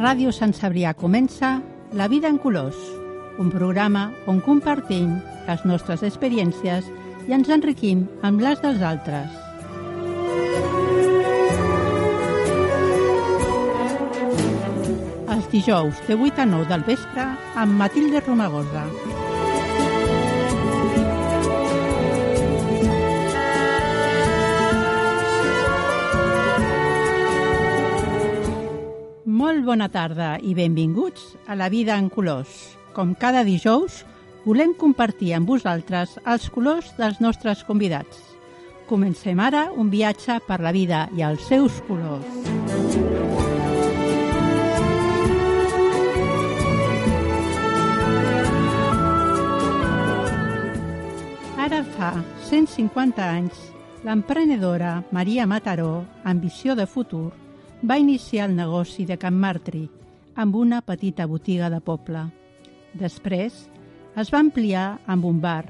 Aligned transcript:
Ràdio 0.00 0.30
Sant 0.32 0.54
Cebrià 0.56 0.94
comença 0.96 1.58
La 1.92 2.06
vida 2.08 2.28
en 2.32 2.38
colors, 2.40 2.76
un 3.42 3.50
programa 3.52 4.06
on 4.32 4.38
compartim 4.40 5.10
les 5.44 5.66
nostres 5.68 6.00
experiències 6.08 6.88
i 7.28 7.36
ens 7.36 7.52
enriquim 7.52 8.06
amb 8.24 8.40
les 8.40 8.64
dels 8.64 8.80
altres. 8.80 9.36
Els 15.36 15.52
dijous 15.52 16.00
de 16.08 16.16
8 16.16 16.46
a 16.46 16.52
9 16.56 16.70
del 16.72 16.88
vespre 16.88 17.32
amb 17.60 17.76
Matilde 17.84 18.24
Romagosa. 18.24 18.88
Molt 29.50 29.64
bona 29.66 29.88
tarda 29.90 30.36
i 30.46 30.52
benvinguts 30.54 31.32
a 31.50 31.56
La 31.58 31.66
vida 31.68 31.96
en 31.98 32.04
colors. 32.08 32.50
Com 32.94 33.16
cada 33.18 33.40
dijous, 33.42 33.96
volem 34.44 34.76
compartir 34.78 35.32
amb 35.34 35.50
vosaltres 35.50 36.12
els 36.22 36.44
colors 36.54 36.92
dels 36.94 37.18
nostres 37.18 37.64
convidats. 37.66 38.20
Comencem 38.86 39.42
ara 39.42 39.64
un 39.74 39.90
viatge 39.90 40.36
per 40.46 40.60
la 40.62 40.70
vida 40.70 41.00
i 41.18 41.24
els 41.26 41.42
seus 41.50 41.80
colors. 41.88 42.30
Ara 51.58 51.82
fa 51.98 52.14
150 52.46 53.26
anys, 53.26 53.66
l'emprenedora 54.06 55.00
Maria 55.10 55.50
Mataró, 55.50 56.04
amb 56.22 56.46
visió 56.46 56.78
de 56.78 56.86
futur, 56.86 57.32
va 57.82 57.98
iniciar 57.98 58.48
el 58.48 58.56
negoci 58.56 59.06
de 59.06 59.16
Can 59.16 59.36
Martri 59.40 59.88
amb 60.36 60.56
una 60.56 60.80
petita 60.84 61.26
botiga 61.26 61.70
de 61.70 61.80
poble. 61.80 62.26
Després 62.92 63.66
es 64.20 64.32
va 64.32 64.40
ampliar 64.40 65.00
amb 65.06 65.24
un 65.24 65.40
bar, 65.40 65.64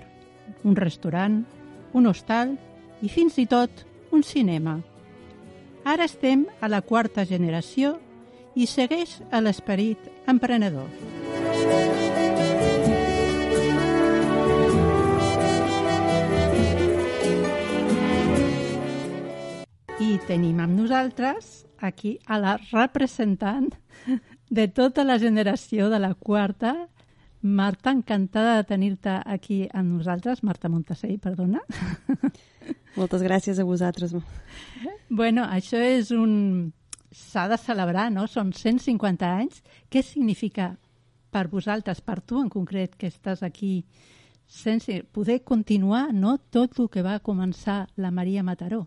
un 0.64 0.76
restaurant, 0.76 1.44
un 1.92 2.06
hostal 2.06 2.56
i 3.02 3.08
fins 3.08 3.38
i 3.38 3.46
tot 3.46 3.84
un 4.10 4.24
cinema. 4.26 4.80
Ara 5.84 6.04
estem 6.04 6.46
a 6.60 6.68
la 6.68 6.82
quarta 6.82 7.24
generació 7.24 7.96
i 8.54 8.66
segueix 8.66 9.20
a 9.30 9.40
l'esperit 9.40 10.10
emprenedor. 10.26 10.90
I 20.00 20.16
tenim 20.26 20.58
amb 20.64 20.74
nosaltres 20.74 21.69
aquí 21.80 22.18
a 22.26 22.38
la 22.38 22.56
representant 22.70 23.70
de 24.50 24.68
tota 24.68 25.04
la 25.04 25.18
generació 25.18 25.88
de 25.90 25.98
la 25.98 26.14
quarta, 26.14 26.74
Marta, 27.42 27.90
encantada 27.90 28.58
de 28.58 28.64
tenir-te 28.68 29.14
aquí 29.24 29.62
amb 29.72 29.94
nosaltres. 29.96 30.42
Marta 30.44 30.68
Montasell, 30.68 31.16
perdona. 31.18 31.62
Moltes 32.98 33.24
gràcies 33.24 33.58
a 33.58 33.64
vosaltres. 33.64 34.12
Bueno, 35.08 35.46
això 35.48 35.80
és 35.80 36.10
un... 36.12 36.74
S'ha 37.10 37.48
de 37.50 37.56
celebrar, 37.58 38.10
no? 38.12 38.26
Són 38.28 38.52
150 38.52 39.26
anys. 39.26 39.64
Què 39.90 40.02
significa 40.04 40.74
per 41.32 41.48
vosaltres, 41.48 42.04
per 42.04 42.20
tu 42.20 42.42
en 42.42 42.52
concret, 42.52 42.94
que 42.94 43.08
estàs 43.08 43.42
aquí, 43.42 43.86
sense 44.46 45.00
poder 45.10 45.40
continuar 45.42 46.10
no, 46.12 46.36
tot 46.52 46.78
el 46.78 46.90
que 46.92 47.02
va 47.06 47.18
començar 47.24 47.86
la 47.96 48.12
Maria 48.14 48.44
Mataró? 48.44 48.84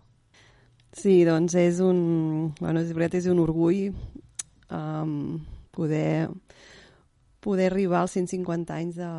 Sí, 0.94 1.24
doncs 1.26 1.56
és 1.58 1.80
un, 1.82 2.54
bueno, 2.60 2.80
és 2.80 2.92
veritat, 2.94 3.18
és 3.18 3.26
un 3.26 3.40
orgull 3.42 3.88
um, 4.70 5.40
poder, 5.74 6.28
poder 7.42 7.66
arribar 7.72 8.04
als 8.04 8.14
150 8.14 8.76
anys 8.76 9.00
de, 9.00 9.10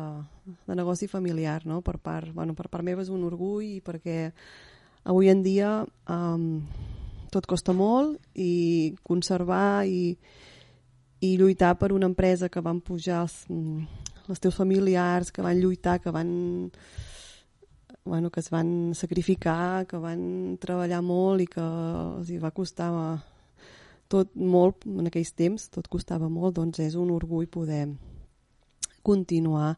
de 0.66 0.76
negoci 0.78 1.08
familiar, 1.10 1.66
no? 1.68 1.82
Per 1.84 1.98
part, 2.00 2.32
bueno, 2.32 2.56
per 2.56 2.70
part 2.72 2.86
meva 2.86 3.04
és 3.04 3.12
un 3.12 3.26
orgull 3.28 3.82
perquè 3.84 4.30
avui 5.04 5.28
en 5.28 5.44
dia 5.44 5.82
um, 6.08 6.64
tot 7.30 7.44
costa 7.46 7.76
molt 7.76 8.16
i 8.40 8.96
conservar 9.04 9.84
i, 9.84 10.16
i 11.20 11.36
lluitar 11.36 11.74
per 11.76 11.92
una 11.92 12.08
empresa 12.08 12.48
que 12.48 12.64
van 12.64 12.80
pujar 12.80 13.26
els, 13.26 13.42
els 14.30 14.40
teus 14.40 14.56
familiars, 14.56 15.28
que 15.28 15.44
van 15.44 15.60
lluitar, 15.60 16.00
que 16.00 16.14
van 16.14 16.32
bueno, 18.06 18.30
que 18.30 18.40
es 18.40 18.48
van 18.50 18.94
sacrificar, 18.94 19.86
que 19.86 19.98
van 19.98 20.56
treballar 20.62 21.02
molt 21.02 21.42
i 21.42 21.48
que 21.50 21.62
els 21.62 22.30
hi 22.30 22.38
va 22.38 22.54
costar 22.54 22.90
tot 24.08 24.34
molt 24.38 24.86
en 24.86 25.10
aquells 25.10 25.34
temps, 25.34 25.68
tot 25.74 25.88
costava 25.90 26.30
molt, 26.30 26.56
doncs 26.56 26.80
és 26.84 26.94
un 26.94 27.10
orgull 27.10 27.48
poder 27.50 27.84
continuar 29.06 29.74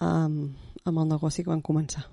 um, 0.00 0.36
amb 0.84 0.98
el 1.00 1.08
negoci 1.08 1.42
que 1.42 1.52
van 1.52 1.64
començar. 1.64 2.04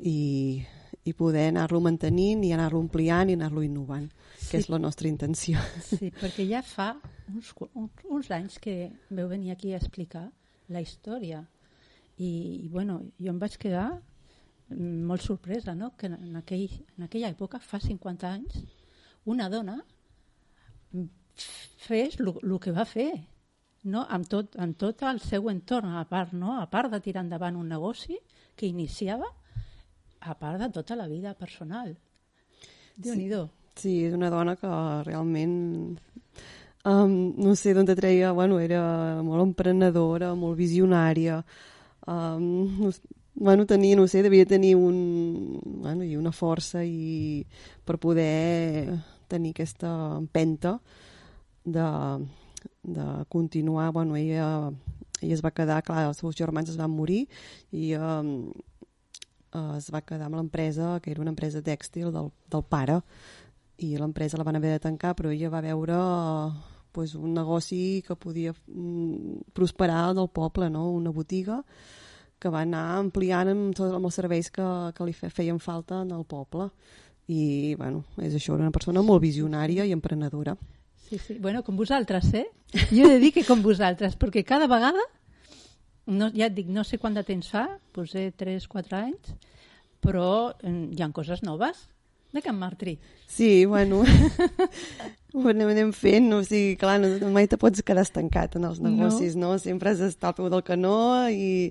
I, 0.00 0.64
i 1.04 1.12
poder 1.12 1.50
anar-lo 1.50 1.80
mantenint 1.84 2.44
i 2.48 2.52
anar-lo 2.56 2.80
ampliant 2.80 3.28
i 3.28 3.36
anar-lo 3.36 3.64
innovant, 3.64 4.08
sí. 4.38 4.50
que 4.50 4.62
és 4.62 4.70
la 4.72 4.80
nostra 4.80 5.12
intenció. 5.12 5.60
Sí, 5.84 6.08
perquè 6.16 6.48
ja 6.48 6.64
fa 6.64 6.94
uns, 7.28 7.52
uns, 7.74 8.06
uns 8.08 8.32
anys 8.32 8.56
que 8.62 8.88
veu 9.12 9.28
venir 9.28 9.52
aquí 9.52 9.74
a 9.76 9.80
explicar 9.80 10.30
la 10.72 10.80
història 10.80 11.44
i, 12.22 12.30
i 12.64 12.68
bueno, 12.70 13.00
jo 13.18 13.32
em 13.32 13.40
vaig 13.42 13.56
quedar 13.60 13.88
molt 14.76 15.24
sorpresa, 15.24 15.74
no? 15.74 15.92
que 15.98 16.08
en, 16.08 16.36
aquell, 16.40 16.68
en 16.96 17.08
aquella 17.08 17.32
època, 17.32 17.60
fa 17.60 17.80
50 17.82 18.30
anys, 18.30 18.62
una 19.28 19.48
dona 19.52 19.78
fes 21.82 22.18
el 22.20 22.58
que 22.62 22.74
va 22.74 22.86
fer, 22.88 23.10
no? 23.84 24.04
amb, 24.08 24.28
tot, 24.30 24.56
amb 24.60 24.78
tot 24.78 25.02
el 25.08 25.20
seu 25.24 25.50
entorn, 25.52 25.96
a 25.98 26.04
part, 26.08 26.32
no? 26.32 26.58
a 26.60 26.66
part 26.70 26.92
de 26.92 27.02
tirar 27.04 27.24
endavant 27.26 27.58
un 27.58 27.68
negoci 27.74 28.18
que 28.56 28.68
iniciava, 28.68 29.28
a 30.22 30.38
part 30.38 30.60
de 30.62 30.70
tota 30.70 30.96
la 30.96 31.08
vida 31.10 31.34
personal. 31.34 31.96
déu 32.96 33.16
nhi 33.16 33.28
sí, 33.30 33.38
sí, 33.74 33.92
és 34.06 34.14
una 34.14 34.28
dona 34.30 34.54
que 34.60 34.68
realment 35.06 35.54
um, 36.84 37.14
no 37.40 37.54
sé 37.56 37.72
d'on 37.74 37.88
te 37.88 37.96
treia, 37.98 38.32
bueno, 38.36 38.60
era 38.60 39.22
molt 39.24 39.42
emprenedora, 39.48 40.34
molt 40.38 40.58
visionària, 40.58 41.40
um, 42.06 42.90
bueno, 43.34 43.66
tenia, 43.66 43.96
no 43.96 44.06
sé, 44.08 44.22
devia 44.22 44.46
tenir 44.46 44.76
un, 44.76 45.60
bueno, 45.82 46.04
i 46.04 46.16
una 46.16 46.32
força 46.32 46.84
i 46.84 47.44
per 47.84 47.98
poder 47.98 48.98
tenir 49.28 49.54
aquesta 49.54 50.18
empenta 50.18 50.78
de, 51.64 51.86
de 52.82 53.06
continuar, 53.28 53.92
bueno, 53.92 54.16
ella, 54.16 54.70
ella 55.20 55.34
es 55.34 55.44
va 55.44 55.54
quedar, 55.54 55.82
clar, 55.82 56.06
els 56.10 56.20
seus 56.20 56.36
germans 56.36 56.70
es 56.70 56.76
van 56.76 56.92
morir 56.92 57.24
i 57.72 57.94
um, 57.96 58.52
es 59.76 59.88
va 59.92 60.04
quedar 60.04 60.28
amb 60.28 60.36
l'empresa, 60.36 60.98
que 61.00 61.12
era 61.12 61.22
una 61.24 61.32
empresa 61.32 61.64
tèxtil 61.64 62.12
del, 62.12 62.30
del 62.52 62.64
pare, 62.68 63.00
i 63.82 63.96
l'empresa 63.98 64.38
la 64.38 64.46
van 64.46 64.56
haver 64.56 64.76
de 64.76 64.84
tancar, 64.84 65.16
però 65.16 65.32
ella 65.32 65.50
va 65.50 65.64
veure 65.64 65.96
pues, 66.92 67.16
un 67.16 67.32
negoci 67.34 68.02
que 68.06 68.14
podia 68.16 68.52
mm, 68.52 69.48
prosperar 69.56 70.12
del 70.14 70.28
poble, 70.28 70.68
no? 70.70 70.90
una 70.92 71.10
botiga 71.10 71.62
que 72.42 72.50
va 72.50 72.64
anar 72.66 72.82
ampliant 72.98 73.52
amb, 73.52 73.70
tots 73.78 73.94
amb 73.94 74.08
els 74.08 74.18
serveis 74.18 74.50
que, 74.50 74.66
que 74.96 75.06
li 75.06 75.14
feien 75.14 75.62
falta 75.62 76.02
en 76.02 76.10
el 76.16 76.26
poble. 76.26 76.68
I, 77.30 77.74
bueno, 77.78 78.02
és 78.18 78.34
això, 78.34 78.56
una 78.58 78.72
persona 78.74 79.04
molt 79.06 79.22
visionària 79.22 79.86
i 79.86 79.94
emprenedora. 79.94 80.56
Sí, 81.06 81.20
sí. 81.22 81.38
Bueno, 81.38 81.62
com 81.62 81.78
vosaltres, 81.78 82.32
eh? 82.34 82.48
Jo 82.90 83.06
he 83.06 83.14
de 83.14 83.20
dir 83.22 83.30
que 83.36 83.46
com 83.46 83.62
vosaltres, 83.62 84.16
perquè 84.18 84.42
cada 84.48 84.66
vegada 84.66 85.02
no, 86.06 86.30
ja 86.34 86.48
et 86.48 86.56
dic, 86.56 86.68
no 86.72 86.82
sé 86.84 86.98
quant 86.98 87.14
de 87.14 87.22
temps 87.26 87.48
fa, 87.52 87.66
potser 87.94 88.30
3-4 88.38 88.98
anys, 88.98 89.34
però 90.02 90.28
eh, 90.64 90.72
hi 90.90 91.02
ha 91.02 91.10
coses 91.14 91.44
noves 91.46 91.86
de 92.32 92.42
Can 92.42 92.58
Martri. 92.58 92.96
Sí, 93.28 93.64
bueno, 93.66 94.02
ho 95.34 95.48
anem, 95.52 95.68
anem 95.68 95.92
fent, 95.94 96.30
no? 96.32 96.40
o 96.42 96.46
sigui, 96.48 96.76
clar, 96.80 96.98
no, 97.02 97.30
mai 97.32 97.46
te 97.48 97.60
pots 97.60 97.84
quedar 97.86 98.06
estancat 98.06 98.56
en 98.58 98.66
els 98.68 98.80
negocis, 98.82 99.36
no? 99.36 99.54
no? 99.54 99.62
Sempre 99.62 99.92
has 99.92 100.02
d'estar 100.02 100.32
al 100.32 100.38
peu 100.40 100.48
del 100.52 100.64
canó 100.66 101.28
i, 101.30 101.70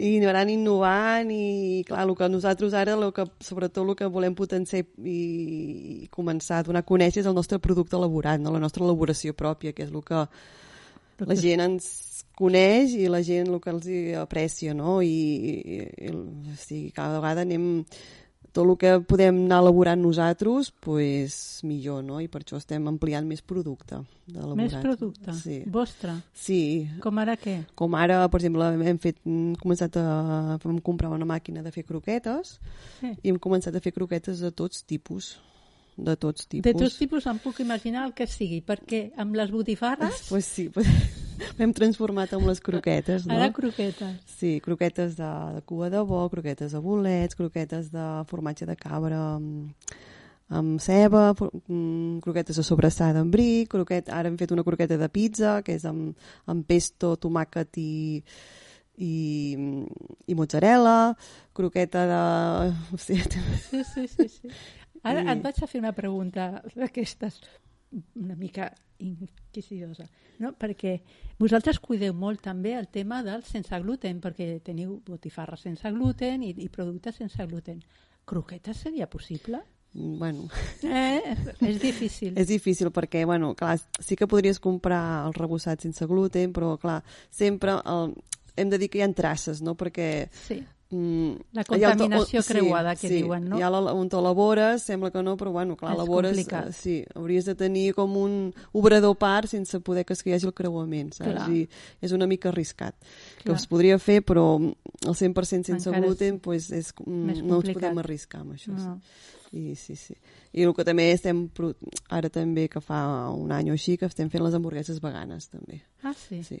i 0.00 0.10
anant 0.24 0.48
innovant 0.48 1.28
i, 1.34 1.82
clar, 1.88 2.06
el 2.06 2.14
que 2.16 2.28
nosaltres 2.32 2.74
ara, 2.78 2.96
el 2.96 3.10
que, 3.16 3.26
sobretot 3.44 3.84
el 3.84 3.96
que 3.98 4.08
volem 4.12 4.36
potenciar 4.38 4.86
i, 5.04 5.18
i 6.04 6.08
començar 6.14 6.60
a 6.60 6.66
donar 6.66 6.80
a 6.84 6.88
conèixer 6.88 7.20
és 7.20 7.28
el 7.28 7.36
nostre 7.36 7.60
producte 7.60 7.98
elaborat, 7.98 8.40
no? 8.40 8.54
la 8.54 8.62
nostra 8.62 8.84
elaboració 8.86 9.36
pròpia, 9.36 9.74
que 9.76 9.84
és 9.84 9.92
el 9.92 10.04
que 10.06 10.24
la 11.28 11.36
gent 11.36 11.60
ens 11.66 11.90
coneix 12.40 12.94
i 12.96 13.10
la 13.12 13.20
gent 13.26 13.52
el 13.52 13.60
que 13.60 13.74
els 13.74 13.90
aprecia, 14.22 14.72
no? 14.74 15.00
I, 15.04 15.12
i, 15.12 15.82
i 16.08 16.14
o 16.14 16.56
sigui, 16.56 16.88
cada 16.96 17.20
vegada 17.20 17.44
anem 17.44 17.84
tot 18.52 18.66
el 18.66 18.76
que 18.80 18.92
podem 19.08 19.44
anar 19.46 19.60
elaborant 19.64 20.00
nosaltres, 20.02 20.70
pues, 20.84 21.34
millor, 21.66 22.02
no? 22.06 22.20
I 22.22 22.28
per 22.30 22.42
això 22.42 22.58
estem 22.60 22.88
ampliant 22.90 23.26
més 23.28 23.42
producte. 23.42 24.00
Més 24.58 24.76
producte? 24.78 25.34
Sí. 25.40 25.60
Vostre? 25.70 26.16
Sí. 26.36 26.62
Com 27.02 27.20
ara 27.22 27.36
què? 27.40 27.60
Com 27.78 27.96
ara, 27.98 28.22
per 28.30 28.40
exemple, 28.42 28.70
hem 28.86 29.02
fet, 29.02 29.20
hem 29.26 29.54
començat 29.60 30.00
a... 30.00 30.06
vam 30.62 30.80
comprar 30.84 31.12
una 31.14 31.28
màquina 31.28 31.64
de 31.66 31.74
fer 31.74 31.86
croquetes 31.88 32.58
sí. 33.00 33.14
i 33.14 33.32
hem 33.32 33.38
començat 33.42 33.74
a 33.74 33.82
fer 33.82 33.94
croquetes 33.96 34.42
de 34.44 34.52
tots 34.54 34.84
tipus 34.86 35.36
de 36.00 36.16
tots 36.16 36.46
tipus. 36.46 36.64
De 36.64 36.72
tots 36.72 36.96
tipus 36.96 37.26
em 37.28 37.38
puc 37.42 37.60
imaginar 37.60 38.06
el 38.08 38.14
que 38.16 38.26
sigui, 38.30 38.60
perquè 38.64 39.10
amb 39.20 39.36
les 39.36 39.50
botifarres... 39.52 40.28
Pues 40.30 40.48
sí, 40.48 40.68
pues, 40.72 40.88
hem 41.58 41.72
transformat 41.76 42.32
amb 42.36 42.48
les 42.48 42.60
croquetes, 42.64 43.26
no? 43.26 43.36
Ara 43.36 43.50
croquetes. 43.54 44.14
Sí, 44.38 44.58
croquetes 44.64 45.16
de, 45.18 45.30
de 45.56 45.62
cua 45.68 45.90
de 45.92 46.02
bo, 46.06 46.22
croquetes 46.32 46.72
de 46.76 46.80
bolets, 46.84 47.38
croquetes 47.38 47.90
de 47.92 48.06
formatge 48.30 48.68
de 48.68 48.76
cabra 48.78 49.20
amb, 49.36 49.92
amb 50.60 50.80
ceba, 50.82 51.30
mm, 51.32 52.18
croquetes 52.24 52.58
de 52.58 52.66
sobrassada 52.66 53.22
amb 53.22 53.32
bri, 53.32 53.66
croquet, 53.70 54.10
ara 54.10 54.28
hem 54.28 54.38
fet 54.40 54.50
una 54.50 54.66
croqueta 54.66 54.98
de 54.98 55.08
pizza, 55.08 55.60
que 55.62 55.78
és 55.78 55.86
amb, 55.86 56.18
amb 56.50 56.66
pesto, 56.66 57.14
tomàquet 57.22 57.78
i, 57.80 57.92
i, 58.98 59.14
i 60.26 60.36
mozzarella, 60.38 61.14
croqueta 61.56 62.04
de... 62.10 62.22
Sí, 62.98 63.22
sí, 63.94 64.06
sí. 64.08 64.28
sí. 64.28 64.54
Ara 65.06 65.24
et 65.32 65.40
vaig 65.40 65.62
a 65.62 65.66
fer 65.70 65.80
una 65.80 65.94
pregunta 65.96 66.50
d'aquestes 66.74 67.40
una 68.14 68.36
mica 68.36 68.70
inquisidosa, 69.00 70.06
no? 70.38 70.52
perquè 70.58 70.98
vosaltres 71.40 71.80
cuideu 71.80 72.14
molt 72.14 72.42
també 72.44 72.74
el 72.78 72.88
tema 72.92 73.22
del 73.26 73.42
sense 73.48 73.76
gluten, 73.82 74.20
perquè 74.20 74.60
teniu 74.64 75.00
botifarres 75.06 75.66
sense 75.66 75.90
gluten 75.94 76.44
i, 76.44 76.52
i 76.52 76.68
productes 76.68 77.20
sense 77.22 77.46
gluten. 77.46 77.80
Croquetes 78.28 78.84
seria 78.86 79.08
possible? 79.10 79.62
bueno... 79.92 80.48
Eh, 80.82 81.36
és 81.60 81.80
difícil. 81.82 82.36
és 82.40 82.46
difícil 82.46 82.92
perquè, 82.94 83.24
bueno, 83.26 83.54
clar, 83.58 83.78
sí 83.98 84.16
que 84.16 84.28
podries 84.30 84.60
comprar 84.62 85.26
el 85.26 85.34
rebossat 85.34 85.82
sense 85.82 86.06
gluten, 86.06 86.52
però, 86.54 86.76
clar, 86.78 87.00
sempre 87.30 87.74
el, 87.82 88.14
hem 88.56 88.70
de 88.70 88.78
dir 88.78 88.90
que 88.90 89.00
hi 89.00 89.04
ha 89.06 89.10
traces, 89.16 89.64
no? 89.66 89.74
Perquè 89.78 90.28
sí. 90.44 90.60
Mm, 90.90 91.52
la 91.54 91.62
contaminació 91.62 92.42
creuada, 92.42 92.96
sí, 92.96 93.02
que 93.02 93.08
sí. 93.12 93.18
diuen, 93.22 93.44
no? 93.52 93.58
Ja 93.60 93.68
la, 93.70 93.78
on 93.94 94.08
t'elabores, 94.10 94.82
sembla 94.82 95.12
que 95.14 95.22
no, 95.22 95.36
però 95.38 95.52
bueno, 95.54 95.76
clar, 95.78 95.92
elabores... 95.94 96.34
Eh, 96.40 96.72
sí, 96.74 96.96
hauries 97.14 97.46
de 97.46 97.54
tenir 97.54 97.92
com 97.94 98.16
un 98.18 98.34
obrador 98.74 99.14
part 99.20 99.46
sense 99.52 99.78
poder 99.86 100.02
que 100.08 100.16
hi 100.18 100.34
hagi 100.34 100.48
el 100.50 100.54
creuament, 100.56 101.12
saps? 101.14 101.30
Clar. 101.30 101.46
I 101.54 101.62
és 102.02 102.14
una 102.16 102.26
mica 102.26 102.50
arriscat. 102.50 102.96
Clar. 103.04 103.44
Que 103.44 103.54
es 103.54 103.68
podria 103.70 104.00
fer, 104.02 104.18
però 104.26 104.48
el 104.58 105.14
100% 105.14 105.70
sense 105.70 105.78
Encara 105.78 106.02
gluten, 106.02 106.40
és, 106.40 106.42
pues, 106.42 106.70
és, 106.74 106.90
no 107.06 107.60
ens 107.60 107.70
podem 107.70 108.02
arriscar 108.02 108.42
amb 108.42 108.58
això. 108.58 108.74
No. 108.74 108.98
I, 109.54 109.76
sí, 109.78 109.94
sí. 109.94 110.18
I 110.54 110.66
el 110.66 110.74
que 110.74 110.86
també 110.86 111.06
estem, 111.14 111.46
ara 112.10 112.30
també 112.34 112.66
que 112.70 112.82
fa 112.82 113.30
un 113.30 113.54
any 113.54 113.70
o 113.70 113.78
així, 113.78 113.94
que 113.98 114.10
estem 114.10 114.30
fent 114.30 114.42
les 114.42 114.58
hamburgueses 114.58 114.98
veganes, 115.02 115.50
també. 115.54 115.84
Ah, 116.02 116.14
sí? 116.18 116.42
Sí. 116.46 116.58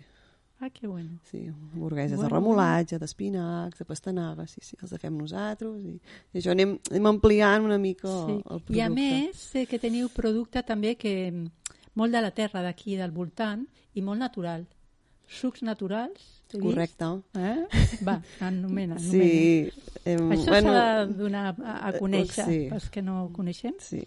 Ah, 0.62 0.68
que 0.68 0.86
bueno. 0.86 1.18
Sí, 1.30 1.46
hamburgueses 1.46 2.16
bueno. 2.18 2.28
de 2.28 2.34
remolatge, 2.34 2.98
d'espinacs, 3.00 3.78
de 3.78 3.84
pastanaga, 3.88 4.44
sí, 4.46 4.60
sí, 4.60 4.76
els 4.82 4.92
fem 5.00 5.14
nosaltres 5.16 5.78
i, 5.80 5.94
i 6.34 6.40
això 6.42 6.52
anem, 6.52 6.74
anem 6.90 7.08
ampliant 7.08 7.64
una 7.64 7.78
mica 7.80 8.10
sí. 8.10 8.34
el 8.36 8.60
producte. 8.60 8.76
I 8.76 8.82
a 8.84 8.90
més, 8.92 9.40
sé 9.54 9.64
que 9.70 9.80
teniu 9.80 10.10
producte 10.12 10.60
també 10.68 10.98
que 11.00 11.14
molt 11.96 12.12
de 12.12 12.20
la 12.20 12.30
terra 12.36 12.60
d'aquí, 12.66 12.98
del 13.00 13.16
voltant, 13.16 13.64
i 13.96 14.04
molt 14.04 14.20
natural. 14.20 14.68
Sucs 15.30 15.64
naturals, 15.64 16.28
Correcte. 16.58 17.04
Eh? 17.38 17.66
Va, 18.02 18.20
anomena, 18.40 18.96
anomena. 18.96 18.98
Sí. 18.98 19.70
Eh, 20.04 20.16
Això 20.16 20.48
bueno, 20.50 20.72
s'ha 20.74 21.04
de 21.06 21.14
donar 21.14 21.44
a, 21.54 21.76
a 21.88 21.92
conèixer, 21.94 22.46
sí. 22.48 22.58
pels 22.72 22.88
que 22.90 23.02
no 23.06 23.28
coneixem. 23.32 23.76
Sí. 23.78 24.02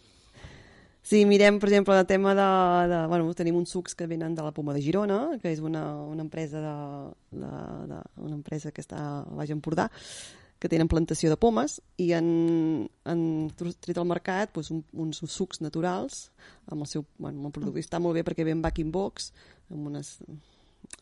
Sí, 1.03 1.25
mirem, 1.27 1.59
per 1.59 1.67
exemple, 1.67 1.97
el 1.99 2.05
tema 2.07 2.31
de... 2.33 2.47
de 2.87 2.99
bueno, 3.11 3.33
tenim 3.35 3.57
uns 3.59 3.73
sucs 3.75 3.93
que 3.93 4.07
venen 4.07 4.35
de 4.35 4.45
la 4.45 4.53
Poma 4.55 4.73
de 4.73 4.81
Girona, 4.81 5.37
que 5.41 5.51
és 5.51 5.59
una, 5.59 5.83
una 5.99 6.23
empresa 6.23 6.61
de, 6.63 7.41
de, 7.41 7.49
de, 7.91 7.99
una 8.23 8.37
empresa 8.37 8.71
que 8.71 8.79
està 8.81 9.01
a 9.03 9.17
Baix 9.35 9.51
Empordà, 9.51 9.89
que 10.63 10.71
tenen 10.71 10.87
plantació 10.87 11.27
de 11.27 11.35
pomes 11.35 11.81
i 11.99 12.13
han, 12.15 12.87
han 13.03 13.23
tret 13.59 13.97
al 13.99 14.07
mercat 14.07 14.53
doncs, 14.55 14.69
un, 14.71 14.79
uns 14.95 15.19
sucs 15.27 15.59
naturals 15.59 16.29
amb 16.71 16.85
el 16.85 16.87
seu 16.87 17.03
bueno, 17.17 17.49
el 17.49 17.51
producte. 17.51 17.83
Està 17.83 17.99
molt 17.99 18.15
bé 18.15 18.23
perquè 18.23 18.47
ve 18.47 18.55
en 18.55 18.63
back 18.63 18.79
in 18.79 18.93
box, 18.95 19.33
amb 19.67 19.91
unes 19.91 20.15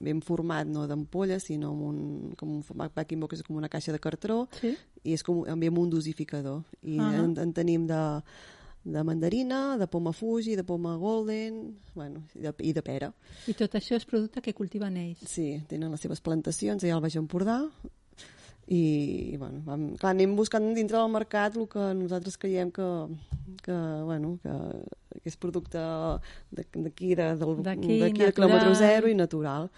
ben 0.01 0.23
format, 0.25 0.65
no 0.65 0.87
d'ampolles, 0.89 1.45
sinó 1.45 1.75
amb 1.75 1.85
un, 1.91 1.99
com 2.41 2.57
un 2.57 2.81
back 2.81 3.13
in 3.13 3.21
box, 3.21 3.37
és 3.37 3.45
com 3.45 3.61
una 3.61 3.69
caixa 3.69 3.93
de 3.93 4.01
cartró 4.01 4.47
sí? 4.57 4.73
i 5.05 5.13
és 5.13 5.21
com, 5.21 5.43
amb 5.45 5.77
un 5.77 5.93
dosificador. 5.93 6.63
I 6.81 6.97
uh 6.97 7.05
-huh. 7.05 7.23
en, 7.25 7.37
en 7.37 7.53
tenim 7.53 7.85
de 7.85 8.01
de 8.83 9.03
mandarina, 9.05 9.77
de 9.77 9.87
poma 9.87 10.13
Fuji, 10.13 10.55
de 10.55 10.63
poma 10.63 10.95
Golden, 10.97 11.77
bueno, 11.93 12.23
i 12.35 12.41
de, 12.41 12.53
i 12.65 12.73
de 12.73 12.81
pera. 12.81 13.11
I 13.47 13.53
tot 13.57 13.75
això 13.77 13.97
és 13.99 14.07
producte 14.09 14.41
que 14.41 14.55
cultiven 14.57 14.97
ells? 14.97 15.21
Sí, 15.29 15.53
tenen 15.69 15.93
les 15.93 16.01
seves 16.01 16.21
plantacions 16.25 16.83
allà 16.83 16.97
al 16.97 17.03
Baix 17.03 17.19
Empordà 17.21 17.59
i, 18.71 19.33
i 19.33 19.37
bueno, 19.37 19.61
vam, 19.65 19.87
clar, 19.99 20.13
anem 20.15 20.35
buscant 20.37 20.71
dintre 20.77 20.97
del 20.97 21.11
mercat 21.13 21.57
el 21.59 21.67
que 21.71 21.91
nosaltres 21.97 22.37
creiem 22.41 22.71
que, 22.71 22.87
que, 23.65 23.79
bueno, 24.07 24.37
que, 24.43 24.53
que 25.17 25.27
és 25.29 25.37
producte 25.37 25.81
d'aquí, 26.55 27.15
de, 27.19 27.33
d'aquí, 27.35 27.97
de 27.99 28.31
quilòmetre 28.31 28.77
zero 28.79 29.11
i 29.11 29.17
natural. 29.17 29.69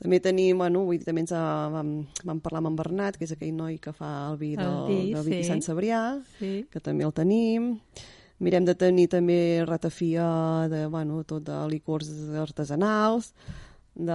També 0.00 0.16
tenim, 0.24 0.56
bueno, 0.62 0.86
vull 0.88 0.96
dir, 0.96 1.04
també 1.04 1.26
ens 1.26 1.34
vam, 1.34 1.90
vam 2.24 2.38
parlar 2.40 2.62
amb 2.62 2.70
en 2.70 2.78
Bernat, 2.78 3.18
que 3.20 3.26
és 3.26 3.34
aquell 3.34 3.52
noi 3.52 3.76
que 3.82 3.92
fa 3.92 4.30
el 4.30 4.38
vi 4.40 4.54
del, 4.56 4.78
el 4.78 4.86
vi, 4.88 5.00
del 5.12 5.26
vi 5.26 5.42
sí. 5.42 5.50
Sant 5.50 5.60
Cebrià, 5.66 6.04
sí. 6.38 6.52
que 6.72 6.80
també 6.80 7.04
el 7.04 7.12
tenim. 7.12 7.74
Mirem 8.40 8.64
de 8.64 8.74
tenir 8.74 9.08
també 9.12 9.40
ratafia 9.68 10.26
de, 10.72 10.86
bueno, 10.88 11.22
tot 11.28 11.44
de 11.44 11.58
licors 11.68 12.08
artesanals, 12.40 13.34
de, 13.94 14.12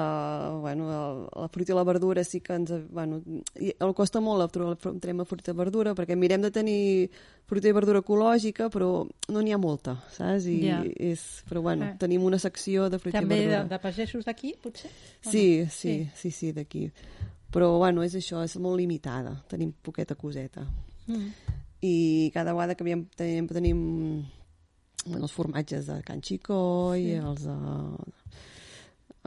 bueno, 0.62 0.88
la 1.36 1.48
fruita 1.50 1.74
i 1.74 1.76
la 1.76 1.84
verdura 1.84 2.24
sí 2.24 2.40
que 2.42 2.56
ens... 2.56 2.72
Bueno, 2.90 3.22
el 3.56 3.94
costa 3.94 4.22
molt 4.24 4.52
trobar 4.52 4.78
la 4.80 5.26
fruita 5.26 5.52
i 5.52 5.58
verdura 5.58 5.94
perquè 5.96 6.16
mirem 6.18 6.42
de 6.42 6.52
tenir 6.52 7.10
fruita 7.46 7.70
i 7.70 7.76
verdura 7.76 8.02
ecològica 8.02 8.70
però 8.74 9.06
no 9.06 9.44
n'hi 9.44 9.54
ha 9.54 9.60
molta, 9.62 9.98
saps? 10.16 10.48
I 10.50 10.58
yeah. 10.64 10.82
és, 11.12 11.44
però 11.50 11.62
bueno, 11.62 11.92
eh. 11.92 11.98
tenim 12.02 12.24
una 12.26 12.40
secció 12.40 12.90
de 12.90 13.00
fruita 13.00 13.20
També 13.20 13.38
i 13.38 13.46
verdura. 13.46 13.62
També 13.66 13.76
de, 13.76 13.76
de 13.76 13.84
pagesos 13.84 14.26
d'aquí, 14.26 14.56
potser? 14.64 14.90
Sí, 15.22 15.46
no? 15.62 15.70
sí, 15.70 15.70
sí, 15.70 15.98
sí, 16.16 16.32
sí 16.32 16.52
d'aquí. 16.56 16.88
Però 17.54 17.76
bueno, 17.78 18.04
és 18.04 18.16
això, 18.18 18.42
és 18.44 18.58
molt 18.58 18.80
limitada, 18.80 19.38
tenim 19.52 19.76
poqueta 19.86 20.18
coseta. 20.18 20.66
Mm 21.06 21.62
i 21.86 22.32
cada 22.34 22.54
vegada 22.54 22.76
que 22.76 22.86
havíem, 22.86 23.06
tenim, 23.18 23.48
tenim 23.52 23.80
bueno, 25.06 25.26
els 25.28 25.36
formatges 25.36 25.88
de 25.90 26.02
Can 26.06 26.24
Xicó 26.26 26.60
sí. 26.96 27.12
i 27.12 27.18
els 27.20 27.46
uh, 27.50 27.96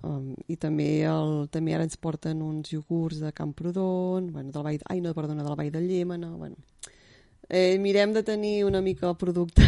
um, 0.02 0.32
i 0.50 0.58
també, 0.60 0.88
el, 1.08 1.46
també 1.54 1.76
ara 1.76 1.86
ens 1.86 1.98
porten 2.00 2.42
uns 2.42 2.72
iogurts 2.74 3.22
de 3.22 3.32
Camprodon 3.32 4.32
bueno, 4.34 4.52
del 4.54 4.66
Vall, 4.66 4.82
ai 4.90 5.02
no, 5.04 5.14
perdona, 5.16 5.46
del 5.46 5.58
Vall 5.58 5.72
de 5.74 5.84
Llémena 5.84 6.32
bueno. 6.34 6.56
eh, 7.48 7.78
mirem 7.78 8.12
de 8.16 8.24
tenir 8.26 8.64
una 8.66 8.82
mica 8.82 9.08
el 9.08 9.16
producte 9.16 9.66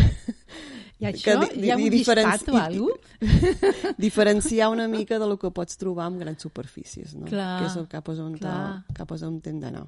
i 1.00 1.06
això, 1.08 1.38
que, 1.40 1.60
hi 1.62 1.70
ha 1.72 1.78
un 1.80 1.86
llistat 1.94 2.48
o 2.50 2.56
alguna 2.60 2.96
cosa? 3.00 3.94
diferenciar 4.04 4.68
una 4.68 4.86
mica 4.88 5.18
de 5.18 5.28
lo 5.28 5.38
que 5.40 5.50
pots 5.50 5.78
trobar 5.80 6.10
en 6.12 6.18
grans 6.20 6.42
superfícies, 6.44 7.14
no? 7.16 7.24
Clar, 7.30 7.54
que 7.62 7.70
és 7.70 7.88
cap 7.88 8.10
on, 8.12 8.36
cap 8.92 9.14
on 9.16 9.38
hem 9.40 9.62
d'anar. 9.62 9.86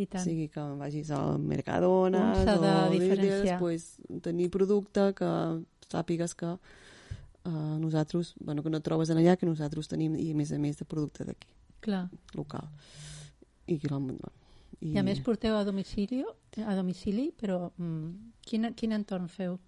I 0.00 0.06
tant. 0.08 0.24
sigui 0.24 0.48
que 0.52 0.62
vagis 0.80 1.10
al 1.12 1.38
Mercadona 1.38 2.32
o 2.32 2.90
diferenciar. 2.92 3.58
pues, 3.60 3.96
tenir 4.24 4.48
producte 4.50 5.10
que 5.18 5.30
sàpigues 5.90 6.34
que 6.34 6.54
uh, 6.54 7.78
nosaltres, 7.78 8.34
bueno, 8.40 8.62
que 8.62 8.70
no 8.70 8.80
trobes 8.80 9.10
en 9.10 9.20
allà, 9.20 9.36
que 9.36 9.48
nosaltres 9.48 9.90
tenim, 9.90 10.16
i 10.16 10.30
a 10.32 10.36
més 10.38 10.52
a 10.52 10.58
més 10.58 10.78
de 10.78 10.86
producte 10.88 11.26
d'aquí. 11.28 11.50
Clar. 11.80 12.08
Local. 12.34 12.68
I, 13.66 13.78
bueno, 13.88 14.32
i... 14.80 14.92
I 14.94 15.00
a 15.00 15.04
més 15.04 15.20
porteu 15.24 15.56
a 15.56 15.64
domicili, 15.64 16.22
a 16.24 16.76
domicili 16.76 17.30
però 17.36 17.66
mm, 17.76 18.38
quin, 18.46 18.70
quin 18.76 18.96
entorn 18.96 19.28
feu? 19.28 19.58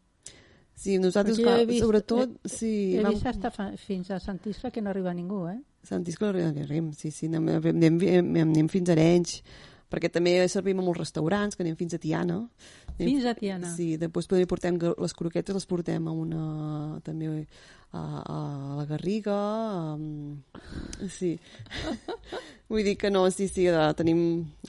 Sí, 0.74 0.96
nosaltres, 0.98 1.38
clar, 1.38 1.66
vist, 1.68 1.84
sobretot... 1.84 2.38
He, 2.42 2.48
sí, 2.48 2.72
he 2.96 3.04
vist 3.04 3.44
vam... 3.58 3.76
fins 3.76 4.10
a 4.10 4.18
Sant 4.22 4.40
Isla 4.48 4.72
que 4.72 4.80
no 4.80 4.90
arriba 4.90 5.12
ningú, 5.14 5.44
eh? 5.50 5.60
Sant 5.86 6.06
Iscle 6.08 6.30
arribem, 6.46 6.92
sí, 6.94 7.10
sí, 7.10 7.26
anem, 7.26 7.48
anem, 7.58 7.98
anem, 7.98 8.36
anem 8.46 8.70
fins 8.70 8.88
a 8.88 8.94
Arenys, 8.94 9.40
perquè 9.92 10.08
també 10.12 10.34
servim 10.48 10.80
a 10.80 10.86
molts 10.86 11.02
restaurants, 11.02 11.56
que 11.56 11.64
anem 11.66 11.76
fins 11.76 11.94
a 11.94 12.00
Tiana. 12.00 12.40
Anem, 12.94 13.04
Fins 13.04 13.28
a 13.28 13.34
Tiana. 13.36 13.70
Sí, 13.76 13.92
després 14.00 14.28
també 14.30 14.48
portem 14.48 14.78
les 14.80 15.14
croquetes, 15.18 15.54
les 15.56 15.68
portem 15.68 16.08
a 16.08 16.16
una... 16.16 16.44
també 17.04 17.28
a, 17.92 18.00
a 18.00 18.36
la 18.78 18.86
Garriga, 18.88 19.36
a, 19.36 19.96
sí. 21.12 21.34
Vull 22.72 22.86
dir 22.86 22.94
que 22.96 23.10
no, 23.12 23.26
sí, 23.30 23.50
sí, 23.52 23.66
de, 23.68 23.82
tenim 23.98 24.22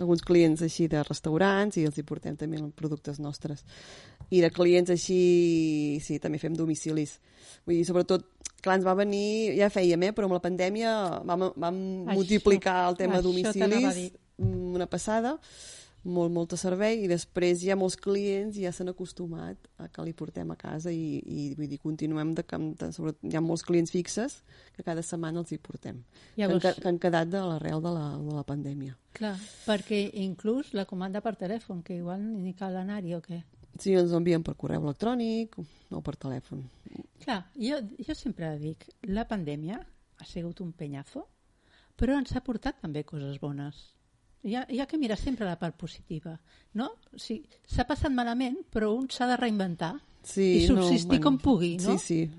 alguns 0.04 0.26
clients 0.28 0.66
així 0.66 0.90
de 0.92 1.06
restaurants 1.08 1.80
i 1.80 1.86
els 1.88 1.98
hi 1.98 2.04
portem 2.04 2.36
també 2.40 2.60
els 2.60 2.74
productes 2.76 3.22
nostres. 3.24 3.64
I 4.28 4.42
de 4.44 4.50
clients 4.52 4.92
així, 4.92 5.22
sí, 6.04 6.20
també 6.20 6.42
fem 6.42 6.58
domicilis. 6.58 7.16
Vull 7.64 7.78
dir, 7.80 7.86
sobretot, 7.88 8.28
clar, 8.64 8.76
ens 8.82 8.88
va 8.88 8.98
venir, 9.00 9.54
ja 9.56 9.72
fèiem, 9.72 10.04
eh, 10.10 10.12
però 10.16 10.28
amb 10.28 10.36
la 10.36 10.44
pandèmia 10.44 10.92
vam, 11.24 11.48
vam 11.56 11.80
Això- 11.80 12.18
multiplicar 12.20 12.90
el 12.90 13.00
tema 13.00 13.24
domicilis 13.24 14.20
una 14.42 14.88
passada, 14.90 15.38
molt, 16.04 16.34
molt 16.36 16.52
de 16.52 16.58
servei, 16.60 17.00
i 17.06 17.08
després 17.08 17.62
ja 17.64 17.78
molts 17.80 17.96
clients 18.00 18.58
ja 18.60 18.74
s'han 18.76 18.92
acostumat 18.92 19.70
a 19.80 19.88
que 19.92 20.04
li 20.04 20.14
portem 20.18 20.52
a 20.52 20.58
casa 20.60 20.92
i, 20.92 21.22
i 21.24 21.46
vull 21.56 21.70
dir, 21.72 21.80
continuem 21.80 22.34
de, 22.36 22.44
de 22.44 22.90
sobre, 22.96 23.16
hi 23.24 23.38
ha 23.40 23.44
molts 23.44 23.64
clients 23.64 23.94
fixes 23.94 24.42
que 24.76 24.84
cada 24.84 25.04
setmana 25.06 25.40
els 25.40 25.54
hi 25.56 25.60
portem, 25.64 26.04
Llavors, 26.36 26.62
que, 26.62 26.74
han, 26.74 26.82
que 26.82 26.92
han 26.92 27.00
quedat 27.08 27.32
de 27.32 27.46
l'arrel 27.48 27.84
de, 27.84 27.96
la, 27.96 28.06
de 28.20 28.36
la 28.36 28.44
pandèmia. 28.48 28.98
clar, 29.16 29.36
perquè 29.64 30.04
inclús 30.26 30.74
la 30.74 30.86
comanda 30.90 31.24
per 31.24 31.38
telèfon, 31.40 31.82
que 31.88 31.96
igual 31.96 32.20
ni 32.20 32.54
cal 32.58 32.76
anar-hi 32.76 33.16
o 33.16 33.22
què. 33.24 33.44
Sí, 33.80 33.96
ens 33.98 34.12
envien 34.14 34.44
per 34.46 34.58
correu 34.60 34.84
electrònic 34.84 35.56
o 35.58 36.02
per 36.06 36.18
telèfon. 36.20 36.68
Clar, 37.24 37.40
jo, 37.56 37.80
jo 37.98 38.14
sempre 38.18 38.52
dic, 38.60 38.90
la 39.10 39.26
pandèmia 39.30 39.80
ha 39.80 40.28
sigut 40.28 40.60
un 40.62 40.76
penyazo, 40.78 41.24
però 41.98 42.20
ens 42.20 42.36
ha 42.36 42.44
portat 42.46 42.84
també 42.84 43.06
coses 43.08 43.40
bones. 43.42 43.94
Hi 44.44 44.58
ha, 44.60 44.66
hi 44.70 44.82
ha 44.84 44.88
que 44.88 45.00
mirar 45.00 45.18
sempre 45.20 45.48
la 45.48 45.58
part 45.60 45.78
positiva, 45.80 46.38
no? 46.80 46.90
O 47.16 47.20
sigui, 47.22 47.48
s'ha 47.70 47.86
passat 47.88 48.12
malament, 48.12 48.60
però 48.74 48.92
un 48.96 49.08
s'ha 49.12 49.30
de 49.30 49.38
reinventar 49.40 49.94
Sí, 50.24 50.44
i 50.56 50.68
subsistir 50.68 51.20
com 51.20 51.36
pugui, 51.36 51.74
no? 51.84 51.98
Sí, 52.00 52.24
sí. 52.24 52.30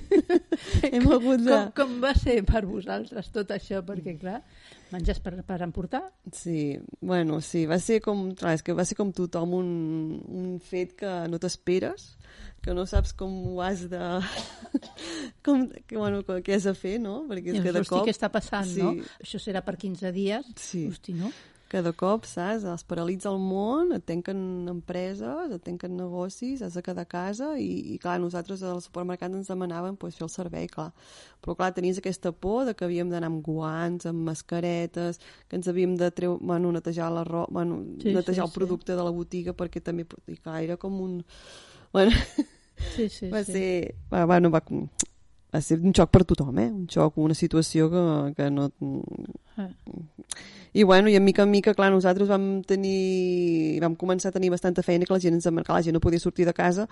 Hem 0.88 1.04
hagut 1.12 1.42
de... 1.44 1.50
Com, 1.52 1.72
com 1.76 1.98
va 2.00 2.14
ser 2.16 2.38
per 2.48 2.62
vosaltres 2.64 3.28
tot 3.34 3.52
això? 3.52 3.82
Perquè, 3.84 4.14
clar, 4.16 4.38
menjars 4.94 5.20
per, 5.20 5.34
per 5.44 5.60
emportar, 5.66 6.06
Sí, 6.32 6.78
bueno, 7.04 7.42
sí, 7.44 7.66
va 7.68 7.76
ser 7.84 8.00
com, 8.04 8.30
clar, 8.38 8.54
és 8.56 8.64
que 8.64 8.76
va 8.76 8.88
ser 8.88 8.96
com 8.96 9.12
tothom 9.12 9.52
un, 9.60 9.68
un 10.24 10.56
fet 10.64 10.96
que 11.02 11.12
no 11.28 11.40
t'esperes, 11.42 12.14
que 12.64 12.74
no 12.76 12.86
saps 12.88 13.12
com 13.16 13.32
ho 13.52 13.58
has 13.62 13.86
de... 13.92 14.00
com, 15.44 15.66
que, 15.86 15.96
bueno, 15.96 16.22
que, 16.24 16.40
què 16.46 16.56
has 16.58 16.64
de 16.68 16.74
fer, 16.78 16.98
no? 17.02 17.22
Perquè 17.30 17.52
és 17.54 17.62
que 17.62 17.72
de 17.72 17.82
hosti, 17.82 17.92
cop... 17.92 18.06
què 18.08 18.14
està 18.14 18.30
passant, 18.32 18.68
sí, 18.70 18.82
no? 18.82 18.94
Això 19.22 19.40
serà 19.42 19.60
per 19.64 19.76
15 19.80 20.14
dies, 20.16 20.54
Sí. 20.60 20.86
hosti, 20.90 21.16
no? 21.18 21.32
Cada 21.74 21.90
cop, 21.96 22.22
saps, 22.28 22.62
es 22.70 22.84
paralitza 22.86 23.30
el 23.32 23.40
món, 23.42 23.88
et 23.96 24.04
tanquen 24.06 24.38
empreses, 24.70 25.50
et 25.56 25.62
tanquen 25.64 25.96
negocis, 25.98 26.60
has 26.62 26.76
de 26.76 26.82
quedar 26.86 27.02
a 27.02 27.10
casa 27.10 27.48
i, 27.58 27.66
i 27.94 27.98
clar, 27.98 28.20
nosaltres 28.22 28.62
al 28.62 28.78
supermercat 28.84 29.32
ens 29.34 29.50
demanaven 29.50 29.96
pues, 29.98 30.14
fer 30.14 30.28
el 30.28 30.30
servei, 30.30 30.68
clar. 30.70 30.92
Però 31.42 31.56
clar, 31.58 31.72
tenies 31.74 31.98
aquesta 31.98 32.30
por 32.30 32.68
de 32.68 32.76
que 32.78 32.86
havíem 32.86 33.10
d'anar 33.10 33.32
amb 33.32 33.42
guants, 33.42 34.06
amb 34.06 34.22
mascaretes, 34.28 35.18
que 35.48 35.58
ens 35.58 35.66
havíem 35.72 35.96
de 35.98 36.12
treu, 36.14 36.38
bueno, 36.38 36.70
netejar 36.76 37.10
la 37.10 37.24
roba, 37.26 37.48
bueno, 37.50 37.80
Sí, 37.98 38.12
netejar 38.14 38.44
sí, 38.44 38.48
el 38.52 38.54
producte 38.54 38.94
de 38.94 39.02
la 39.02 39.10
botiga 39.10 39.56
perquè 39.56 39.82
també... 39.82 40.06
I 40.30 40.38
clar, 40.38 40.60
era 40.68 40.78
com 40.78 41.00
un... 41.02 41.18
Bueno, 41.94 42.14
Sí, 42.94 43.08
sí, 43.08 43.30
va 43.32 43.42
sí. 43.44 43.52
ser... 43.52 43.94
Va, 44.12 44.24
bueno, 44.30 44.50
va, 44.54 44.62
va 45.54 45.60
ser 45.62 45.80
un 45.80 45.94
xoc 45.96 46.12
per 46.14 46.24
tothom, 46.28 46.58
eh? 46.62 46.68
Un 46.70 46.86
xoc, 46.90 47.18
una 47.22 47.36
situació 47.38 47.90
que, 47.92 48.04
que 48.38 48.50
no... 48.50 48.70
Ah. 49.56 49.68
I 50.74 50.82
bueno, 50.82 51.08
i 51.08 51.14
a 51.14 51.20
mica 51.22 51.44
en 51.46 51.52
mica, 51.52 51.74
clar, 51.74 51.92
nosaltres 51.94 52.28
vam 52.28 52.62
tenir... 52.66 53.80
vam 53.84 53.94
començar 53.98 54.32
a 54.32 54.36
tenir 54.36 54.50
bastanta 54.50 54.82
feina 54.82 55.06
que 55.06 55.14
la 55.14 55.22
gent 55.22 55.38
ens 55.38 55.46
demanava, 55.46 55.78
la 55.78 55.86
gent 55.86 55.94
no 55.94 56.02
podia 56.02 56.22
sortir 56.22 56.48
de 56.48 56.56
casa 56.56 56.88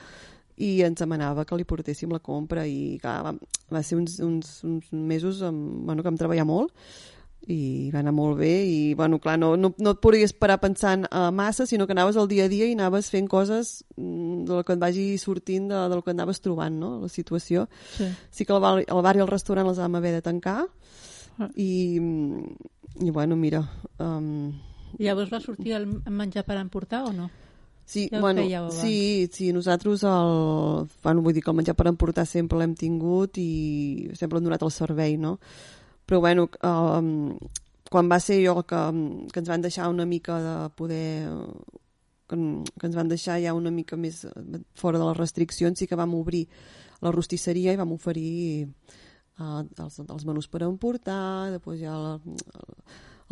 i 0.62 0.82
ens 0.87 1.00
demanava 1.00 1.46
que 1.49 1.56
li 1.56 1.66
portéssim 1.66 2.12
la 2.12 2.20
compra 2.22 2.66
i 2.68 2.99
clar, 3.02 3.16
va, 3.26 3.32
va 3.72 3.82
ser 3.82 3.96
uns, 3.99 4.18
uns, 4.22 4.61
uns 4.68 4.92
mesos 4.92 5.40
amb, 5.42 5.87
bueno, 5.88 6.02
que 6.02 6.11
vam 6.11 6.20
treballar 6.20 6.46
molt 6.46 6.75
i 7.50 7.90
va 7.90 8.00
anar 8.00 8.12
molt 8.14 8.38
bé 8.38 8.52
i 8.64 8.94
bueno, 8.94 9.18
clar, 9.18 9.38
no, 9.38 9.56
no, 9.56 9.72
no 9.78 9.94
et 9.96 10.00
podies 10.04 10.32
parar 10.32 10.61
pensant 10.62 11.08
uh, 11.11 11.30
massa, 11.34 11.66
sinó 11.66 11.87
que 11.87 11.96
anaves 11.96 12.16
al 12.16 12.28
dia 12.30 12.44
a 12.46 12.52
dia 12.52 12.68
i 12.70 12.76
anaves 12.76 13.11
fent 13.11 13.26
coses 13.28 13.84
mm, 13.96 14.44
del 14.46 14.62
que 14.64 14.76
et 14.76 14.82
vagi 14.82 15.06
sortint 15.18 15.66
de, 15.72 15.80
del 15.90 16.04
que 16.04 16.14
anaves 16.14 16.40
trobant, 16.40 16.78
no?, 16.78 17.00
la 17.02 17.08
situació. 17.08 17.68
sí. 17.96 18.06
Sí 18.30 18.44
que 18.46 18.54
el 18.54 18.61
bar, 18.62 18.76
el 18.87 19.02
bar 19.02 19.16
i 19.16 19.25
el 19.25 19.30
restaurant 19.30 19.66
els 19.66 19.78
vam 19.82 19.99
haver 19.99 20.12
de 20.14 20.22
tancar 20.22 20.66
Ah. 21.38 21.49
i, 21.56 21.99
i 23.00 23.11
bueno, 23.11 23.37
mira... 23.37 23.62
Um, 23.99 24.52
I 24.99 25.06
llavors 25.06 25.30
va 25.32 25.40
sortir 25.40 25.72
el 25.72 25.87
menjar 26.12 26.44
per 26.44 26.58
emportar 26.61 27.06
o 27.08 27.12
no? 27.16 27.30
sí, 27.88 28.06
Ja 28.12 28.20
bueno, 28.20 28.42
fèieu 28.44 28.68
sí, 28.70 29.28
sí, 29.32 29.50
nosaltres 29.52 30.04
el, 30.04 30.87
bueno, 31.02 31.22
vull 31.25 31.34
dir 31.34 31.42
que 31.42 31.50
el 31.50 31.56
menjar 31.58 31.75
per 31.76 31.88
emportar 31.90 32.26
sempre 32.28 32.61
l'hem 32.61 32.76
tingut 32.78 33.37
i 33.40 34.11
sempre 34.14 34.38
hem 34.38 34.44
donat 34.46 34.62
el 34.62 34.70
servei, 34.70 35.16
no? 35.16 35.38
Però 36.06 36.21
bueno, 36.21 36.49
um, 36.62 37.37
quan 37.92 38.09
va 38.11 38.18
ser 38.21 38.40
jo 38.44 38.56
que, 38.66 38.80
que 39.32 39.40
ens 39.40 39.49
van 39.49 39.62
deixar 39.62 39.88
una 39.92 40.06
mica 40.06 40.38
de 40.42 40.56
poder 40.76 41.28
que, 42.28 42.37
que 42.80 42.87
ens 42.88 42.97
van 42.97 43.09
deixar 43.11 43.38
ja 43.42 43.52
una 43.54 43.71
mica 43.71 43.97
més 44.00 44.25
fora 44.75 44.99
de 44.99 45.04
les 45.11 45.16
restriccions, 45.18 45.78
sí 45.78 45.87
que 45.87 45.99
vam 45.99 46.14
obrir 46.16 46.47
la 47.02 47.12
rostisseria 47.12 47.73
i 47.75 47.76
vam 47.80 47.92
oferir 47.92 48.66
uh, 49.38 49.62
els, 49.62 49.99
els 50.09 50.25
menús 50.28 50.49
per 50.49 50.62
emportar, 50.66 51.50
després 51.52 51.80
ja 51.82 51.97
la, 51.99 52.14
el, 52.23 52.76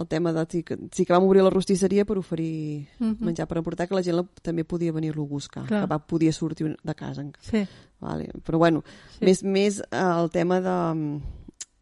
el 0.00 0.09
tema 0.09 0.33
de... 0.37 0.45
Sí 0.50 0.62
que, 0.67 0.77
sí 0.93 1.05
que 1.07 1.12
vam 1.15 1.25
obrir 1.29 1.43
la 1.45 1.53
rostisseria 1.55 2.05
per 2.09 2.19
oferir 2.19 2.89
Mhm. 3.00 3.17
menjar 3.25 3.47
per 3.49 3.59
emportar, 3.59 3.87
que 3.89 3.95
la 3.97 4.03
gent 4.05 4.17
la, 4.19 4.25
també 4.43 4.65
podia 4.65 4.93
venir-lo 4.93 5.23
a 5.25 5.29
buscar, 5.29 5.65
Clar. 5.67 5.83
que 5.87 5.91
va, 5.95 5.99
podia 6.05 6.33
sortir 6.33 6.75
de 6.83 6.95
casa. 6.95 7.25
Sí. 7.41 7.65
Vale. 8.00 8.29
Però 8.45 8.59
bueno, 8.59 8.83
Sí. 8.85 9.19
sí. 9.19 9.25
més, 9.25 9.43
més 9.45 9.81
eh, 9.81 9.97
el 10.00 10.31
tema 10.31 10.61
de, 10.61 10.77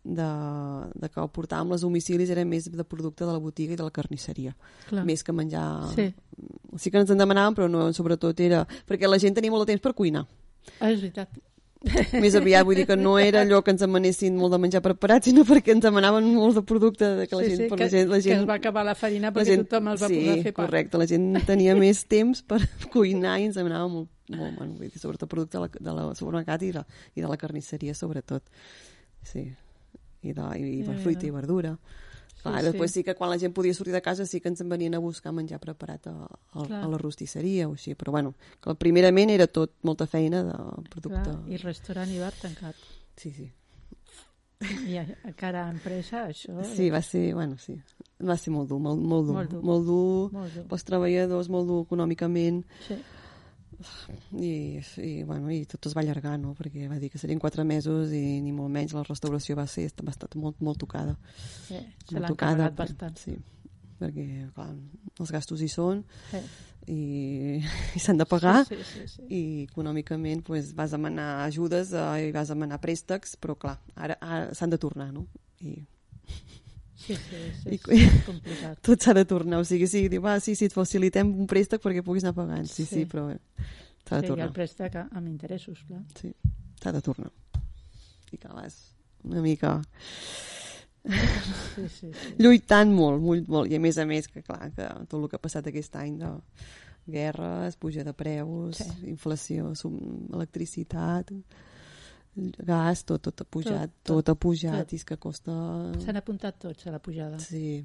de, 0.09 0.29
de 0.95 1.11
que 1.13 1.21
el 1.21 1.29
portàvem 1.35 1.75
als 1.75 1.85
domicilis 1.85 2.31
era 2.33 2.45
més 2.49 2.71
de 2.73 2.85
producte 2.85 3.27
de 3.27 3.33
la 3.33 3.43
botiga 3.43 3.75
i 3.75 3.81
de 3.81 3.85
la 3.85 3.95
carnisseria, 3.95 4.55
Clar. 4.89 5.05
més 5.09 5.25
que 5.25 5.35
menjar... 5.37 5.67
Sí. 5.95 6.09
sí 6.79 6.93
que 6.93 7.03
ens 7.03 7.13
en 7.13 7.21
demanaven, 7.21 7.59
però 7.59 7.69
no, 7.73 7.89
sobretot 7.97 8.41
era... 8.41 8.65
Perquè 8.89 9.11
la 9.11 9.21
gent 9.21 9.37
tenia 9.37 9.53
molt 9.53 9.67
de 9.67 9.75
temps 9.75 9.85
per 9.85 9.95
cuinar. 9.99 10.25
Ah, 10.79 10.91
és 10.91 11.03
veritat. 11.03 11.37
Més 12.23 12.35
aviat, 12.35 12.65
vull 12.67 12.75
dir 12.75 12.89
que 12.89 12.97
no 12.99 13.13
era 13.23 13.45
allò 13.45 13.61
que 13.63 13.71
ens 13.71 13.85
demanessin 13.85 14.35
molt 14.35 14.51
de 14.51 14.59
menjar 14.59 14.81
preparat, 14.83 15.29
sinó 15.29 15.45
perquè 15.47 15.77
ens 15.77 15.85
demanaven 15.85 16.27
molt 16.35 16.59
de 16.59 16.65
producte 16.67 17.07
de 17.21 17.29
que 17.31 17.39
la 17.39 17.45
sí, 17.45 17.53
gent... 17.53 17.61
sí, 17.61 17.69
per 17.71 17.79
que, 17.79 17.85
la 17.85 17.93
gent, 17.93 18.09
la 18.11 18.19
gent 18.25 18.35
que 18.35 18.41
es 18.43 18.49
va 18.49 18.57
acabar 18.59 18.83
la 18.89 18.97
farina 18.99 19.29
la 19.29 19.35
perquè 19.37 19.53
gent, 19.53 19.69
tothom 19.69 19.93
els 19.93 20.03
va 20.03 20.11
sí, 20.11 20.19
posar 20.19 20.35
a 20.35 20.43
fer 20.49 20.55
pa. 20.57 20.65
correcte, 20.65 20.99
la 20.99 21.07
gent 21.07 21.29
tenia 21.47 21.77
més 21.79 22.03
temps 22.11 22.43
per 22.51 22.59
cuinar 22.95 23.37
i 23.39 23.47
ens 23.47 23.61
demanava 23.61 23.87
molt, 23.93 24.11
molt 24.35 24.59
bueno, 24.59 24.75
vull 24.75 24.91
dir, 24.91 24.99
sobretot 24.99 25.31
producte 25.31 25.55
de 25.55 25.65
la, 25.69 25.71
de 25.79 25.97
la 26.01 26.09
supermercat 26.19 26.67
i 26.67 26.75
de, 26.75 26.85
i 27.15 27.23
de 27.23 27.31
la 27.31 27.39
carnisseria, 27.39 27.95
sobretot. 27.95 28.43
Sí, 29.23 29.47
i 30.23 30.33
de, 30.33 30.47
i 30.59 30.83
Ja, 30.85 30.95
fruita 31.03 31.23
ja. 31.23 31.29
i 31.29 31.31
verdura. 31.35 31.77
Clar, 32.39 32.61
sí. 32.61 32.67
després 32.69 32.93
sí 32.95 33.03
que 33.03 33.17
quan 33.19 33.31
la 33.31 33.39
gent 33.39 33.53
podia 33.53 33.75
sortir 33.75 33.93
de 33.93 34.01
casa 34.01 34.25
sí 34.25 34.39
que 34.41 34.49
ens 34.49 34.61
en 34.63 34.69
venien 34.71 34.95
a 34.95 35.01
buscar 35.03 35.33
menjar 35.35 35.59
preparat 35.59 36.07
a, 36.07 36.13
a, 36.53 36.65
Clar. 36.67 36.85
a 36.85 36.89
la 36.89 36.99
rostisseria 36.99 37.67
o 37.69 37.73
així, 37.75 37.97
però 37.99 38.13
bueno, 38.15 38.35
que 38.63 38.75
primerament 38.79 39.31
era 39.35 39.49
tot 39.51 39.73
molta 39.83 40.07
feina 40.07 40.45
de 40.47 40.55
producte. 40.89 41.25
Clar, 41.33 41.43
I 41.51 41.57
restaurant 41.65 42.13
i 42.15 42.21
bar 42.23 42.33
tancat. 42.41 42.77
Sí, 43.19 43.33
sí. 43.35 43.49
I 44.89 44.97
a, 44.99 45.05
a 45.27 45.33
cara 45.39 45.67
a 45.67 45.71
empresa, 45.71 46.25
això... 46.31 46.63
Sí, 46.67 46.89
va 46.91 47.03
ser, 47.03 47.33
bueno, 47.35 47.59
sí. 47.59 47.77
Va 48.27 48.35
ser 48.39 48.51
molt 48.55 48.69
dur, 48.71 48.79
molt, 48.83 48.99
molt 49.03 49.27
dur. 49.29 49.35
Molt 49.35 49.51
dur. 49.53 49.63
Molt 49.63 49.85
dur, 49.87 50.33
Molt 50.35 50.55
dur. 50.57 50.65
pels 50.71 50.85
treballadors, 50.89 51.49
molt 51.55 51.69
dur 51.71 51.83
econòmicament. 51.87 52.65
Sí. 52.87 52.97
I, 54.35 54.81
i, 55.05 55.11
bueno, 55.23 55.51
i 55.55 55.63
tot 55.71 55.87
es 55.87 55.95
va 55.95 56.03
allargar, 56.03 56.35
no? 56.41 56.55
Perquè 56.59 56.89
va 56.91 56.99
dir 56.99 57.11
que 57.13 57.19
serien 57.21 57.39
quatre 57.39 57.63
mesos 57.65 58.11
i 58.13 58.41
ni 58.43 58.51
molt 58.53 58.73
menys 58.75 58.95
la 58.97 59.05
restauració 59.07 59.55
va 59.59 59.67
ser 59.71 59.87
va 60.03 60.11
estar 60.11 60.29
molt, 60.35 60.59
molt 60.61 60.81
tocada. 60.83 61.15
sí. 61.69 61.79
Se 61.79 62.15
molt 62.17 62.23
l'han 62.25 62.33
tocada, 62.33 62.57
carregat 62.71 62.79
bastant. 62.81 63.19
Sí, 63.23 63.37
perquè, 64.01 64.27
clar, 64.55 64.73
els 65.21 65.31
gastos 65.35 65.63
hi 65.63 65.69
són 65.71 66.03
Sí. 66.31 66.41
i, 66.89 66.99
i 67.97 68.03
s'han 68.03 68.19
de 68.19 68.27
pagar 68.27 68.65
Sí, 68.67 68.77
sí, 68.83 68.85
sí, 68.93 69.07
sí. 69.15 69.23
i 69.29 69.43
econòmicament 69.69 70.43
pues, 70.47 70.73
vas 70.75 70.91
demanar 70.95 71.45
ajudes 71.47 71.93
eh, 71.93 72.29
i 72.29 72.33
vas 72.35 72.49
demanar 72.49 72.81
préstecs, 72.81 73.37
però 73.37 73.55
clar, 73.59 73.79
ara, 73.95 74.17
ara 74.21 74.55
s'han 74.55 74.71
de 74.75 74.79
tornar, 74.79 75.13
no? 75.13 75.27
I 75.61 75.79
Sí, 76.99 77.15
sí, 77.15 77.41
sí, 77.63 77.75
I- 77.77 77.79
sí, 77.79 77.99
és 78.05 78.25
complicat. 78.27 78.81
tot 78.89 79.01
s'ha 79.01 79.15
de 79.15 79.25
tornar, 79.25 79.61
o 79.63 79.65
sigui, 79.65 79.87
sí, 79.87 80.09
diu, 80.11 80.21
va, 80.25 80.39
sí, 80.43 80.57
sí, 80.59 80.67
et 80.67 80.75
facilitem 80.75 81.31
un 81.31 81.47
préstec 81.47 81.81
perquè 81.85 82.03
puguis 82.05 82.25
anar 82.27 82.35
pagant, 82.35 82.67
sí, 82.67 82.85
sí, 82.85 83.05
Sí. 83.05 83.05
però 83.07 83.29
s'ha 83.31 84.17
de 84.19 84.27
Sí, 84.27 84.27
tornar. 84.33 84.47
el 84.49 84.53
préstec 84.57 84.97
amb 85.07 85.27
interessos, 85.29 85.85
clar. 85.87 86.03
Sí, 86.21 86.33
s'ha 86.83 86.93
de 86.93 87.01
tornar. 87.03 87.31
I 88.33 88.37
que 88.37 88.49
vas 88.49 88.75
una 89.25 89.41
mica 89.41 89.81
Sí, 91.05 91.89
sí, 91.89 92.11
sí. 92.13 92.35
lluitant 92.43 92.91
molt, 92.93 93.23
molt, 93.23 93.47
molt. 93.49 93.71
I 93.71 93.77
a 93.79 93.81
més 93.81 93.97
a 93.99 94.05
més, 94.05 94.27
que 94.29 94.43
clar, 94.43 94.71
que 94.75 94.89
tot 95.09 95.21
el 95.23 95.29
que 95.31 95.39
ha 95.39 95.41
passat 95.41 95.67
aquest 95.71 95.95
any 95.97 96.19
de 96.21 96.33
guerres, 97.09 97.77
puja 97.81 98.05
de 98.05 98.13
preus, 98.13 98.77
Sí. 98.83 98.91
inflació, 99.15 99.71
electricitat... 100.35 101.33
gas, 102.67 103.05
tot, 103.09 103.23
tot 103.23 103.41
ha 103.43 103.47
pujat, 103.49 103.91
tot, 104.03 104.05
Tot, 104.05 104.25
tot, 104.25 104.29
ha 104.35 104.39
pujat, 104.39 104.85
tot. 104.87 104.93
i 104.93 104.97
és 105.01 105.05
que 105.09 105.17
costa... 105.21 105.53
S'han 106.05 106.19
apuntat 106.21 106.59
tots 106.63 106.87
a 106.87 106.93
la 106.95 107.01
pujada. 107.03 107.39
Sí. 107.43 107.83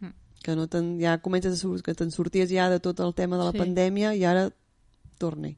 Mm. 0.00 0.14
Que 0.44 0.56
no 0.56 0.66
ten, 0.72 0.94
ja 1.00 1.18
comences 1.22 1.54
a 1.54 1.60
sur 1.60 1.80
que 1.84 1.94
te'n 1.94 2.10
sorties 2.14 2.50
ja 2.50 2.68
de 2.72 2.80
tot 2.80 3.00
el 3.04 3.14
tema 3.14 3.36
de 3.38 3.44
la 3.48 3.52
Sí. 3.54 3.58
pandèmia 3.62 4.14
i 4.16 4.24
ara 4.24 4.48
torna-hi. 5.18 5.56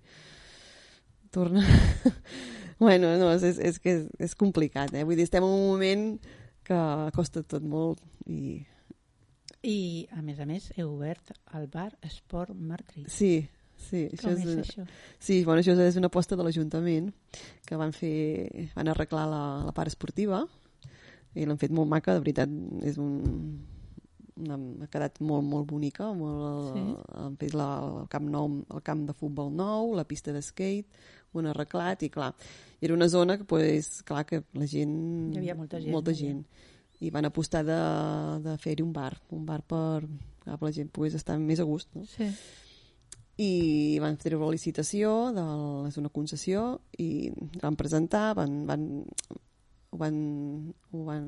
Torna. 1.33 1.63
bueno, 2.79 3.17
no, 3.17 3.31
és, 3.33 3.43
és, 3.43 3.59
és 3.59 3.79
que 3.81 3.95
és, 3.97 4.07
és 4.19 4.35
complicat, 4.37 4.93
eh? 4.93 5.05
Vull 5.05 5.17
dir, 5.17 5.25
estem 5.25 5.45
en 5.47 5.49
un 5.55 5.67
moment 5.71 6.05
que 6.67 6.81
costa 7.17 7.43
tot 7.43 7.63
molt 7.65 8.03
i... 8.27 8.61
I, 9.63 10.09
a 10.11 10.19
més 10.27 10.41
a 10.43 10.45
més, 10.45 10.73
heu 10.77 10.89
obert 10.97 11.31
el 11.55 11.69
bar 11.71 11.93
Esport 12.03 12.51
Martri. 12.59 13.05
Sí, 13.07 13.47
sí. 13.89 14.05
Com 14.21 14.33
és, 14.33 14.45
una- 14.47 14.63
això? 14.63 14.87
Sí, 15.19 15.41
bueno, 15.45 15.61
això 15.63 15.75
és 15.81 15.97
una 16.01 16.09
aposta 16.13 16.37
de 16.39 16.45
l'Ajuntament 16.47 17.13
que 17.67 17.77
van 17.81 17.93
fer, 17.93 18.71
van 18.77 18.89
arreglar 18.93 19.27
la, 19.31 19.43
la 19.67 19.73
part 19.77 19.89
esportiva 19.93 20.45
i 21.35 21.47
l'han 21.49 21.59
fet 21.61 21.73
molt 21.73 21.89
maca, 21.89 22.13
de 22.15 22.21
veritat, 22.21 22.51
és 22.85 22.99
un, 23.01 23.13
una, 24.43 24.57
ha 24.85 24.89
quedat 24.93 25.21
molt, 25.25 25.45
molt 25.49 25.67
bonica, 25.71 26.11
molt, 26.17 26.75
Sí. 26.75 26.83
han 27.23 27.37
fet 27.41 27.55
la, 27.57 27.69
el, 27.87 28.09
camp 28.13 28.29
nou, 28.33 28.59
el 28.75 28.83
camp 28.85 29.07
de 29.09 29.15
futbol 29.17 29.49
nou, 29.55 29.95
la 29.97 30.05
pista 30.05 30.33
de 30.33 30.43
skate, 30.45 30.89
han 31.35 31.47
arreglat 31.49 32.03
i 32.05 32.11
clar, 32.13 32.35
era 32.81 32.93
una 32.93 33.09
zona 33.09 33.39
que, 33.39 33.45
pues, 33.49 34.03
clar, 34.05 34.27
que 34.29 34.43
la 34.53 34.67
gent... 34.69 35.33
Hi 35.33 35.39
havia 35.41 35.55
molta 35.57 35.81
gent, 35.81 35.93
Molta 35.95 36.13
gent. 36.13 36.43
I 37.03 37.09
van 37.11 37.25
apostar 37.27 37.65
de, 37.67 37.79
de 38.45 38.53
fer-hi 38.63 38.83
un 38.85 38.93
bar, 38.93 39.15
un 39.35 39.47
bar 39.47 39.63
per 39.67 40.03
que 40.45 40.59
la 40.61 40.73
gent 40.77 40.91
pogués 40.93 41.17
estar 41.17 41.39
més 41.41 41.59
a 41.59 41.65
gust, 41.67 41.89
no? 41.97 42.05
Sí. 42.07 42.29
I 43.43 43.99
van 44.03 44.17
fer 44.23 44.35
la 44.39 44.51
licitació, 44.53 45.33
del, 45.35 45.89
és 45.91 45.97
una 45.99 46.11
concessió, 46.15 46.67
i 47.03 47.31
van 47.63 47.75
presentar, 47.81 48.29
van, 48.39 48.61
van, 48.69 48.85
ho 49.93 49.99
van, 50.01 50.15
ho 50.93 51.03
van 51.09 51.27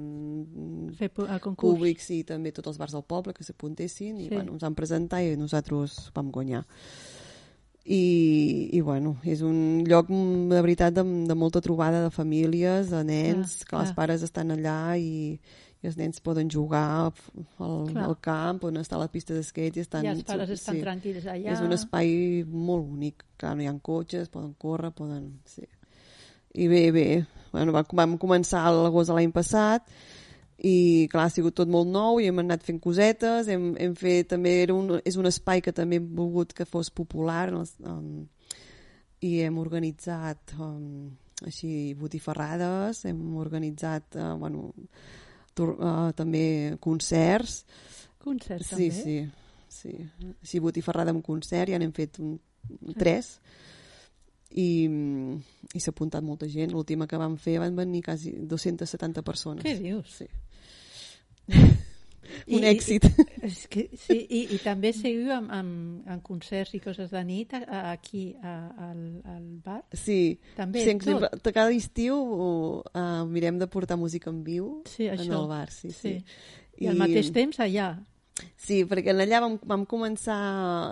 Fer 0.99 1.11
el 1.27 1.41
concurs. 1.45 1.75
públics 1.75 2.07
i 2.15 2.23
també 2.29 2.53
tots 2.55 2.71
els 2.73 2.79
bars 2.81 2.95
del 2.97 3.03
poble 3.05 3.35
que 3.37 3.45
s'apuntessin 3.45 4.21
i 4.23 4.29
Sí. 4.29 4.35
bueno, 4.35 4.55
ens 4.55 4.63
van 4.65 4.75
presentar 4.79 5.23
i 5.25 5.35
nosaltres 5.37 5.99
vam 6.15 6.31
guanyar. 6.33 6.63
I, 7.85 8.71
i 8.73 8.81
bueno, 8.81 9.19
és 9.29 9.43
un 9.45 9.83
lloc 9.85 10.09
de 10.09 10.61
veritat 10.65 10.95
de, 10.97 11.03
de 11.29 11.35
molta 11.37 11.61
trobada 11.61 12.01
de 12.07 12.11
famílies, 12.11 12.89
de 12.89 13.03
nens, 13.05 13.59
Clar, 13.59 13.69
que 13.69 13.77
els 13.83 13.91
clar. 13.91 13.97
pares 13.99 14.23
estan 14.25 14.55
allà 14.55 14.97
i, 14.97 15.37
i 15.85 15.89
els 15.91 15.99
nens 16.01 16.23
poden 16.25 16.49
jugar 16.49 16.87
al, 17.05 17.13
Clar. 17.59 18.07
al 18.07 18.17
camp, 18.25 18.63
estar 18.81 18.97
a 18.97 19.03
la 19.03 19.11
pista 19.13 19.37
d'esquet 19.37 19.77
i 19.77 19.83
estan... 19.85 20.07
I 20.07 20.15
els 20.15 20.25
pares 20.25 20.55
estan 20.55 20.81
tranquils 20.81 21.27
allà. 21.29 21.53
És 21.53 21.61
un 21.61 21.77
espai 21.77 22.41
molt 22.49 22.87
bonic. 22.89 23.27
Clar, 23.37 23.53
no 23.59 23.65
hi 23.65 23.69
ha 23.69 23.75
cotxes, 23.85 24.31
poden 24.33 24.55
córrer, 24.57 24.95
poden... 24.97 25.27
Sí. 25.45 25.67
I 26.57 26.69
bé, 26.71 26.85
bé. 26.95 27.09
Bueno, 27.53 27.75
vam, 27.77 28.15
començar 28.23 28.63
a 28.65 28.73
l'agost 28.73 29.13
de 29.13 29.19
l'any 29.19 29.35
passat 29.35 29.91
i 30.65 31.09
clar, 31.13 31.27
ha 31.27 31.33
sigut 31.35 31.57
tot 31.59 31.69
molt 31.69 31.91
nou 31.91 32.21
i 32.23 32.31
hem 32.31 32.41
anat 32.41 32.65
fent 32.65 32.79
cosetes, 32.81 33.51
hem, 33.53 33.75
hem 33.77 33.97
fet 33.99 34.31
també 34.31 34.55
era 34.63 34.77
un, 34.77 34.95
és 35.05 35.19
un 35.21 35.29
espai 35.29 35.61
que 35.61 35.75
també 35.77 35.99
hem 36.01 36.07
volgut 36.17 36.55
que 36.57 36.65
fos 36.65 36.89
popular 36.95 37.51
en 37.51 37.59
els, 37.61 37.75
um, 37.85 38.25
i 39.21 39.35
hem 39.45 39.59
organitzat 39.61 40.55
um, 40.57 41.11
així 41.45 41.93
botifarrades, 41.99 43.03
hem 43.11 43.21
organitzat 43.43 44.17
uh, 44.17 44.33
bueno, 44.41 44.71
uh, 45.63 46.11
també 46.17 46.77
concerts 46.81 47.65
Concert, 48.25 48.63
Sí, 48.65 48.89
també? 48.89 48.91
sí, 48.91 49.17
sí. 49.69 49.93
Així 50.41 50.59
botifarrada 50.65 51.13
amb 51.13 51.23
concert, 51.25 51.69
ja 51.69 51.79
n'hem 51.79 51.93
fet 51.93 52.19
un, 52.25 52.39
tres 52.97 53.35
i, 54.57 54.87
i 55.75 55.81
s'ha 55.83 55.93
apuntat 55.93 56.25
molta 56.25 56.49
gent. 56.49 56.73
L'última 56.73 57.07
que 57.07 57.19
vam 57.21 57.37
fer 57.37 57.59
van 57.61 57.77
venir 57.77 58.01
quasi 58.07 58.33
270 58.49 59.21
persones. 59.27 59.65
Què 59.67 59.75
dius? 59.77 60.23
Sí. 60.23 60.29
I- 62.47 62.57
Un 62.59 62.65
i- 62.65 62.69
èxit. 62.75 63.05
És 63.43 63.67
que, 63.73 63.87
sí, 63.97 64.17
i, 64.29 64.41
i 64.55 64.59
també 64.65 64.93
seguiu 64.93 65.31
amb, 65.33 65.51
amb, 65.53 66.09
amb 66.09 66.23
concerts 66.27 66.75
i 66.77 66.81
coses 66.85 67.11
de 67.13 67.23
nit 67.25 67.55
a, 67.57 67.63
a, 67.65 67.83
aquí 67.93 68.35
a, 68.43 68.55
al, 68.91 69.01
al 69.35 69.45
bar? 69.65 69.79
Sí, 69.93 70.39
També 70.57 70.81
sí 70.85 70.91
sempre, 70.93 71.17
tot? 71.39 71.49
cada 71.57 71.73
estiu 71.73 72.17
uh, 72.19 73.25
mirem 73.29 73.59
de 73.59 73.67
portar 73.69 73.97
música 73.97 74.29
en 74.31 74.43
viu 74.45 74.83
Sí, 74.89 75.07
en 75.09 75.19
això. 75.19 75.41
el 75.43 75.49
bar. 75.49 75.71
Sí, 75.73 75.91
sí. 75.93 76.19
I, 76.81 76.89
al 76.91 76.97
mateix 76.99 77.31
temps 77.33 77.61
allà. 77.63 77.93
Sí, 78.59 78.81
perquè 78.89 79.13
allà 79.13 79.39
vam, 79.45 79.59
vam 79.63 79.85
començar... 79.87 80.37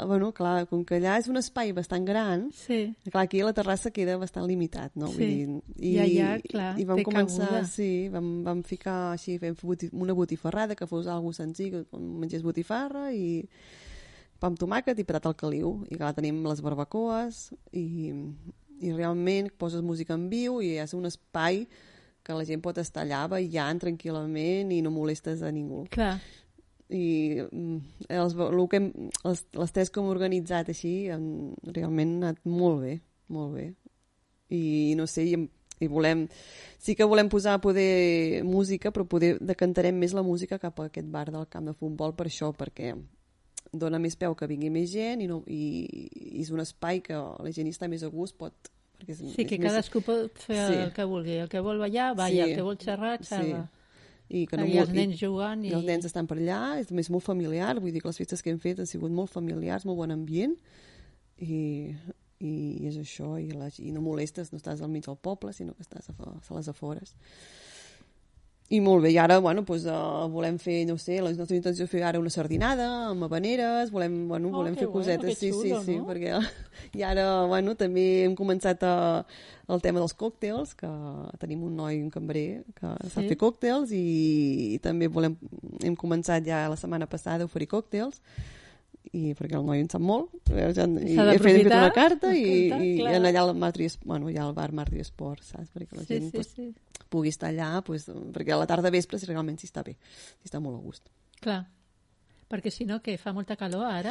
Bueno, 0.07 0.29
clar, 0.37 0.67
com 0.71 0.85
que 0.87 1.01
allà 1.01 1.17
és 1.19 1.27
un 1.33 1.41
espai 1.41 1.73
bastant 1.75 2.05
gran, 2.07 2.45
Sí. 2.55 2.95
Clar, 3.09 3.25
aquí 3.25 3.41
la 3.43 3.55
terrassa 3.57 3.91
queda 3.91 4.15
bastant 4.21 4.47
limitat, 4.47 4.95
no? 4.95 5.09
Sí. 5.11 5.19
Vull 5.19 5.33
dir, 5.33 5.89
I 5.91 5.93
allà, 6.05 6.29
clar, 6.47 6.69
i 6.79 6.87
vam 6.87 7.01
té 7.01 7.07
començar, 7.09 7.49
cabuda. 7.49 7.65
sí, 7.67 8.09
vam, 8.13 8.29
vam 8.47 8.63
ficar 8.63 8.99
així, 9.17 9.39
fem 9.43 9.57
una 9.93 10.15
botifarrada 10.15 10.77
que 10.79 10.87
fos 10.87 11.09
algo 11.11 11.33
senzill, 11.35 11.73
que 11.81 11.99
mengés 11.99 12.45
botifarra 12.47 13.09
i 13.13 13.43
pa 14.39 14.51
amb 14.51 14.59
tomàquet 14.59 14.99
i 14.99 15.07
patat 15.07 15.27
al 15.31 15.39
caliu. 15.39 15.81
I 15.91 15.99
clar, 15.99 16.13
tenim 16.15 16.45
les 16.47 16.63
barbacoes 16.63 17.49
i, 17.73 18.13
i 18.83 18.93
realment 18.95 19.51
poses 19.59 19.83
música 19.83 20.15
en 20.19 20.29
viu 20.31 20.61
i 20.63 20.77
és 20.83 20.95
un 20.95 21.11
espai 21.11 21.65
que 22.23 22.35
la 22.39 22.47
gent 22.47 22.63
pot 22.63 22.79
estar 22.79 23.03
allà 23.03 23.25
ballant 23.31 23.83
tranquil·lament 23.83 24.71
i 24.71 24.79
no 24.83 24.93
molestes 24.95 25.43
a 25.43 25.51
ningú 25.51 25.89
Clar. 25.91 26.21
I 26.93 27.41
mm, 27.41 27.79
els, 28.13 28.35
el 28.37 28.63
que 28.69 28.79
hem, 28.81 28.91
les, 29.25 29.45
les 29.57 29.73
tres 29.73 29.91
que 29.91 30.01
hem 30.03 30.11
organitzat 30.13 30.69
així 30.73 31.09
han, 31.13 31.25
realment 31.73 32.19
han 32.19 32.29
anat 32.29 32.43
molt 32.45 32.83
bé, 32.85 32.99
molt 33.33 33.55
bé. 33.57 33.71
I 34.53 34.93
no 34.99 35.07
sé, 35.09 35.25
i, 35.33 35.39
i 35.81 35.89
volem... 35.89 36.27
Sí 36.83 36.97
que 36.99 37.07
volem 37.09 37.29
posar 37.33 37.57
poder 37.63 38.43
música, 38.45 38.91
però 38.93 39.07
poder 39.09 39.37
decantarem 39.41 39.97
més 39.97 40.13
la 40.13 40.25
música 40.27 40.59
cap 40.59 40.81
a 40.83 40.89
aquest 40.91 41.09
bar 41.09 41.29
del 41.33 41.47
camp 41.49 41.71
de 41.71 41.75
futbol 41.79 42.13
per 42.19 42.27
això, 42.29 42.51
perquè 42.53 42.93
dona 43.73 44.01
més 44.03 44.17
peu 44.21 44.35
que 44.37 44.49
vingui 44.51 44.69
més 44.75 44.91
gent 44.93 45.23
i, 45.25 45.29
no, 45.31 45.39
i, 45.49 45.63
i 46.37 46.43
és 46.43 46.51
un 46.53 46.61
espai 46.61 47.01
que 47.07 47.17
la 47.17 47.53
gent 47.55 47.71
està 47.71 47.89
més 47.89 48.03
a 48.05 48.11
gust, 48.13 48.37
pot... 48.37 48.53
Perquè 48.99 49.15
és, 49.17 49.23
Sí, 49.33 49.47
que 49.47 49.57
és 49.57 49.63
més- 49.63 49.71
cadascú 49.71 50.03
pot 50.05 50.43
fer 50.45 50.59
Sí. 50.59 50.75
el 50.85 50.93
que 50.95 51.07
vulgui. 51.09 51.39
El 51.43 51.49
que 51.51 51.63
vol 51.65 51.81
ballar, 51.81 52.13
balla. 52.19 52.45
Sí. 52.45 52.51
El 52.51 52.59
que 52.59 52.67
vol 52.67 52.77
xerrar, 52.79 53.17
xerra. 53.25 53.63
I, 54.33 54.47
que 54.49 54.57
no, 54.57 54.65
I 54.65 54.79
els 54.81 54.93
nens 54.97 55.19
jugant. 55.21 55.61
I... 55.65 55.71
I... 55.71 55.77
els 55.77 55.85
nens 55.89 56.09
estan 56.09 56.29
per 56.29 56.39
allà, 56.41 56.63
és 56.81 56.89
més 56.97 57.11
molt 57.13 57.27
familiar, 57.27 57.75
vull 57.81 57.93
dir 57.93 58.01
que 58.01 58.09
les 58.09 58.21
festes 58.23 58.41
que 58.43 58.53
hem 58.53 58.61
fet 58.63 58.81
han 58.81 58.89
sigut 58.89 59.13
molt 59.13 59.33
familiars, 59.33 59.85
molt 59.89 60.01
bon 60.01 60.15
ambient, 60.15 60.57
i, 61.45 61.61
i 62.41 62.53
és 62.89 62.97
això, 63.03 63.35
i, 63.43 63.51
la, 63.53 63.69
i 63.83 63.93
no 63.93 64.05
molestes, 64.05 64.53
no 64.53 64.61
estàs 64.61 64.81
al 64.81 64.93
mig 64.93 65.05
del 65.05 65.21
poble, 65.21 65.53
sinó 65.57 65.77
que 65.77 65.85
estàs 65.85 66.09
a, 66.09 66.17
a 66.17 66.57
les 66.57 66.73
afores. 66.73 67.13
I 68.73 68.79
molt 68.81 69.03
bé, 69.05 69.11
i 69.13 69.19
ara, 69.21 69.37
bueno, 69.45 69.67
doncs, 69.69 69.85
uh, 69.85 70.25
volem 70.33 70.57
fer, 70.63 70.79
no 70.89 70.95
sé, 70.97 71.19
la 71.21 71.29
nostra 71.37 71.57
intenció 71.59 71.85
és 71.85 71.91
fer 71.93 72.01
ara 72.09 72.21
una 72.23 72.31
sardinada 72.33 72.87
amb 73.11 73.27
habaneres, 73.27 73.91
volem, 73.93 74.15
bueno, 74.31 74.49
Oh, 74.49 74.63
volem 74.63 74.75
fer 74.79 74.87
bueno, 74.87 75.01
cosetes, 75.03 75.37
sí, 75.39 75.51
xulo, 75.53 75.81
sí, 75.83 75.91
sí, 75.91 75.97
no? 75.99 76.07
perquè 76.09 76.39
i 76.99 77.05
ara, 77.05 77.27
bueno, 77.51 77.75
també 77.77 78.25
hem 78.25 78.37
començat 78.39 78.81
a, 78.89 78.95
el 79.69 79.85
tema 79.85 80.01
dels 80.01 80.17
còctels, 80.17 80.73
que 80.79 80.89
tenim 81.43 81.67
un 81.69 81.77
noi, 81.77 82.01
un 82.01 82.09
cambrer, 82.15 82.63
que 82.79 82.95
sí. 83.03 83.13
sap 83.13 83.23
Sí. 83.27 83.29
fer 83.35 83.39
còctels 83.45 83.93
i, 83.93 84.03
i 84.75 84.81
també 84.81 85.09
volem, 85.13 85.37
hem 85.85 85.95
començat 85.97 86.41
ja 86.49 86.65
la 86.73 86.81
setmana 86.81 87.07
passada 87.07 87.45
a 87.45 87.51
oferir 87.51 87.69
còctels 87.69 88.23
i 89.13 89.35
perquè 89.35 89.59
el 89.59 89.65
noi 89.67 89.81
en 89.83 89.89
sap 89.91 90.01
molt 90.01 90.31
ja, 90.49 90.69
i 90.71 91.17
he 91.19 91.39
fet, 91.43 91.67
una 91.67 91.91
carta 91.93 92.31
i, 92.35 92.45
i, 92.71 92.93
clar. 93.01 93.15
en 93.19 93.27
allà 93.29 93.43
al 93.43 93.55
Martri, 93.59 93.89
bueno, 94.05 94.31
hi 94.31 94.39
ha 94.39 94.47
el 94.47 94.55
bar 94.55 94.71
Martri 94.73 95.01
Esport 95.03 95.43
saps? 95.43 95.69
perquè 95.75 95.97
la 95.99 96.05
Sí, 96.07 96.15
gent 96.15 96.31
sí, 96.31 96.37
pues, 96.39 96.49
sí. 96.55 96.69
pugui 97.11 97.29
estar 97.35 97.51
allà 97.51 97.83
pues, 97.85 98.07
perquè 98.07 98.55
a 98.55 98.61
la 98.63 98.67
tarda 98.71 98.91
vespre 98.95 99.19
si 99.19 99.27
realment 99.27 99.59
s'hi 99.59 99.67
està 99.69 99.83
bé 99.85 99.97
s'hi 99.99 100.49
està 100.49 100.61
molt 100.63 100.79
a 100.79 100.83
gust 100.87 101.11
Clar. 101.43 101.65
Perquè 102.53 102.69
si 102.71 102.85
no, 102.85 102.99
que 103.01 103.15
fa 103.17 103.33
molta 103.33 103.57
calor 103.57 103.87
ara. 103.89 104.11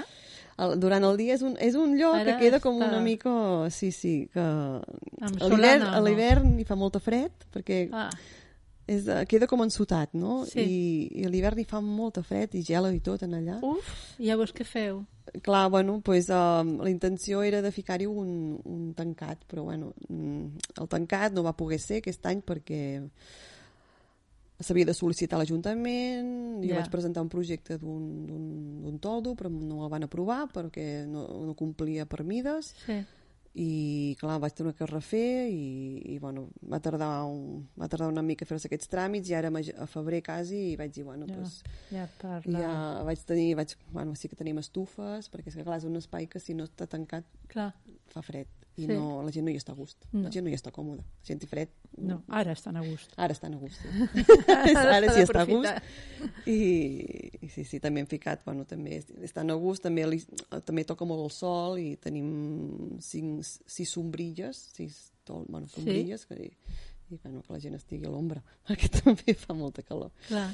el, 0.57 0.79
durant 0.81 1.03
el 1.05 1.15
dia 1.17 1.35
és 1.35 1.43
un, 1.45 1.53
és 1.61 1.75
un 1.77 1.93
lloc 1.95 2.15
Ara 2.17 2.33
que 2.39 2.47
queda 2.47 2.59
com 2.59 2.79
està- 2.79 2.87
una 2.89 2.99
mica 3.05 3.69
sí, 3.69 3.91
sí, 3.93 4.27
que 4.33 4.41
a 4.41 6.01
l'hivern 6.01 6.53
no? 6.55 6.59
hi 6.59 6.65
fa 6.65 6.75
molta 6.75 6.99
fred 6.99 7.31
perquè 7.53 7.87
Ah, 7.93 8.09
és, 8.91 9.05
eh, 9.07 9.21
queda 9.29 9.47
com 9.47 9.61
ensotat 9.63 10.13
no? 10.17 10.41
Sí. 10.49 10.59
I, 10.61 11.21
i 11.21 11.25
a 11.27 11.31
l'hivern 11.31 11.59
hi 11.61 11.65
fa 11.69 11.79
molta 11.85 12.23
fred 12.27 12.55
i 12.59 12.63
gela 12.67 12.91
i 12.93 12.99
tot 13.03 13.23
en 13.27 13.37
allà 13.37 13.59
uf, 13.63 13.91
i 14.19 14.27
llavors 14.29 14.51
què 14.57 14.65
feu? 14.67 15.03
Clar, 15.45 15.69
bueno, 15.71 15.99
pues, 16.03 16.27
uh, 16.33 16.59
la 16.83 16.89
intenció 16.91 17.39
era 17.47 17.61
de 17.63 17.71
ficar-hi 17.71 18.07
un, 18.09 18.59
un 18.67 18.89
tancat, 18.97 19.45
però 19.47 19.63
bueno, 19.69 19.93
mm, 20.09 20.81
el 20.81 20.89
tancat 20.91 21.31
no 21.31 21.43
va 21.45 21.53
poder 21.55 21.79
ser 21.79 22.01
aquest 22.01 22.25
any 22.27 22.41
perquè 22.43 22.81
s'havia 24.61 24.85
de 24.85 24.93
sol·licitar 24.93 25.37
a 25.37 25.41
l'Ajuntament, 25.41 26.27
jo 26.61 26.67
Ja. 26.69 26.81
vaig 26.81 26.89
presentar 26.93 27.23
un 27.23 27.29
projecte 27.31 27.77
d'un 27.81 28.99
toldo, 29.01 29.33
però 29.35 29.49
no 29.49 29.85
el 29.85 29.89
van 29.89 30.03
aprovar 30.05 30.43
perquè 30.53 31.07
no, 31.09 31.23
no 31.47 31.55
complia 31.57 32.05
per 32.05 32.23
mides, 32.23 32.75
Sí. 32.85 32.99
I 33.53 34.15
clar, 34.19 34.37
vaig 34.39 34.53
tenir 34.55 34.71
que 34.77 34.85
refer 34.87 35.49
i, 35.51 36.13
i 36.13 36.19
bueno, 36.23 36.45
va 36.71 36.79
tardar, 36.79 37.25
un, 37.27 37.65
va 37.75 37.89
tardar 37.91 38.07
una 38.07 38.23
mica 38.23 38.45
a 38.45 38.47
fer-se 38.47 38.69
aquests 38.69 38.87
tràmits 38.91 39.27
i 39.27 39.35
ara 39.35 39.51
a 39.51 39.87
febrer 39.91 40.21
quasi 40.23 40.61
i 40.71 40.77
vaig 40.79 40.93
dir, 40.95 41.03
bueno, 41.03 41.27
Ja, 41.27 41.35
pues, 41.35 41.57
ja 41.91 42.07
parla. 42.21 42.59
ja 42.63 43.03
vaig 43.03 43.25
tenir, 43.27 43.49
vaig, 43.59 43.75
bueno, 43.91 44.15
sí 44.15 44.29
que 44.31 44.39
tenim 44.39 44.57
estufes, 44.63 45.27
perquè 45.29 45.51
és 45.51 45.59
que 45.59 45.67
clar, 45.67 45.81
és 45.81 45.89
un 45.89 45.99
espai 45.99 46.27
que 46.31 46.39
si 46.39 46.55
no 46.55 46.63
està 46.69 46.87
tancat 46.87 47.27
Clar. 47.51 47.73
fa 48.13 48.23
fred. 48.23 48.47
I 48.81 48.87
Sí. 48.87 48.93
no, 48.97 49.21
la 49.23 49.31
gent 49.31 49.45
no 49.47 49.51
hi 49.53 49.57
està 49.59 49.71
a 49.71 49.77
gust. 49.77 50.03
No. 50.11 50.23
La 50.25 50.31
gent 50.33 50.45
no 50.45 50.51
hi 50.51 50.57
està 50.57 50.71
còmoda. 50.75 51.03
La 51.05 51.27
gent 51.27 51.43
i 51.43 51.47
fred. 51.49 51.69
No, 51.97 52.21
ara 52.27 52.51
estan 52.57 52.77
a 52.77 52.83
gust. 52.85 53.13
Ara 53.17 53.33
estan 53.37 53.53
a 53.55 53.57
gust. 53.61 53.79
Sí. 53.81 54.25
Ara 54.81 54.97
ara 54.97 55.13
sí 55.13 55.21
està 55.25 55.41
a 55.43 55.47
gust. 55.49 55.91
I, 56.49 56.57
I 57.41 57.49
sí, 57.53 57.63
sí, 57.65 57.79
també 57.83 58.01
hem 58.03 58.07
ficat, 58.09 58.43
bueno, 58.45 58.65
també 58.65 58.97
est- 58.99 59.11
estan 59.23 59.49
a 59.51 59.57
gust, 59.59 59.83
també, 59.85 60.05
li, 60.09 60.21
també 60.65 60.83
toca 60.87 61.05
molt 61.05 61.23
el 61.25 61.33
sol 61.35 61.77
i 61.81 61.95
tenim 62.01 62.97
cinc, 63.01 63.43
sis 63.45 63.89
sombrilles, 63.93 64.57
sis 64.75 65.11
tol, 65.27 65.45
bueno, 65.49 65.67
Sí. 65.67 65.75
sombrilles, 65.79 66.25
que, 66.25 66.35
i, 66.35 66.51
i 67.13 67.19
bueno, 67.23 67.41
que 67.45 67.53
la 67.53 67.59
gent 67.59 67.75
estigui 67.75 68.05
a 68.07 68.09
l'ombra, 68.13 68.41
perquè 68.67 68.89
també 69.03 69.33
fa 69.37 69.53
molta 69.53 69.83
calor. 69.83 70.11
Clar. 70.27 70.49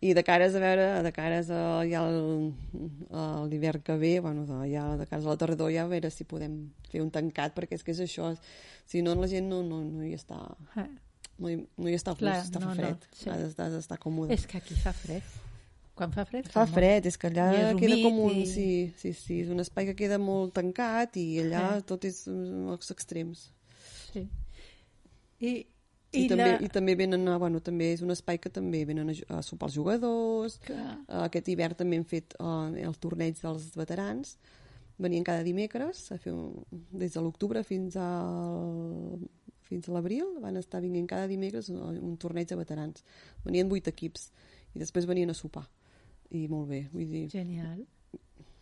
I 0.00 0.14
de 0.16 0.22
cares 0.24 0.54
a 0.56 0.60
veure, 0.62 0.84
de 1.04 1.10
cares 1.12 1.50
a, 1.52 1.82
ja 1.84 2.00
l'hivern 3.50 3.82
que 3.84 3.96
ve, 4.00 4.20
bueno, 4.20 4.46
de, 4.46 4.60
ja 4.72 4.96
de 4.96 5.06
cares 5.06 5.26
a 5.26 5.34
la 5.34 5.36
tardor, 5.36 5.70
ja 5.74 5.84
a 5.84 5.90
veure 5.90 6.10
si 6.10 6.24
podem 6.24 6.54
fer 6.90 7.02
un 7.04 7.10
tancat, 7.12 7.52
perquè 7.56 7.76
és 7.76 7.84
que 7.84 7.92
és 7.92 8.00
això, 8.06 8.30
si 8.88 9.02
no 9.04 9.14
la 9.18 9.28
gent 9.28 9.48
no, 9.50 9.60
no, 9.66 9.82
no 9.84 10.04
hi 10.06 10.14
està, 10.16 10.38
no 11.38 11.50
hi, 11.52 11.58
no 11.76 11.88
hi 11.90 11.96
està 11.98 12.14
a 12.14 12.18
gust, 12.18 12.48
està 12.48 12.62
no, 12.64 12.70
no, 12.72 12.78
fred, 12.78 13.06
sí. 13.12 13.28
ha 13.30 13.68
d'estar 13.76 13.98
còmode. 14.00 14.32
És 14.34 14.46
que 14.48 14.58
aquí 14.62 14.74
fa 14.80 14.92
fred. 14.96 15.22
Quan 16.00 16.14
fa 16.16 16.24
fred... 16.24 16.46
Fa 16.48 16.64
fred, 16.64 17.04
és 17.10 17.18
que 17.20 17.28
allà 17.28 17.50
és 17.74 17.76
queda 17.76 17.98
com 18.06 18.22
un... 18.24 18.38
i- 18.40 18.46
Sí, 18.48 18.68
sí, 18.96 19.12
sí, 19.12 19.42
és 19.44 19.50
un 19.52 19.60
espai 19.60 19.84
que 19.90 19.96
queda 19.98 20.16
molt 20.16 20.54
tancat 20.56 21.18
i 21.20 21.26
allà 21.42 21.66
Eh. 21.76 21.82
tot 21.84 22.06
és 22.08 22.22
mm, 22.30 22.70
als 22.72 22.88
extrems. 22.94 23.50
Sí. 24.14 24.22
I, 25.44 25.52
I, 26.10 26.24
i, 26.24 26.28
també, 26.30 26.46
la... 26.46 26.60
I 26.66 26.68
també 26.74 26.96
venen, 26.98 27.26
a, 27.30 27.36
bueno, 27.38 27.60
també 27.62 27.92
és 27.94 28.00
un 28.02 28.10
espai 28.10 28.40
que 28.42 28.50
també 28.50 28.82
venen 28.88 29.12
a, 29.12 29.16
a 29.36 29.42
sopar 29.46 29.68
els 29.70 29.76
jugadors. 29.78 30.58
Clar. 30.66 30.94
Uh, 31.06 31.24
aquest 31.26 31.50
hivern 31.52 31.78
també 31.78 32.00
hem 32.00 32.06
fet 32.08 32.34
uh, 32.40 32.66
el 32.74 32.96
torneig 32.98 33.38
dels 33.38 33.70
veterans. 33.78 34.34
Venien 35.00 35.24
cada 35.24 35.44
dimecres, 35.46 36.02
a 36.12 36.18
fer 36.20 36.34
un, 36.34 36.64
des 36.90 37.14
de 37.14 37.22
l'octubre 37.24 37.62
fins 37.64 37.94
al 37.96 39.20
fins 39.70 39.86
a 39.86 39.94
l'abril, 39.94 40.26
van 40.42 40.58
estar 40.58 40.80
vinguent 40.82 41.06
cada 41.10 41.28
dimecres 41.30 41.70
un, 41.70 41.78
un 41.78 42.16
torneig 42.18 42.48
de 42.50 42.58
veterans. 42.58 43.04
Venien 43.46 43.70
vuit 43.70 43.86
equips 43.86 44.28
i 44.74 44.82
després 44.82 45.06
venien 45.06 45.30
a 45.30 45.36
sopar. 45.38 45.68
I 46.34 46.46
molt 46.50 46.68
bé, 46.70 46.84
vull 46.92 47.06
dir, 47.10 47.24
Genial. 47.30 47.84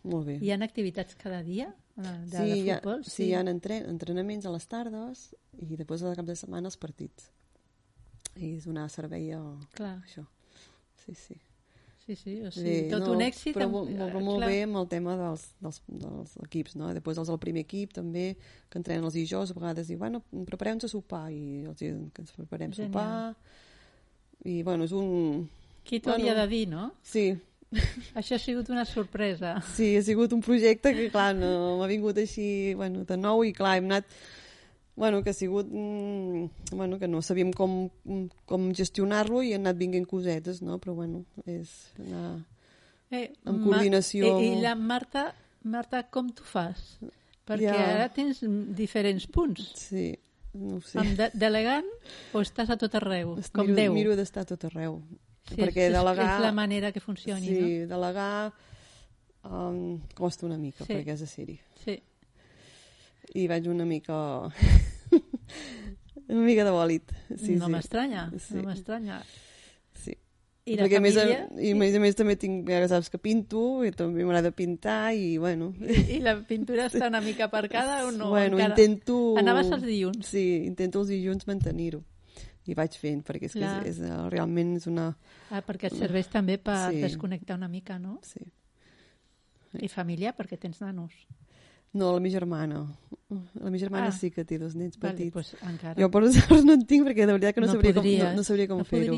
molt 0.09 0.29
bé. 0.29 0.37
Hi 0.45 0.53
ha 0.53 0.59
activitats 0.65 1.17
cada 1.17 1.41
dia 1.45 1.71
eh, 1.97 2.03
de, 2.03 2.37
sí, 2.37 2.45
de 2.45 2.55
hi 2.61 2.69
ha, 2.69 2.79
futbol? 2.79 3.03
sí, 3.05 3.25
hi 3.27 3.33
ha 3.37 3.43
entren 3.45 3.89
entrenaments 3.89 4.45
a 4.45 4.53
les 4.53 4.69
tardes 4.69 5.27
i 5.65 5.75
després 5.75 6.05
al 6.05 6.17
cap 6.17 6.29
de 6.29 6.37
setmana 6.37 6.69
els 6.71 6.79
partits. 6.81 7.31
I 8.37 8.55
és 8.57 8.65
donar 8.65 8.89
servei 8.89 9.31
a 9.33 9.39
Clar, 9.75 9.97
això. 10.05 10.23
Sí, 11.05 11.13
sí. 11.15 11.35
sí, 12.05 12.15
sí. 12.15 12.35
O 12.45 12.51
sigui, 12.51 12.89
tot 12.91 13.07
un 13.09 13.21
èxit. 13.25 13.55
Però, 13.57 13.65
amb- 13.67 13.73
molt, 13.73 13.89
molt, 13.95 14.15
eh, 14.15 14.23
molt 14.29 14.45
bé 14.45 14.61
amb 14.63 14.77
el 14.77 14.87
tema 14.91 15.15
dels, 15.17 15.47
dels, 15.61 15.81
dels 15.87 16.37
equips, 16.45 16.75
no? 16.79 16.93
Després 16.93 17.17
els 17.17 17.27
del 17.27 17.39
primer 17.41 17.65
equip 17.65 17.93
també, 17.93 18.35
que 18.69 18.77
entrenen 18.79 19.03
els 19.09 19.13
dijous, 19.17 19.51
a 19.51 19.57
vegades 19.59 19.87
diuen, 19.89 19.99
bueno, 20.21 20.45
prepareu-nos 20.45 20.85
a 20.85 20.91
sopar, 20.93 21.25
i 21.33 21.65
els 21.65 21.77
diuen 21.81 22.09
que 22.13 22.21
ens 22.21 22.31
preparem 22.37 22.71
Genial. 22.73 22.91
sopar. 22.93 23.35
I, 24.45 24.61
bueno, 24.63 24.85
és 24.85 24.91
un... 24.95 25.49
Qui 25.83 25.99
t'ho 25.99 26.11
havia 26.13 26.33
Bueno. 26.33 26.41
de 26.41 26.47
dir, 26.47 26.65
no? 26.69 26.91
Sí, 27.03 27.27
Això 28.17 28.33
ha 28.33 28.39
sigut 28.41 28.69
una 28.73 28.81
sorpresa. 28.85 29.59
Sí, 29.75 29.91
ha 29.97 30.01
sigut 30.01 30.31
un 30.33 30.39
projecte 30.41 30.89
que, 30.95 31.09
clar, 31.13 31.35
no 31.37 31.77
m'ha 31.77 31.85
vingut 31.91 32.17
així, 32.17 32.73
bueno, 32.73 33.03
de 33.05 33.17
nou 33.17 33.43
i, 33.45 33.51
clar, 33.53 33.75
hem 33.77 33.85
anat... 33.91 34.05
Bueno, 34.99 35.21
que 35.23 35.31
ha 35.31 35.33
sigut... 35.37 35.69
Mm, 35.71 36.49
bueno, 36.75 36.99
que 36.99 37.07
no 37.07 37.21
sabíem 37.23 37.53
com, 37.55 37.87
com 38.49 38.65
gestionar-lo 38.75 39.39
i 39.47 39.53
han 39.55 39.63
anat 39.63 39.77
vinguent 39.79 40.05
cosetes, 40.11 40.59
no? 40.61 40.75
Però, 40.83 40.91
bueno, 40.97 41.21
és 41.47 41.71
anar... 42.03 42.33
Eh, 43.09 43.29
Amb 43.47 43.63
coordinació. 43.63 44.35
I, 44.43 44.49
I 44.57 44.61
la 44.61 44.75
Marta, 44.75 45.29
Marta, 45.63 46.03
com 46.11 46.27
t'ho 46.35 46.43
fas? 46.45 46.97
Perquè 47.47 47.65
Ja. 47.71 47.77
ara 47.95 48.09
tens 48.13 48.43
mm, 48.43 48.75
diferents 48.77 49.25
punts. 49.33 49.71
Sí, 49.87 50.11
no 50.53 50.75
ho 50.77 50.81
sé. 50.85 50.99
Amb 51.01 51.15
de 51.17 51.29
delegant 51.33 51.87
o 52.35 52.43
estàs 52.43 52.69
a 52.69 52.77
tot 52.77 52.93
arreu, 52.99 53.37
Es- 53.41 53.49
com 53.55 53.65
miro, 53.65 53.79
Déu? 53.79 53.95
Miro 53.95 54.19
d'estar 54.19 54.43
a 54.43 54.49
tot 54.51 54.67
arreu. 54.69 54.99
sí, 55.49 55.55
perquè 55.57 55.87
és, 55.87 55.95
delegar... 55.95 56.27
és 56.35 56.43
la 56.43 56.51
manera 56.53 56.91
que 56.93 56.99
funcioni, 57.01 57.47
sí, 57.47 57.71
delegar 57.89 58.51
um, 59.47 59.97
costa 60.13 60.45
una 60.45 60.57
mica, 60.61 60.85
Sí. 60.85 60.93
perquè 60.93 61.15
has 61.15 61.23
de 61.25 61.27
ser-hi. 61.31 61.55
no? 61.57 61.81
Sí. 61.85 61.95
I 63.35 63.47
vaig 63.47 63.67
una 63.69 63.85
mica... 63.85 64.15
una 66.29 66.41
mica 66.45 66.63
de 66.65 66.71
bòlit. 66.73 67.11
Sí, 67.37 67.55
no 67.57 67.65
sí. 67.67 67.71
m'estranya, 67.71 68.29
Sí. 68.37 68.55
no 68.55 68.63
m'estranya. 68.69 69.21
Sí. 69.93 70.15
I 70.69 70.75
la 70.77 70.83
perquè 70.85 70.97
a 70.97 71.01
més, 71.01 71.15
a, 71.17 71.21
família? 71.25 71.47
i 71.65 71.71
a 71.71 71.75
més 71.79 71.95
a 71.95 71.99
més 72.03 72.15
també 72.17 72.35
tinc, 72.37 72.67
ja 72.69 72.87
saps 72.91 73.09
que 73.09 73.17
pinto 73.17 73.83
i 73.87 73.89
també 73.95 74.21
m'agrada 74.25 74.51
pintar 74.53 75.15
i 75.17 75.37
bueno, 75.41 75.71
I, 75.81 76.17
I 76.17 76.19
la 76.21 76.35
pintura 76.45 76.85
està 76.91 77.07
una 77.09 77.21
mica 77.25 77.47
aparcada 77.47 78.03
o 78.05 78.11
no? 78.11 78.29
bueno 78.29 78.59
Encara... 78.59 78.75
intento 78.75 79.33
Anaves 79.39 79.71
els 79.73 79.81
dilluns? 79.87 80.27
sí, 80.29 80.43
intento 80.67 81.01
els 81.01 81.09
dilluns 81.09 81.47
mantenir-ho 81.49 82.03
i 82.69 82.75
vaig 82.77 82.93
fent 83.01 83.23
perquè 83.25 83.47
és, 83.49 83.55
que 83.55 83.63
Clar. 83.63 83.79
és, 83.87 83.97
és, 83.97 84.03
eh, 84.11 84.29
realment 84.29 84.75
és 84.77 84.85
una 84.91 85.07
Ah, 85.49 85.63
perquè 85.65 85.89
et 85.89 85.97
serveix 85.97 86.29
també 86.29 86.59
per 86.61 86.91
Sí. 86.91 87.01
desconnectar 87.01 87.57
una 87.57 87.67
mica, 87.71 87.97
no? 87.97 88.19
sí. 88.21 88.43
I 89.79 89.87
familiar, 89.89 90.35
perquè 90.37 90.57
tens 90.59 90.81
nanos. 90.81 91.13
No, 91.93 92.13
la 92.13 92.19
meva 92.19 92.33
germana 92.33 92.83
la 93.29 93.69
meva 93.69 93.77
germana 93.81 94.07
Ah. 94.07 94.11
sí 94.11 94.29
que 94.31 94.43
té 94.45 94.57
dos 94.59 94.75
nens 94.75 94.97
Vale, 94.99 95.13
petits 95.13 95.33
pues 95.33 95.55
encara. 95.61 95.95
jo 96.01 96.09
per 96.11 96.21
sort 96.33 96.63
no 96.65 96.73
en 96.73 96.85
tinc 96.85 97.07
perquè 97.07 97.25
de 97.25 97.33
veritat 97.33 97.55
que 97.55 97.61
no, 97.61 97.67
sabria, 97.67 97.93
podries, 97.93 98.21
com, 98.23 98.29
no, 98.29 98.35
no 98.35 98.43
sabria 98.43 98.67
com 98.67 98.77
no 98.77 98.85
fer-ho 98.85 99.17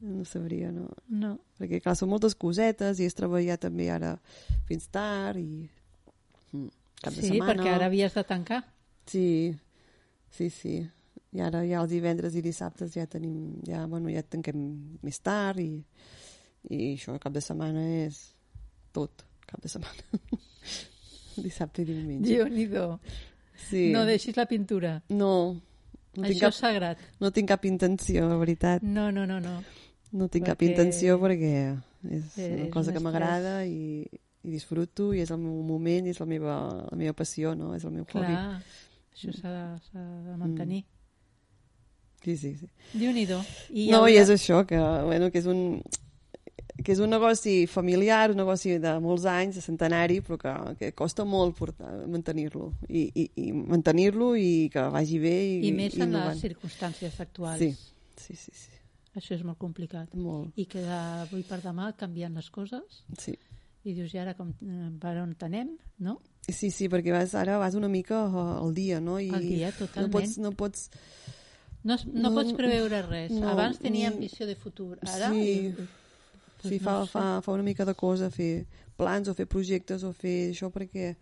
no 0.00 0.24
sabria, 0.24 0.70
no 0.72 0.88
No. 1.08 1.38
perquè 1.58 1.80
clar, 1.82 1.96
són 1.96 2.08
moltes 2.10 2.34
cosetes 2.38 3.00
i 3.00 3.04
és 3.08 3.14
treballar 3.18 3.58
també 3.58 3.88
ara 3.90 4.12
fins 4.68 4.86
tard 4.88 5.38
i 5.40 5.68
mm, 6.52 6.68
cap 7.02 7.12
de 7.14 7.20
Sí, 7.22 7.28
setmana 7.32 7.52
perquè 7.54 7.72
ara 7.74 7.86
havies 7.86 8.14
de 8.14 8.24
tancar. 8.24 8.60
Sí, 9.06 9.56
sí, 10.30 10.50
sí. 10.50 10.76
I 11.32 11.40
ara 11.44 11.64
ja 11.66 11.80
els 11.82 11.90
divendres 11.90 12.34
i 12.36 12.42
dissabtes 12.42 12.94
ja 12.94 13.06
tenim, 13.06 13.60
ja, 13.66 13.86
bueno, 13.86 14.08
ja 14.08 14.22
tanquem 14.22 14.62
més 15.02 15.18
tard 15.20 15.58
i, 15.60 15.82
i 16.70 16.94
això, 16.94 17.18
cap 17.20 17.32
de 17.34 17.40
setmana 17.44 17.82
és 18.06 18.34
tot, 18.92 19.24
cap 19.46 19.60
de 19.60 19.68
setmana. 19.68 20.02
Dissabte 21.46 21.82
i 21.82 21.88
diumenge. 21.88 22.28
Déu-n'hi-do. 22.28 22.86
Sí. 23.68 23.88
No 23.92 24.04
deixis 24.06 24.36
la 24.36 24.46
pintura. 24.46 25.02
No, 25.10 25.32
no 25.54 26.22
tinc, 26.22 26.30
Això 26.36 26.46
cap, 26.48 26.54
és 26.54 26.60
sagrat. 26.62 26.98
no 27.20 27.30
tinc 27.34 27.48
cap 27.48 27.64
intenció, 27.66 28.28
la 28.28 28.36
veritat. 28.38 28.82
No, 28.82 29.10
no, 29.12 29.26
no, 29.26 29.40
no. 29.40 29.62
No 30.12 30.28
tinc 30.32 30.46
cap 30.46 30.56
Perquè- 30.60 30.70
intenció 30.70 31.18
perquè 31.20 31.52
és 32.08 32.38
És 32.38 32.52
una 32.54 32.64
un 32.64 32.70
cosa 32.70 32.92
que 32.94 33.00
m'agrada 33.00 33.66
i, 33.66 34.06
i 34.42 34.50
disfruto 34.50 35.10
i 35.12 35.20
és 35.20 35.30
el 35.34 35.38
meu 35.42 35.58
moment 35.66 36.06
i 36.06 36.10
és 36.14 36.20
la 36.20 36.26
meva, 36.30 36.54
la 36.90 36.96
meva 36.96 37.12
passió, 37.12 37.54
no? 37.58 37.74
És 37.74 37.84
el 37.84 37.90
meu 37.92 38.04
hobby. 38.06 38.30
Clar, 38.30 38.62
això 39.12 39.34
s'ha 39.34 39.50
de, 39.52 40.06
de 40.30 40.36
mantenir. 40.38 40.84
Sí, 42.24 42.36
sí, 42.36 42.54
sí. 42.56 42.66
Déu-n'hi-do. 42.98 43.38
I 43.74 43.90
no, 43.92 44.06
i 44.08 44.16
és 44.18 44.30
això, 44.30 44.64
que, 44.66 44.78
bueno, 45.06 45.30
que 45.30 45.38
és 45.42 45.46
un 45.46 45.82
que 46.84 46.92
és 46.94 47.00
un 47.02 47.10
negoci 47.10 47.66
familiar, 47.66 48.30
un 48.30 48.36
negoci 48.38 48.76
de 48.78 48.92
molts 49.02 49.24
anys, 49.26 49.56
de 49.58 49.62
centenari, 49.64 50.20
però 50.22 50.38
que, 50.38 50.52
que 50.78 50.92
costa 50.94 51.24
molt 51.26 51.56
mantenir-lo 52.06 52.72
i, 52.88 53.08
i, 53.14 53.24
i 53.48 53.52
mantenir-lo 53.52 54.34
i 54.38 54.68
que 54.72 54.84
vagi 54.94 55.18
bé 55.18 55.34
i, 55.58 55.68
I 55.68 55.72
més 55.74 55.96
en 55.98 56.06
innovant. 56.08 56.34
les 56.36 56.42
circumstàncies 56.46 57.18
actuals. 57.20 57.58
Sí, 57.58 57.72
sí, 58.16 58.36
sí, 58.36 58.52
sí, 58.54 58.70
Això 59.18 59.34
és 59.34 59.42
molt 59.42 59.58
complicat. 59.58 60.14
molt, 60.14 60.52
I 60.56 60.66
que 60.70 60.80
d'avui 60.84 61.42
per 61.48 61.58
demà 61.64 61.90
canvien 61.98 62.34
les 62.38 62.50
coses 62.54 63.02
sí. 63.18 63.34
i 63.84 63.94
dius, 63.96 64.14
i 64.14 64.18
ara 64.22 64.34
com, 64.38 64.50
eh, 64.62 64.90
per 65.00 65.16
on 65.22 65.34
anem, 65.48 65.74
no? 65.98 66.20
Sí, 66.48 66.70
sí, 66.70 66.86
perquè 66.88 67.10
vas, 67.12 67.34
ara 67.34 67.58
vas 67.58 67.74
una 67.74 67.88
mica 67.88 68.22
uh, 68.28 68.62
al 68.62 68.72
dia, 68.74 69.00
no? 69.00 69.18
I 69.20 69.28
Al 69.34 69.42
dia, 69.42 69.72
No 69.74 69.78
totalment. 69.86 70.12
pots, 70.14 70.38
no 70.38 70.52
pots... 70.52 70.90
No, 71.84 71.96
no, 72.06 72.28
No, 72.28 72.34
pots 72.34 72.52
preveure 72.56 73.02
res. 73.06 73.30
no, 73.32 73.48
Abans 73.50 73.78
tenia 73.78 74.08
ni- 74.10 74.14
ambició 74.16 74.46
de 74.46 74.54
futur. 74.56 74.98
Ara, 75.02 75.30
Sí. 75.32 75.72
eh, 75.74 75.88
Sí, 76.62 76.78
Doncs 76.78 76.84
fa, 76.84 76.94
no 76.98 77.06
sé. 77.06 77.12
fa, 77.12 77.24
fa 77.44 77.52
una 77.54 77.62
mica 77.62 77.84
de 77.86 77.94
cosa 77.94 78.30
fer 78.34 78.66
plans 78.98 79.28
o 79.30 79.34
fer 79.38 79.46
projectes 79.46 80.02
o 80.04 80.12
fer 80.12 80.50
això 80.52 80.70
perquè... 80.74 81.14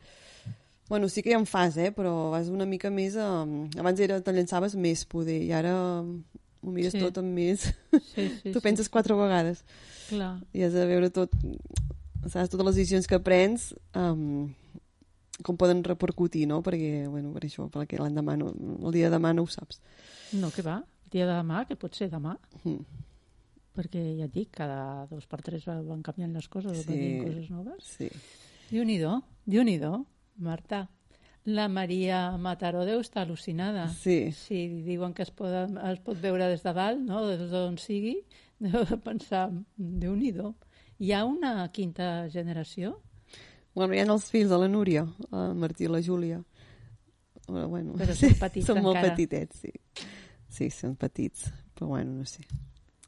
Bueno, 0.89 1.09
sí 1.11 1.21
que 1.23 1.33
ja 1.35 1.39
en 1.41 1.47
fas, 1.51 1.77
eh? 1.83 1.91
Però 1.93 2.31
vas 2.31 2.47
una 2.49 2.65
mica 2.65 2.91
més... 2.95 3.17
A... 3.19 3.43
Abans 3.79 4.01
era, 4.01 4.21
te 4.23 4.33
llançaves 4.33 4.77
més 4.79 5.03
poder 5.05 5.41
i 5.43 5.53
ara 5.53 5.75
ho 6.01 6.71
mires 6.73 6.95
Sí. 6.95 7.01
tot 7.03 7.19
amb 7.21 7.35
més... 7.37 7.67
sí, 8.15 8.29
sí, 8.43 8.51
tu 8.55 8.59
sí, 8.61 8.63
penses 8.65 8.89
quatre 8.89 9.15
vegades 9.19 9.65
Clar. 10.09 10.37
i 10.55 10.63
has 10.63 10.73
de 10.79 10.87
veure 10.89 11.11
tot... 11.11 11.35
Saps, 12.27 12.51
totes 12.51 12.65
les 12.67 12.75
decisions 12.81 13.07
que 13.07 13.19
prens 13.23 13.69
um, 13.95 14.49
com 15.47 15.55
poden 15.61 15.85
repercutir, 15.87 16.47
no? 16.51 16.63
Perquè, 16.65 17.05
bueno, 17.11 17.31
per 17.37 17.45
això, 17.47 17.69
perquè 17.71 18.01
l'endemà, 18.01 18.35
no, 18.41 18.49
el 18.81 18.95
dia 18.97 19.11
de 19.11 19.15
demà 19.19 19.31
no 19.37 19.45
ho 19.45 19.51
saps. 19.53 19.79
No, 20.35 20.49
que 20.51 20.65
va. 20.67 20.81
El 21.07 21.13
dia 21.13 21.27
de 21.29 21.37
demà, 21.37 21.61
que 21.69 21.77
pot 21.79 21.95
ser 21.95 22.09
demà, 22.11 22.39
Mm. 22.65 22.81
Perquè 23.77 24.03
ja 24.19 24.25
et 24.27 24.33
dic, 24.35 24.51
cada 24.57 25.07
dos 25.11 25.27
per 25.31 25.43
tres 25.45 25.67
va- 25.69 25.83
van 25.85 26.03
canviant 26.03 26.33
les 26.35 26.49
coses, 26.49 26.79
Sí. 26.83 26.89
van 26.89 26.99
dient 26.99 27.25
coses 27.29 27.51
noves. 27.51 27.85
Sí. 27.85 28.09
Déu-n'hi-do, 28.71 29.23
déu-n'hi-do, 29.47 30.05
Marta. 30.39 30.89
La 31.47 31.69
Maria 31.69 32.37
Mataró 32.37 32.85
deu 32.85 32.99
estar 32.99 33.23
al·lucinada. 33.25 33.87
Sí. 33.95 34.33
Si 34.33 34.67
diuen 34.83 35.13
que 35.15 35.23
es, 35.23 35.31
poden, 35.31 35.77
es 35.79 36.01
pot 36.03 36.19
veure 36.21 36.49
des 36.51 36.65
de 36.65 36.73
dalt, 36.75 36.99
no? 37.07 37.21
des 37.29 37.45
d'on 37.53 37.77
sigui, 37.79 38.17
deu 38.59 38.83
de 38.85 38.97
pensar, 38.99 39.53
déu-n'hi-do. 39.77 40.55
Hi 40.99 41.13
ha 41.13 41.25
una 41.25 41.69
quinta 41.71 42.27
generació? 42.33 42.97
Bueno, 43.77 43.95
hi 43.95 44.01
ha 44.01 44.07
els 44.11 44.31
fills 44.33 44.49
de 44.51 44.59
la 44.59 44.67
Núria, 44.67 45.07
el 45.31 45.55
Martí 45.55 45.85
i 45.85 45.89
la 45.93 46.01
Júlia. 46.03 46.43
Però, 47.47 47.69
bueno, 47.69 47.93
Però 47.95 48.15
són 48.17 48.35
petits 48.41 48.67
són 48.67 48.83
molt 48.83 48.97
encara. 48.97 49.15
petitets, 49.15 49.61
sí. 49.63 49.71
Sí, 50.49 50.71
són 50.71 50.97
petits, 50.97 51.45
però 51.77 51.87
bueno, 51.93 52.11
no 52.19 52.25
sé. 52.27 52.43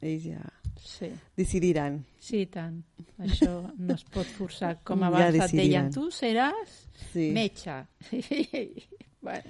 Ells 0.01 0.23
ja 0.29 0.39
Sí, 0.83 1.09
decidiran. 1.37 2.05
sí, 2.19 2.45
tant. 2.47 2.83
Això 3.19 3.71
no 3.77 3.93
es 3.93 4.03
pot 4.03 4.25
forçar. 4.25 4.77
Com 4.83 4.99
Ja 4.99 5.07
abans 5.07 5.35
et 5.35 5.41
decidiran. 5.41 5.89
deien, 5.89 5.93
tu 5.93 6.09
seràs 6.11 6.75
Sí. 7.13 7.31
metge. 7.31 7.85
bueno, 9.21 9.43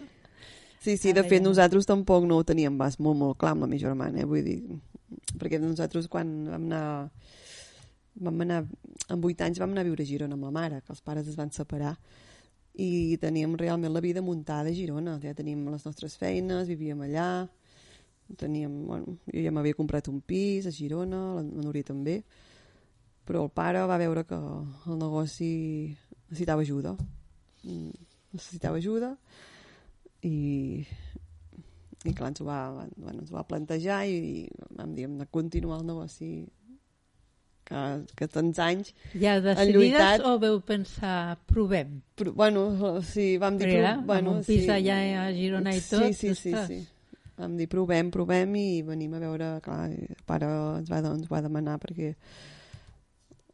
Sí, 0.80 0.96
sí, 0.98 1.12
de 1.12 1.24
fet 1.24 1.42
ja 1.42 1.44
no. 1.44 1.50
nosaltres 1.50 1.86
tampoc 1.86 2.24
no 2.26 2.38
ho 2.38 2.44
teníem 2.48 2.78
pas 2.78 2.96
molt, 3.00 3.18
molt 3.20 3.38
clar 3.38 3.52
amb 3.52 3.62
la 3.66 3.68
meva 3.68 3.82
germana, 3.82 4.22
eh? 4.22 4.26
vull 4.26 4.44
dir, 4.46 4.62
perquè 5.38 5.60
nosaltres 5.60 6.08
quan 6.08 6.46
vam 6.48 6.64
anar, 6.70 7.10
vam 8.16 8.42
anar, 8.46 8.62
amb 9.10 9.26
8 9.28 9.42
anys 9.44 9.60
vam 9.60 9.72
anar 9.76 9.82
a 9.84 9.90
viure 9.90 10.04
a 10.04 10.08
Girona 10.08 10.36
amb 10.40 10.44
la 10.48 10.52
mare, 10.56 10.80
que 10.82 10.94
els 10.94 11.02
pares 11.02 11.28
es 11.28 11.36
van 11.36 11.52
separar, 11.52 11.98
i 12.80 13.18
teníem 13.20 13.58
realment 13.60 13.92
la 13.92 14.00
vida 14.00 14.22
muntada 14.24 14.70
a 14.70 14.74
Girona, 14.74 15.18
ja 15.20 15.34
teníem 15.36 15.68
les 15.68 15.84
nostres 15.86 16.16
feines, 16.18 16.68
vivíem 16.72 17.02
allà, 17.02 17.50
teníem, 18.38 18.86
bueno, 18.88 19.18
jo 19.34 19.42
ja 19.42 19.52
m'havia 19.52 19.74
comprat 19.78 20.08
un 20.12 20.20
pis 20.22 20.68
a 20.70 20.72
Girona, 20.72 21.36
la 21.40 21.44
Núria 21.44 21.84
també, 21.88 22.20
però 23.26 23.44
el 23.46 23.50
pare 23.54 23.82
va 23.90 23.98
veure 24.02 24.24
que 24.26 24.36
el 24.38 24.98
negoci 25.00 25.96
necessitava 26.30 26.62
ajuda, 26.66 26.96
Mm, 27.64 27.92
necessitava 28.32 28.78
ajuda, 28.80 29.18
i, 30.24 30.86
i 32.08 32.14
clar, 32.16 32.30
ens 32.32 32.40
ho 32.40 32.46
va, 32.48 32.60
bueno, 32.96 33.20
ens 33.20 33.32
ho 33.32 33.36
va 33.36 33.44
plantejar 33.44 34.06
i, 34.08 34.16
i 34.46 34.48
vam 34.78 34.94
dir, 34.96 35.04
hem 35.10 35.18
de 35.20 35.28
continuar 35.28 35.82
el 35.82 35.86
negoci 35.90 36.30
que, 37.68 37.82
que 38.16 38.28
tants 38.32 38.62
anys 38.64 38.94
ja 39.14 39.36
decidides 39.44 39.76
lluitat. 39.76 40.24
o 40.26 40.38
veu 40.40 40.62
pensar, 40.64 41.38
provem? 41.52 42.00
però, 42.16 42.32
bueno, 42.32 42.64
sí, 43.04 43.34
vam 43.38 43.58
dir 43.60 43.68
Perquè, 43.68 43.82
clar, 43.84 43.98
bueno, 44.08 44.38
amb 44.38 44.40
un 44.40 44.48
pis 44.48 44.64
sí, 44.64 44.72
allà 44.78 45.02
a 45.26 45.28
Girona 45.36 45.76
i 45.76 45.84
tot, 45.84 46.08
sí, 46.08 46.14
sí, 46.14 46.34
sí, 46.36 46.56
ostres. 46.56 46.68
sí. 46.72 46.99
Vam 47.40 47.56
dir 47.58 47.68
provem, 47.72 48.10
provem 48.12 48.56
i 48.60 48.82
venim 48.84 49.14
a 49.16 49.20
veure 49.24 49.50
clar, 49.64 49.86
el 49.96 50.24
pare 50.28 50.48
ens 50.80 50.90
va, 50.92 51.00
ens 51.14 51.30
va 51.32 51.40
demanar 51.46 51.78
perquè 51.80 52.14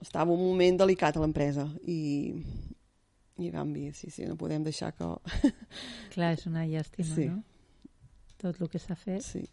estava 0.01 0.33
un 0.33 0.41
moment 0.41 0.77
delicat 0.81 1.17
a 1.17 1.21
l'empresa 1.23 1.67
i, 1.85 2.33
i 3.41 3.49
vam 3.53 3.71
dir, 3.73 3.91
sí, 3.97 4.09
sí, 4.13 4.25
no 4.25 4.35
podem 4.37 4.63
deixar 4.65 4.91
que... 4.97 5.07
Clar, 6.13 6.33
és 6.37 6.45
una 6.49 6.65
llàstima, 6.67 7.13
Sí. 7.15 7.27
no? 7.29 7.43
Tot 8.41 8.59
el 8.61 8.69
que 8.69 8.79
s'ha 8.81 8.97
fet. 8.99 9.23
Sí. 9.23 9.43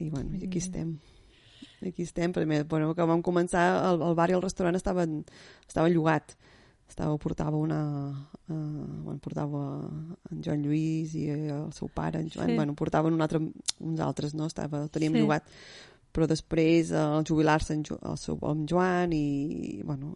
I 0.00 0.08
bueno, 0.10 0.34
i 0.34 0.40
Mm. 0.40 0.48
aquí 0.48 0.58
estem. 0.58 0.96
Aquí 1.86 2.02
estem, 2.02 2.32
primer, 2.32 2.64
bueno, 2.64 2.94
que 2.94 3.04
vam 3.06 3.20
començar, 3.22 3.64
el, 3.92 4.00
el 4.02 4.14
bar 4.16 4.30
i 4.30 4.34
el 4.34 4.42
restaurant 4.42 4.76
estaven, 4.76 5.20
estava 5.68 5.88
llogat. 5.92 6.34
Estava, 6.94 7.16
portava 7.18 7.58
una... 7.58 7.80
Uh, 8.46 9.02
bueno, 9.02 9.18
portava 9.18 9.60
en 10.30 10.42
Joan 10.44 10.60
Lluís 10.62 11.14
i 11.18 11.24
el 11.50 11.72
seu 11.74 11.88
pare, 11.90 12.20
en 12.22 12.28
Joan, 12.30 12.52
Sí. 12.52 12.54
bueno, 12.54 12.74
portaven 12.78 13.12
un 13.16 13.24
altre, 13.24 13.40
uns 13.80 14.00
altres, 14.04 14.34
no? 14.38 14.46
Estava, 14.46 14.84
teníem 14.88 15.12
Sí. 15.16 15.18
llogat. 15.24 15.48
Però 16.14 16.28
després, 16.30 16.92
eh, 16.92 16.96
al 17.00 17.24
jubilar-se 17.26 17.74
en, 17.74 17.82
Jo- 17.82 17.98
el 18.06 18.16
seu, 18.22 18.38
en 18.46 18.66
Joan, 18.70 19.12
i, 19.12 19.80
bueno, 19.82 20.12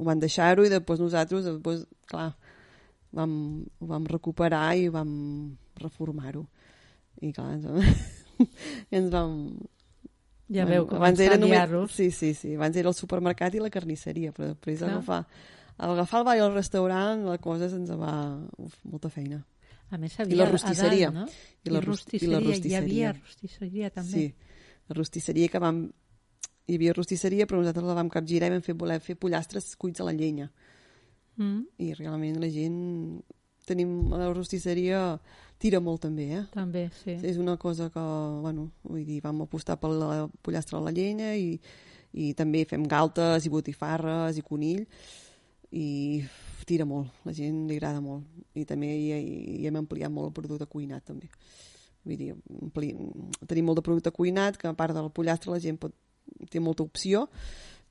ho 0.00 0.04
van 0.08 0.18
deixar-ho 0.22 0.64
i 0.64 0.70
després 0.72 0.98
nosaltres, 1.02 1.44
després, 1.44 1.84
clar, 2.08 2.30
vam, 3.12 3.34
ho 3.80 3.86
vam 3.86 4.06
recuperar 4.08 4.70
i 4.80 4.88
vam 4.88 5.12
reformar-ho. 5.76 6.46
I 7.20 7.32
clar, 7.36 7.52
ens, 7.58 7.66
ens 8.96 9.10
vam... 9.12 9.36
Ja 10.54 10.64
veu 10.68 10.88
abans 10.92 11.20
era 11.20 11.36
només, 11.40 11.92
sí, 11.92 12.10
sí, 12.12 12.32
sí, 12.36 12.54
abans 12.54 12.76
era 12.76 12.88
el 12.88 12.94
supermercat 12.96 13.54
i 13.56 13.60
la 13.60 13.70
carnisseria, 13.72 14.32
però 14.32 14.54
després 14.54 14.78
Clar. 14.80 15.26
Agafar, 15.76 15.92
agafar 15.94 16.20
el 16.20 16.24
bar 16.28 16.36
i 16.38 16.42
el 16.44 16.54
restaurant, 16.54 17.24
la 17.26 17.38
cosa 17.38 17.68
se'ns 17.72 17.90
va... 17.98 18.14
Uf, 18.58 18.76
molta 18.84 19.10
feina. 19.10 19.40
A 19.90 19.98
més, 20.00 20.14
I 20.18 20.22
havia 20.24 20.40
la 20.40 20.46
a 20.48 20.52
rostisseria. 20.52 21.10
dalt, 21.10 21.18
no? 21.34 21.60
I 21.64 21.70
la, 21.74 21.80
ros- 21.84 22.06
i 22.14 22.26
la 22.26 22.40
Hi 22.40 22.46
rostisseria. 22.48 22.78
havia 22.80 23.12
rostisseria, 23.18 23.90
també. 23.94 24.10
Sí, 24.10 24.58
la 24.88 24.96
rostisseria 24.98 25.48
que 25.52 25.60
vam... 25.62 25.84
Hi 26.64 26.78
havia 26.78 26.94
rostisseria, 26.96 27.44
però 27.46 27.58
nosaltres 27.60 27.84
la 27.84 27.94
vam 27.98 28.08
capgirar 28.08 28.48
i 28.48 28.54
vam 28.54 28.62
fer, 28.64 28.74
voler 28.80 28.96
fer 29.04 29.18
pollastres 29.20 29.74
cuits 29.76 30.00
a 30.00 30.06
la 30.08 30.14
llenya. 30.16 30.48
Mm, 31.36 31.64
I 31.84 31.92
realment 31.98 32.38
la 32.42 32.48
gent... 32.52 32.78
Tenim... 33.68 33.92
La 34.12 34.26
rostisseria 34.32 35.18
tira 35.60 35.78
molt 35.80 36.02
també, 36.04 36.26
eh? 36.36 36.42
també, 36.52 36.86
sí. 37.02 37.14
És 37.24 37.38
una 37.40 37.54
cosa 37.56 37.86
que, 37.92 38.02
bueno, 38.44 38.66
vull 38.84 39.04
dir, 39.06 39.20
vam 39.24 39.40
apostar 39.46 39.78
per 39.80 39.88
la 39.94 40.26
pollastre 40.44 40.76
a 40.76 40.82
la 40.84 40.92
llenya 40.92 41.30
i, 41.40 41.54
i 42.20 42.32
també 42.36 42.64
fem 42.68 42.84
galtes 42.90 43.46
i 43.48 43.52
botifarres 43.52 44.36
i 44.36 44.44
conill 44.44 44.82
i 45.74 46.22
tira 46.64 46.86
molt, 46.88 47.10
la 47.26 47.34
gent 47.36 47.66
li 47.68 47.76
agrada 47.76 48.00
molt. 48.00 48.24
I 48.56 48.64
també 48.68 48.88
hi, 48.94 49.10
hi 49.60 49.66
hem 49.68 49.76
ampliat 49.82 50.12
molt 50.12 50.30
el 50.30 50.36
producte 50.36 50.68
cuinat 50.70 51.04
també. 51.10 51.28
Vull 52.04 52.20
dir, 52.20 52.32
ampli... 52.62 52.94
tenim 53.48 53.68
molt 53.68 53.80
de 53.80 53.84
producte 53.84 54.12
cuinat 54.14 54.58
que 54.60 54.68
a 54.68 54.74
part 54.76 54.96
del 54.96 55.10
pollastre 55.12 55.52
la 55.52 55.60
gent 55.60 55.80
pot... 55.80 55.94
té 56.50 56.62
molta 56.62 56.84
opció. 56.84 57.26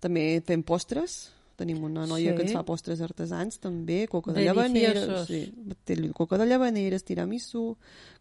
També 0.03 0.41
fem 0.47 0.63
postres. 0.65 1.33
Tenim 1.59 1.83
una 1.85 2.07
noia 2.09 2.31
Sí. 2.31 2.37
que 2.37 2.47
ens 2.47 2.55
fa 2.55 2.63
postres 2.65 3.01
artesans 3.05 3.59
també, 3.61 4.07
coca 4.09 4.33
de 4.33 4.41
llavaneres 4.41 5.27
sí, 5.29 5.43
té 5.85 5.99
coca 6.17 6.39
de 6.41 6.47
llavaneres, 6.49 7.03
tiramisú 7.05 7.75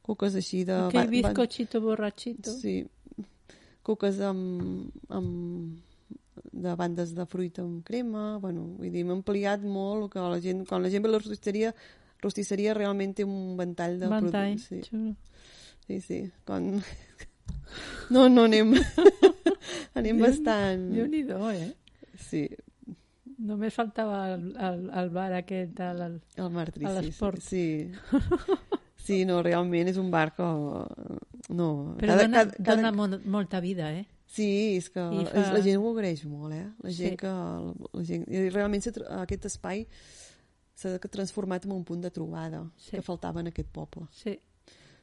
coques 0.04 0.36
així 0.36 0.66
de... 0.68 0.76
Aquell 0.90 1.08
bizcochito 1.08 1.80
borrachito. 1.80 2.52
Sí, 2.52 2.82
coques 3.88 4.20
amb, 4.20 4.92
amb 5.08 5.80
de 6.50 6.74
bandes 6.76 7.14
de 7.14 7.26
fruita 7.26 7.62
amb 7.62 7.84
crema, 7.86 8.38
bueno, 8.42 8.64
vull 8.78 8.90
dir, 8.90 9.04
hem 9.04 9.12
ampliat 9.14 9.62
molt 9.62 10.12
que 10.12 10.22
la 10.22 10.40
gent, 10.42 10.64
quan 10.68 10.82
la 10.82 10.90
gent 10.92 11.04
ve 11.04 11.12
a 11.12 11.14
la 11.14 11.22
rostisseria, 11.22 11.74
rostisseria 12.22 12.74
realment 12.74 13.14
té 13.18 13.26
un 13.26 13.56
ventall 13.58 13.98
de 14.00 14.10
Ventall. 14.10 14.56
productes. 14.56 14.66
Sí, 14.68 14.82
xulo. 14.90 15.14
sí, 15.86 16.00
sí. 16.00 16.20
Quan... 16.48 16.74
No, 18.12 18.28
no, 18.28 18.44
anem... 18.44 18.74
anem 19.98 20.18
bastant... 20.20 20.90
Déu-n'hi-do, 20.92 21.38
eh? 21.50 21.70
Sí, 22.20 22.42
Només 23.42 23.74
faltava 23.74 24.18
el, 24.34 24.52
el, 24.54 24.82
el 25.00 25.08
bar 25.10 25.32
aquest, 25.34 25.80
A 25.82 25.90
sí, 25.96 27.06
l'esport. 27.08 27.40
sí. 27.42 27.90
Sí, 29.02 29.24
no, 29.26 29.40
realment 29.42 29.88
és 29.90 29.96
un 29.98 30.12
bar 30.12 30.28
que... 30.36 30.44
No, 31.58 31.68
però 31.98 32.14
dona, 32.20 32.44
dona 32.54 32.92
mo 32.94 33.08
molta 33.34 33.58
vida, 33.58 33.88
eh? 33.90 34.04
Sí, 34.32 34.46
és 34.78 34.86
que 34.88 35.02
I 35.02 35.24
fa... 35.28 35.42
la 35.52 35.60
gent 35.60 35.76
ho 35.82 35.90
agraeix 35.92 36.22
molt, 36.24 36.54
eh? 36.56 36.66
La 36.82 36.90
Sí. 36.90 37.02
gent 37.02 37.18
que... 37.20 37.32
La 37.92 38.04
gent... 38.08 38.22
I 38.32 38.46
realment 38.54 38.80
aquest 39.20 39.44
espai 39.50 39.82
s'ha 40.74 40.94
transformat 40.98 41.66
en 41.68 41.74
un 41.76 41.82
punt 41.84 42.00
de 42.00 42.10
trobada 42.10 42.62
Sí. 42.80 42.96
que 42.96 43.02
faltava 43.04 43.40
en 43.44 43.50
aquest 43.52 43.68
poble. 43.68 44.06
Sí. 44.16 44.38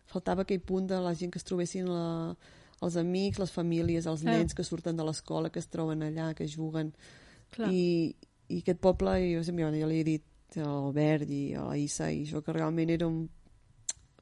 Faltava 0.10 0.42
aquell 0.42 0.62
punt 0.66 0.88
de 0.90 0.98
la 1.00 1.14
gent 1.14 1.32
que 1.32 1.38
es 1.38 1.46
trobessin 1.46 1.86
la, 1.86 2.34
els 2.82 2.96
amics, 2.98 3.38
les 3.40 3.52
famílies, 3.54 4.08
els 4.10 4.24
Clar. 4.26 4.40
nens 4.40 4.56
que 4.58 4.64
surten 4.66 4.98
de 4.98 5.06
l'escola, 5.06 5.52
que 5.54 5.60
es 5.62 5.68
troben 5.70 6.02
allà, 6.02 6.32
que 6.34 6.48
juguen. 6.50 6.90
Clar. 7.54 7.70
I, 7.72 8.16
I 8.50 8.62
aquest 8.64 8.80
poble, 8.82 9.14
jo 9.36 9.44
sempre 9.46 9.70
jo 9.70 9.88
li 9.88 10.00
he 10.02 10.04
dit 10.08 10.26
a 10.58 10.66
l'Albert 10.66 11.30
i 11.30 11.54
a 11.54 11.68
la 11.70 11.78
Issa 11.78 12.10
i 12.10 12.24
això, 12.26 12.42
que 12.42 12.54
realment 12.58 12.90
era 12.90 13.06
un... 13.06 13.28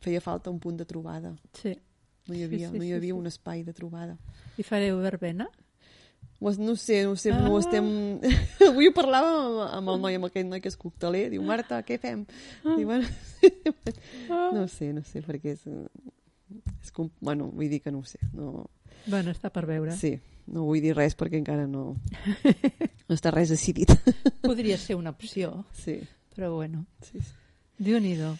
feia 0.03 0.19
falta 0.21 0.51
un 0.51 0.59
punt 0.59 0.77
de 0.77 0.85
trobada. 0.85 1.31
sí. 1.53 1.77
No 2.27 2.35
hi 2.35 2.39
Sí, 2.39 2.43
havia, 2.43 2.69
sí, 2.71 2.77
no 2.77 2.83
hi 2.83 2.87
sí, 2.89 2.93
havia 2.93 3.13
sí. 3.13 3.19
un 3.21 3.27
espai 3.27 3.63
de 3.63 3.71
trobada. 3.71 4.17
I 4.57 4.63
fareu 4.65 4.99
verbena? 5.03 5.47
No 6.39 6.75
sé, 6.77 7.03
no 7.03 7.15
sé, 7.17 7.31
Ah. 7.33 7.39
no 7.41 7.57
estem... 7.57 7.87
Avui 8.69 8.87
ho 8.89 8.93
parlàvem 8.93 9.35
amb, 9.35 9.61
amb 9.79 9.89
el 9.95 10.01
noi, 10.03 10.15
amb 10.19 10.27
aquell 10.29 10.45
noi 10.49 10.61
que 10.61 10.69
és 10.69 10.77
cocteler. 10.77 11.31
Diu, 11.33 11.41
Marta, 11.45 11.79
què 11.85 11.97
fem? 12.01 12.25
Ah. 12.63 12.75
Diu, 12.77 12.85
bueno, 12.85 13.07
no 14.53 14.67
sé, 14.67 14.91
no 14.93 15.01
sé, 15.03 15.23
perquè 15.25 15.55
és... 15.55 15.63
és 16.83 16.91
com... 16.93 17.09
Bueno, 17.21 17.49
vull 17.53 17.69
dir 17.71 17.81
que 17.81 17.91
no 17.91 18.03
ho 18.03 18.05
sé. 18.05 18.19
No... 18.37 18.67
Bueno, 19.07 19.31
està 19.33 19.49
per 19.53 19.65
veure. 19.65 19.95
Sí, 19.97 20.13
no 20.51 20.65
vull 20.67 20.81
dir 20.83 20.93
res 20.97 21.15
perquè 21.17 21.39
encara 21.39 21.65
no, 21.69 21.95
no 23.07 23.15
està 23.15 23.31
res 23.33 23.49
decidit. 23.53 23.93
Podria 24.43 24.77
ser 24.77 24.97
una 24.99 25.13
opció, 25.15 25.63
Sí, 25.73 25.97
però 26.35 26.51
bueno. 26.53 26.85
sí, 27.01 27.17
sí. 27.21 27.33
Déu-n'hi-do. 27.79 28.33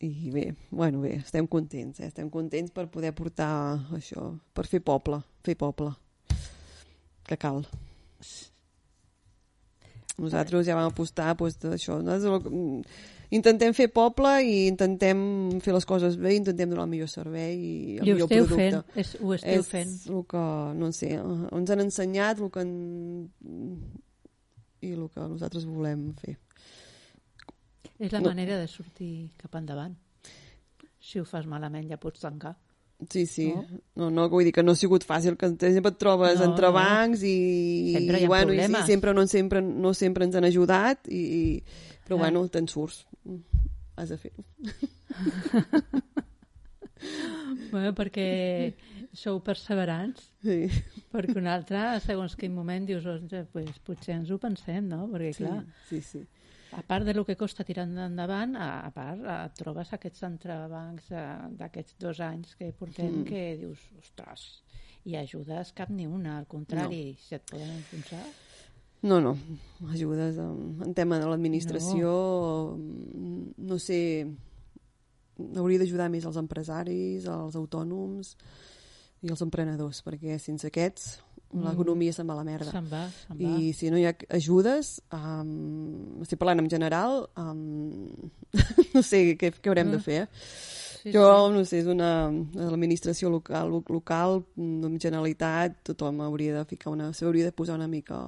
I 0.00 0.30
bé, 0.30 0.54
bueno, 0.70 1.00
bé, 1.00 1.16
estem 1.20 1.46
contents, 1.46 2.00
eh? 2.00 2.08
estem 2.10 2.30
contents 2.30 2.72
per 2.74 2.88
poder 2.92 3.12
portar 3.14 3.50
això, 3.94 4.32
per 4.54 4.66
fer 4.66 4.80
poble, 4.84 5.20
fer 5.46 5.54
poble, 5.60 5.92
que 7.28 7.38
cal. 7.40 7.62
Nosaltres 10.18 10.66
ja 10.66 10.76
vam 10.78 10.90
apostar 10.92 11.32
doncs, 11.38 11.58
d'això. 11.62 11.98
Mm, 12.04 12.82
intentem 13.34 13.74
fer 13.74 13.88
poble 13.90 14.30
i 14.46 14.68
intentem 14.68 15.18
fer 15.64 15.74
les 15.74 15.86
coses 15.88 16.16
bé, 16.20 16.36
intentem 16.38 16.70
donar 16.70 16.86
el 16.86 16.92
millor 16.92 17.10
servei 17.10 17.56
i 17.58 17.98
el 17.98 18.06
I 18.06 18.12
millor 18.12 18.30
esteu 18.30 18.46
producte. 18.46 18.62
fent, 18.62 19.02
és, 19.02 19.16
ho 19.20 19.34
esteu 19.34 19.64
és 19.64 19.72
fent. 19.72 19.96
el 20.12 20.22
que, 20.30 20.44
no 20.78 20.92
sé, 20.94 21.10
ens 21.18 21.74
han 21.74 21.82
ensenyat 21.86 22.42
el 22.44 22.52
que 22.54 22.62
en... 22.62 22.74
i 24.84 24.92
el 24.94 25.08
que 25.08 25.26
nosaltres 25.26 25.66
volem 25.66 26.12
fer. 26.20 26.36
És 27.98 28.12
la 28.12 28.20
No. 28.20 28.28
manera 28.30 28.58
de 28.58 28.66
sortir 28.68 29.30
cap 29.36 29.54
endavant. 29.56 29.96
Si 31.00 31.18
ho 31.20 31.24
fas 31.24 31.46
malament 31.46 31.88
ja 31.90 31.96
pots 32.00 32.20
tancar. 32.20 32.56
Sí, 33.10 33.26
sí. 33.26 33.48
No? 33.52 33.64
No, 33.96 34.10
no, 34.10 34.28
vull 34.30 34.44
dir 34.44 34.52
que 34.54 34.62
no 34.62 34.72
ha 34.72 34.76
sigut 34.76 35.04
fàcil, 35.04 35.36
que 35.36 35.48
sempre 35.58 35.90
et 35.90 35.98
trobes 35.98 36.38
No, 36.38 36.44
entre 36.46 36.70
bancs 36.70 37.22
i, 37.26 37.92
Sempre 37.96 38.18
hi 38.18 38.22
i, 38.22 38.24
ha 38.24 38.28
bueno, 38.28 38.52
i 38.52 38.56
sí, 38.56 38.62
problemes. 38.62 38.86
sempre 38.86 39.12
no 39.14 39.26
sempre, 39.26 39.60
no 39.62 39.92
sempre 39.94 40.24
ens 40.24 40.36
han 40.36 40.44
ajudat, 40.44 41.08
i, 41.08 41.18
i, 41.18 41.62
però 42.06 42.16
Ah. 42.16 42.22
bueno, 42.22 42.46
te'n 42.48 42.68
surts. 42.68 43.04
has 43.96 44.08
de 44.08 44.16
fer-ho. 44.18 44.44
Bueno, 47.70 47.90
perquè 47.92 48.72
sou 49.12 49.40
perseverants, 49.44 50.30
Sí. 50.42 50.68
perquè 51.12 51.36
un 51.36 51.46
altre, 51.50 52.00
segons 52.00 52.36
quin 52.36 52.54
moment, 52.54 52.86
dius, 52.86 53.04
pues, 53.52 53.78
potser 53.84 54.14
ens 54.16 54.30
ho 54.30 54.38
pensem, 54.38 54.86
no? 54.88 55.08
Perquè, 55.10 55.32
sí, 55.34 55.44
clar, 55.44 55.64
sí, 55.88 56.00
sí. 56.00 56.22
A 56.76 56.82
part 56.82 57.06
de 57.06 57.14
lo 57.14 57.24
que 57.24 57.36
costa 57.36 57.64
tirar 57.64 57.86
endavant, 57.88 58.56
a, 58.56 58.86
a 58.86 58.90
part 58.94 59.24
a, 59.24 59.36
trobes 59.54 59.92
aquests 59.94 60.24
entrebancs 60.26 61.10
eh, 61.14 61.24
d'aquests 61.58 61.98
dos 62.02 62.20
anys 62.20 62.56
que 62.58 62.72
portem 62.72 63.20
Mm. 63.20 63.24
que 63.28 63.42
dius, 63.60 63.84
ostres, 63.98 64.62
i 65.04 65.16
ajudes 65.16 65.72
cap 65.72 65.90
ni 65.90 66.06
una, 66.06 66.38
al 66.38 66.46
contrari, 66.46 67.16
si 67.20 67.34
et 67.36 67.44
poden 67.50 67.70
enfonsar... 67.70 68.24
No, 69.04 69.20
no, 69.20 69.34
ajudes 69.92 70.38
en, 70.40 70.80
en 70.80 70.94
tema 70.96 71.18
de 71.20 71.26
l'administració, 71.28 72.08
no. 72.72 73.42
no 73.58 73.76
sé, 73.78 74.24
hauria 75.60 75.82
d'ajudar 75.82 76.08
més 76.08 76.24
els 76.24 76.38
empresaris, 76.40 77.26
els 77.28 77.58
autònoms 77.60 78.32
i 79.20 79.28
els 79.28 79.42
emprenedors, 79.44 80.00
perquè 80.06 80.38
sense 80.40 80.70
aquests 80.70 81.18
l'economia 81.62 82.12
se'n 82.12 82.26
va 82.26 82.34
a 82.34 82.40
la 82.40 82.44
merda. 82.44 82.70
Se'n 82.74 82.86
va, 82.90 83.04
se'n 83.22 83.38
va. 83.38 83.50
I 83.60 83.72
si 83.76 83.90
no 83.92 83.98
hi 84.00 84.06
ha 84.08 84.14
ajudes, 84.34 84.96
um, 85.14 86.22
estic 86.24 86.38
parlant 86.40 86.64
en 86.64 86.70
general, 86.72 87.28
um, 87.38 88.08
no 88.94 89.02
sé 89.06 89.36
què, 89.38 89.52
què 89.60 89.70
haurem 89.70 89.92
de 89.94 90.00
fer. 90.02 90.22
Eh? 90.24 90.28
Sí, 91.04 91.12
jo, 91.12 91.22
sí. 91.28 91.52
no 91.52 91.62
sé, 91.68 91.78
és 91.82 91.88
una... 91.92 92.10
L'administració 92.56 93.28
local, 93.28 93.68
lo- 93.68 93.82
local, 93.92 94.38
en 94.56 94.94
Generalitat, 94.98 95.82
tothom 95.90 96.22
hauria 96.24 96.54
de 96.56 96.64
ficar 96.70 96.94
una... 96.94 97.10
S'hauria 97.12 97.44
de 97.50 97.52
posar 97.52 97.76
una 97.76 97.88
mica... 97.92 98.22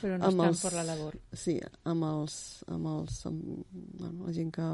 Però 0.00 0.16
no 0.16 0.30
amb 0.30 0.40
estan 0.40 0.48
els- 0.54 0.62
per 0.64 0.72
la 0.78 0.86
labor. 0.88 1.18
Sí, 1.36 1.58
amb 1.84 2.06
els... 2.08 2.38
Amb 2.72 2.88
els 2.94 3.18
amb, 3.28 3.44
bueno, 4.00 4.24
la 4.26 4.32
gent 4.32 4.50
que 4.56 4.70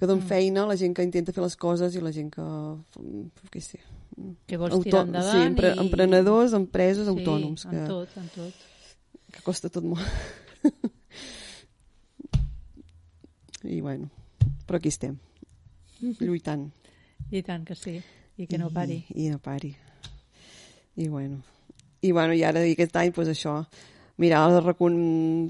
que 0.00 0.06
don 0.08 0.16
Mm. 0.22 0.28
feina, 0.30 0.62
la 0.64 0.78
gent 0.80 0.94
que 0.96 1.04
intenta 1.04 1.28
fer 1.36 1.42
les 1.44 1.58
coses 1.60 1.92
i 1.94 2.00
la 2.00 2.08
gent 2.10 2.30
que, 2.32 2.44
què 3.52 3.60
sé, 3.60 3.76
Que 4.48 4.58
vols 4.60 4.76
tirar 4.84 5.04
endavant 5.06 5.36
sí, 5.36 5.46
empre, 5.48 5.68
i... 5.74 5.78
emprenedors, 5.84 6.54
empreses, 6.58 7.06
sí, 7.06 7.12
autònoms, 7.12 7.66
en 7.68 7.72
que, 7.76 7.84
tot, 7.88 8.16
en 8.20 8.28
tot. 8.34 8.54
que 9.34 9.44
costa 9.46 9.70
tot 9.72 9.84
molt. 9.86 10.06
I 13.76 13.80
bueno, 13.84 14.08
però 14.66 14.80
aquí 14.80 14.88
estem, 14.88 15.18
lluitant. 16.00 16.70
I 17.30 17.42
tant 17.46 17.64
que 17.68 17.76
sí, 17.76 18.00
i 18.40 18.46
que 18.48 18.58
no 18.58 18.70
pari. 18.72 19.04
I, 19.12 19.26
i 19.26 19.30
no 19.30 19.38
pari. 19.42 19.74
I 20.96 21.08
bueno, 21.08 21.42
i 22.00 22.12
bueno, 22.12 22.34
i 22.34 22.42
ara 22.44 22.64
i 22.64 22.74
aquest 22.74 22.96
any, 22.96 23.12
doncs 23.16 23.30
això, 23.34 23.54
mira, 24.20 24.42
el, 24.46 24.58
recon... 24.64 24.94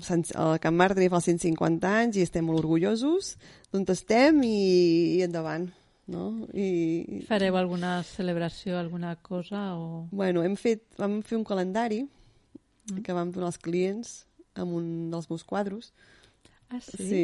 el 0.02 0.58
Can 0.62 0.76
Martri 0.78 1.08
fa 1.10 1.20
150 1.22 1.90
anys 2.02 2.18
i 2.18 2.26
estem 2.26 2.46
molt 2.46 2.62
orgullosos 2.62 3.36
d'on 3.70 3.86
estem 3.94 4.42
i, 4.46 5.18
i 5.18 5.22
endavant, 5.26 5.70
no? 6.10 6.46
I, 6.52 7.22
Fareu 7.28 7.56
alguna 7.56 8.00
celebració, 8.04 8.76
alguna 8.78 9.14
cosa 9.16 9.76
o... 9.78 10.08
Bueno, 10.10 10.42
hem 10.44 10.56
fet, 10.58 10.82
vam 10.98 11.20
fer 11.22 11.38
un 11.38 11.44
calendari 11.46 12.04
Mm. 12.90 13.02
que 13.04 13.12
vam 13.14 13.30
donar 13.30 13.50
als 13.50 13.58
clients 13.60 14.24
amb 14.58 14.72
un 14.74 14.86
dels 15.12 15.28
meus 15.30 15.44
quadros. 15.46 15.92
Ah, 16.70 16.80
sí? 16.80 17.04
Sí. 17.06 17.20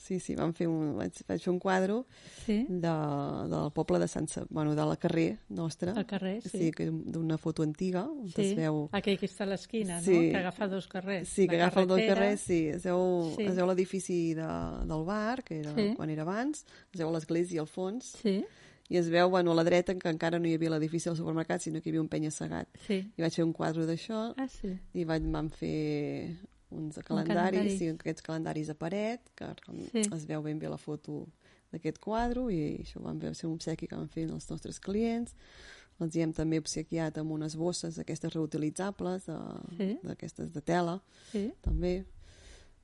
Sí, 0.00 0.16
sí, 0.18 0.32
vam 0.34 0.54
fer 0.56 0.64
un, 0.66 0.94
vaig, 0.96 1.12
vaig 1.28 1.42
fer 1.44 1.50
un 1.52 1.58
quadro 1.60 2.06
Sí? 2.46 2.64
de, 2.68 2.92
del 3.52 3.66
poble 3.76 3.98
de 4.00 4.06
Sant... 4.08 4.28
Sa- 4.32 4.46
Bueno, 4.48 4.72
de 4.74 4.86
la 4.88 4.96
carrer 4.96 5.38
nostra. 5.50 5.92
Al 5.92 6.06
carrer, 6.06 6.40
sí. 6.42 6.48
Sí, 6.56 6.70
que 6.72 6.86
d'una 6.90 7.36
foto 7.36 7.62
antiga, 7.62 8.06
on 8.08 8.30
Sí, 8.32 8.46
es 8.48 8.56
veu... 8.56 8.88
aquell 8.96 9.18
que 9.20 9.28
està 9.28 9.44
a 9.44 9.50
l'esquina, 9.52 10.00
Sí. 10.00 10.14
no? 10.14 10.20
Que 10.32 10.36
agafa 10.40 10.68
dos 10.68 10.88
carrers. 10.88 11.28
Sí, 11.28 11.46
que 11.46 11.56
agafa 11.60 11.84
dos 11.84 12.00
carrers, 12.00 12.40
sí. 12.40 12.68
Es 12.68 12.82
veu, 12.88 13.34
Sí. 13.36 13.44
es 13.44 13.54
veu 13.60 13.66
l'edifici 13.68 14.32
de, 14.34 14.48
del 14.88 15.04
bar, 15.04 15.44
que 15.44 15.60
era 15.60 15.74
Sí. 15.76 15.92
quan 15.96 16.08
era 16.10 16.22
abans, 16.22 16.64
es 16.94 16.98
veu 16.98 17.12
l'església 17.12 17.60
al 17.60 17.68
fons, 17.68 18.16
Sí, 18.22 18.40
i 18.88 18.96
es 18.96 19.10
veu, 19.10 19.28
bueno, 19.28 19.52
a 19.52 19.54
la 19.54 19.62
dreta, 19.64 19.94
que 19.94 20.08
encara 20.08 20.38
no 20.40 20.48
hi 20.48 20.54
havia 20.56 20.70
l'edifici 20.70 21.10
del 21.10 21.16
supermercat, 21.20 21.60
sinó 21.60 21.80
que 21.82 21.90
hi 21.90 21.92
havia 21.92 22.00
un 22.00 22.08
penya-segat. 22.08 22.66
sí. 22.86 23.04
I 23.16 23.20
vaig 23.22 23.34
fer 23.36 23.44
un 23.44 23.52
quadre 23.52 23.84
d'això, 23.86 24.32
Ah, 24.36 24.48
sí. 24.48 24.72
i 24.94 25.04
vaig, 25.04 25.28
vam 25.30 25.50
fer 25.50 26.38
uns 26.70 26.98
calendaris, 27.04 27.36
calendari. 27.58 27.76
sí, 27.78 27.88
aquests 27.88 28.22
calendaris 28.22 28.70
a 28.70 28.74
paret, 28.74 29.20
que 29.34 29.46
Sí. 29.92 30.00
es 30.14 30.26
veu 30.26 30.42
ben 30.42 30.58
bé 30.58 30.68
la 30.68 30.78
foto 30.78 31.26
d'aquest 31.72 31.98
quadre, 31.98 32.40
i 32.52 32.78
això 32.82 33.00
vam 33.02 33.18
fer 33.20 33.46
un 33.46 33.54
obsequi 33.54 33.86
que 33.88 33.96
vam 33.96 34.08
fer 34.08 34.28
als 34.30 34.48
nostres 34.50 34.78
clients. 34.80 35.34
Els 36.00 36.14
hi 36.16 36.22
hem 36.22 36.32
també 36.32 36.58
obsequiat 36.58 37.18
amb 37.18 37.30
unes 37.30 37.54
bosses 37.56 37.96
d'aquestes 37.96 38.32
reutilitzables, 38.32 39.26
de- 39.26 39.76
Sí. 39.76 39.98
d'aquestes 40.02 40.52
de 40.52 40.60
tela, 40.62 41.02
Sí. 41.32 41.52
també. 41.60 42.04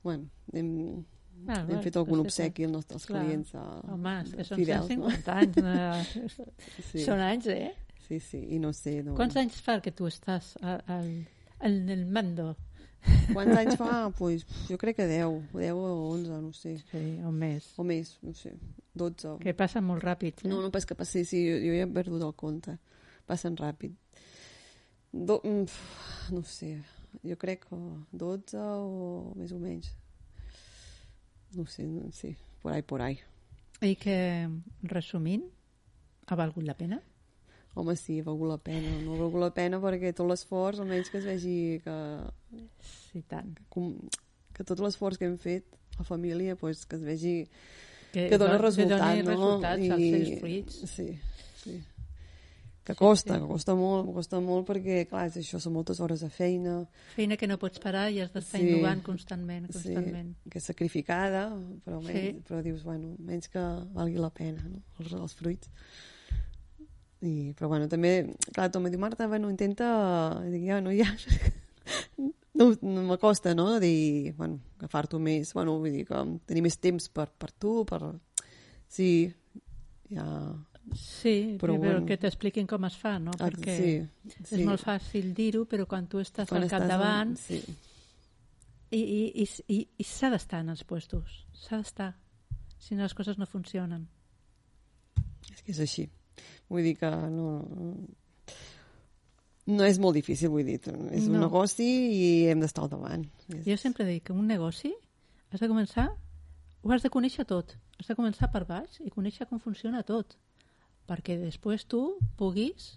Bueno, 0.03 0.29
hem, 0.53 1.05
Ah, 1.49 1.67
hem 1.69 1.83
fet 1.83 1.97
algun 1.97 2.19
doncs, 2.23 2.29
obsequi 2.33 2.65
als 2.65 2.73
nostres 2.73 3.05
clar. 3.07 3.23
clients 3.25 3.53
uh, 3.55 3.93
Home, 3.93 4.23
és 4.23 4.33
que 4.35 4.45
són 4.45 4.57
fidels, 4.59 4.87
150 4.87 5.35
anys. 5.35 5.57
No? 5.57 6.45
Sí, 6.93 7.05
Són 7.05 7.21
anys, 7.21 7.47
eh? 7.47 7.75
sí, 8.09 8.21
sí, 8.21 8.39
i 8.55 8.59
no 8.59 8.73
sé... 8.73 9.03
No... 9.03 9.15
Quants 9.15 9.37
anys 9.37 9.61
fa 9.61 9.81
que 9.81 9.91
tu 9.93 10.07
estàs 10.07 10.55
al, 10.63 10.81
al, 10.87 11.27
en 11.61 11.89
el 11.91 12.07
mando? 12.07 12.57
Quants 13.33 13.57
anys 13.57 13.77
fa? 13.79 14.09
pues, 14.19 14.45
jo 14.69 14.79
crec 14.81 14.97
que 15.01 15.07
10, 15.11 15.53
10 15.53 15.73
o 15.75 15.93
11, 16.13 16.41
no 16.43 16.53
sé. 16.57 16.77
Sí, 16.91 17.05
o 17.27 17.33
més. 17.35 17.69
O 17.79 17.87
més, 17.87 18.17
no 18.23 18.35
sé, 18.37 18.55
12. 18.95 19.37
Que 19.43 19.55
passa 19.57 19.83
molt 19.85 20.05
ràpid. 20.05 20.45
Eh? 20.45 20.51
No, 20.51 20.61
no 20.65 20.73
pas 20.75 20.87
que 20.87 20.97
passi, 20.99 21.25
sí, 21.29 21.43
jo, 21.49 21.59
jo 21.63 21.77
ja 21.77 21.87
he 21.87 21.93
perdut 21.99 22.25
el 22.27 22.35
compte. 22.39 22.79
Passen 23.27 23.59
ràpid. 23.59 23.95
Do, 25.13 25.41
mm, 25.43 25.65
pf, 25.65 26.33
no 26.35 26.43
sé, 26.47 26.77
jo 27.25 27.37
crec 27.41 27.65
que 27.69 27.79
12 28.13 28.61
o 28.61 29.33
més 29.39 29.55
o 29.55 29.61
menys. 29.63 29.93
No 31.57 31.65
sé, 31.71 31.87
no, 31.89 32.11
sí, 32.13 32.35
por 32.63 32.73
ahí, 32.73 32.83
por 32.83 33.03
ahí. 33.03 33.21
I 33.81 33.95
que, 34.01 34.49
resumint, 34.83 35.45
ha 36.27 36.37
valgut 36.37 36.65
la 36.67 36.77
pena? 36.77 37.01
Home, 37.77 37.93
sí, 38.01 38.21
ha 38.21 38.25
valgut 38.25 38.49
la 38.49 38.57
pena. 38.59 38.89
No 39.05 39.15
ha 39.15 39.19
valgut 39.21 39.43
la 39.43 39.51
pena 39.53 39.79
perquè 39.83 40.15
tot 40.17 40.27
l'esforç, 40.31 40.79
almenys 40.81 41.11
que 41.13 41.19
es 41.21 41.27
vegi 41.29 41.57
que, 41.85 41.97
Sí, 43.13 43.21
tant. 43.29 43.53
com, 43.69 43.91
que 44.57 44.65
tot 44.65 44.81
l'esforç 44.81 45.19
que 45.21 45.27
hem 45.29 45.37
fet, 45.39 45.67
la 45.99 46.05
família, 46.09 46.57
pues, 46.57 46.87
que 46.89 46.97
es 46.97 47.03
vegi 47.05 47.35
Que, 48.13 48.31
que 48.31 48.39
dona 48.39 48.55
don- 48.57 48.63
resultat, 48.63 49.03
que 49.03 49.23
doni 49.23 49.23
no? 49.23 49.61
resultats 49.61 49.85
seus 49.85 50.41
fruits. 50.41 50.81
Sí, 50.89 51.19
sí. 51.63 51.83
Que 52.87 52.95
Sí, 52.95 52.99
costa, 52.99 53.35
sí. 53.35 53.41
que 53.43 53.47
costa 53.51 53.75
molt, 53.75 54.13
costa 54.15 54.39
molt 54.41 54.69
perquè, 54.69 55.09
clar, 55.11 55.27
és 55.27 55.37
això 55.41 55.59
són 55.61 55.73
moltes 55.75 55.99
hores 56.01 56.21
de 56.23 56.29
feina, 56.31 56.87
Feina 57.17 57.37
que 57.37 57.49
no 57.51 57.59
pots 57.59 57.81
parar 57.83 58.09
i 58.13 58.21
has 58.23 58.33
d'estar 58.33 58.61
Sí. 58.61 58.69
innovant 58.69 59.03
constantment, 59.03 59.67
sí, 59.73 59.93
constantment. 59.93 60.37
que 60.49 60.59
és 60.61 60.65
sacrificada, 60.65 61.49
però, 61.85 62.01
menys, 62.01 62.37
Sí. 62.37 62.43
però 62.49 62.63
dius, 62.63 62.85
bueno, 62.85 63.17
menys 63.19 63.49
que 63.49 63.59
valgui 63.93 64.17
la 64.23 64.31
pena, 64.31 64.63
no? 64.63 64.81
els, 65.01 65.13
els 65.13 65.35
fruits. 65.35 65.69
I, 67.25 67.53
però 67.57 67.69
bueno, 67.73 67.87
també, 67.89 68.11
clar, 68.53 68.69
tu 68.71 68.79
em 68.79 68.91
diu, 68.93 69.01
Marta, 69.01 69.27
bueno, 69.31 69.49
intenta... 69.51 69.87
I 70.47 70.51
dic, 70.53 70.67
ja, 70.69 70.81
no, 70.85 70.93
ja... 70.93 71.09
No, 72.57 72.71
no 72.81 73.03
m'acosta, 73.05 73.53
no?, 73.55 73.67
dir, 73.83 74.33
bueno, 74.39 74.57
agafar-t'ho 74.79 75.19
més, 75.21 75.51
bueno, 75.53 75.75
vull 75.83 75.93
dir, 75.93 76.07
que 76.09 76.17
tenir 76.49 76.63
més 76.65 76.79
temps 76.81 77.11
per, 77.13 77.27
per 77.37 77.51
tu, 77.53 77.83
per... 77.89 77.99
Sí, 78.89 79.27
ja... 80.09 80.25
Sí, 80.97 81.57
Però 81.61 81.75
però, 81.75 81.83
bueno. 81.83 82.07
que 82.09 82.17
t'expliquin 82.17 82.65
com 82.71 82.85
es 82.89 82.95
fa, 82.97 83.17
no? 83.19 83.33
Ah, 83.37 83.49
Perquè 83.51 83.75
sí, 83.77 84.37
és 84.55 84.63
molt 84.65 84.81
fàcil 84.87 85.33
dir-ho, 85.37 85.65
però 85.69 85.85
quan 85.91 86.07
tu 86.09 86.21
estàs 86.23 86.49
Quan 86.49 86.63
al 86.63 86.71
capdavant 86.71 87.33
en- 87.35 87.41
Sí, 87.43 87.59
i, 88.95 89.01
i, 89.03 89.23
i, 89.43 89.47
i, 89.75 89.79
i 89.99 90.07
s'ha 90.07 90.31
d'estar 90.31 90.61
en 90.63 90.71
els 90.77 90.85
puestos, 90.87 91.41
s'ha 91.59 91.81
d'estar, 91.83 92.13
si 92.79 92.95
no 92.95 93.03
les 93.03 93.17
coses 93.19 93.37
no 93.37 93.49
funcionen. 93.51 94.07
és 95.53 95.61
que 95.67 95.75
és 95.75 95.81
així. 95.83 96.07
Vull 96.69 96.83
dir 96.87 96.97
que 97.01 97.11
no... 97.11 97.51
No 99.67 99.83
és 99.83 99.99
molt 99.99 100.15
difícil, 100.15 100.49
vull 100.53 100.65
dir. 100.67 100.77
És 101.11 101.27
un 101.27 101.33
No. 101.35 101.41
negoci 101.49 101.87
i 102.15 102.27
hem 102.51 102.61
d'estar 102.63 102.85
al 102.85 102.91
davant. 102.93 103.25
Jo 103.67 103.77
sempre 103.77 104.05
dic 104.07 104.25
que 104.29 104.33
un 104.33 104.47
negoci 104.47 104.93
has 105.51 105.59
de 105.61 105.67
començar, 105.69 106.09
ho 106.83 106.93
has 106.95 107.03
de 107.03 107.11
conèixer 107.11 107.45
tot, 107.47 107.75
has 107.99 108.07
de 108.07 108.15
començar 108.15 108.51
per 108.53 108.65
baix 108.65 109.01
i 109.03 109.11
conèixer 109.11 109.49
com 109.51 109.59
funciona 109.59 110.05
tot, 110.07 110.37
perquè 111.09 111.35
després 111.41 111.85
tu 111.85 112.17
puguis 112.39 112.93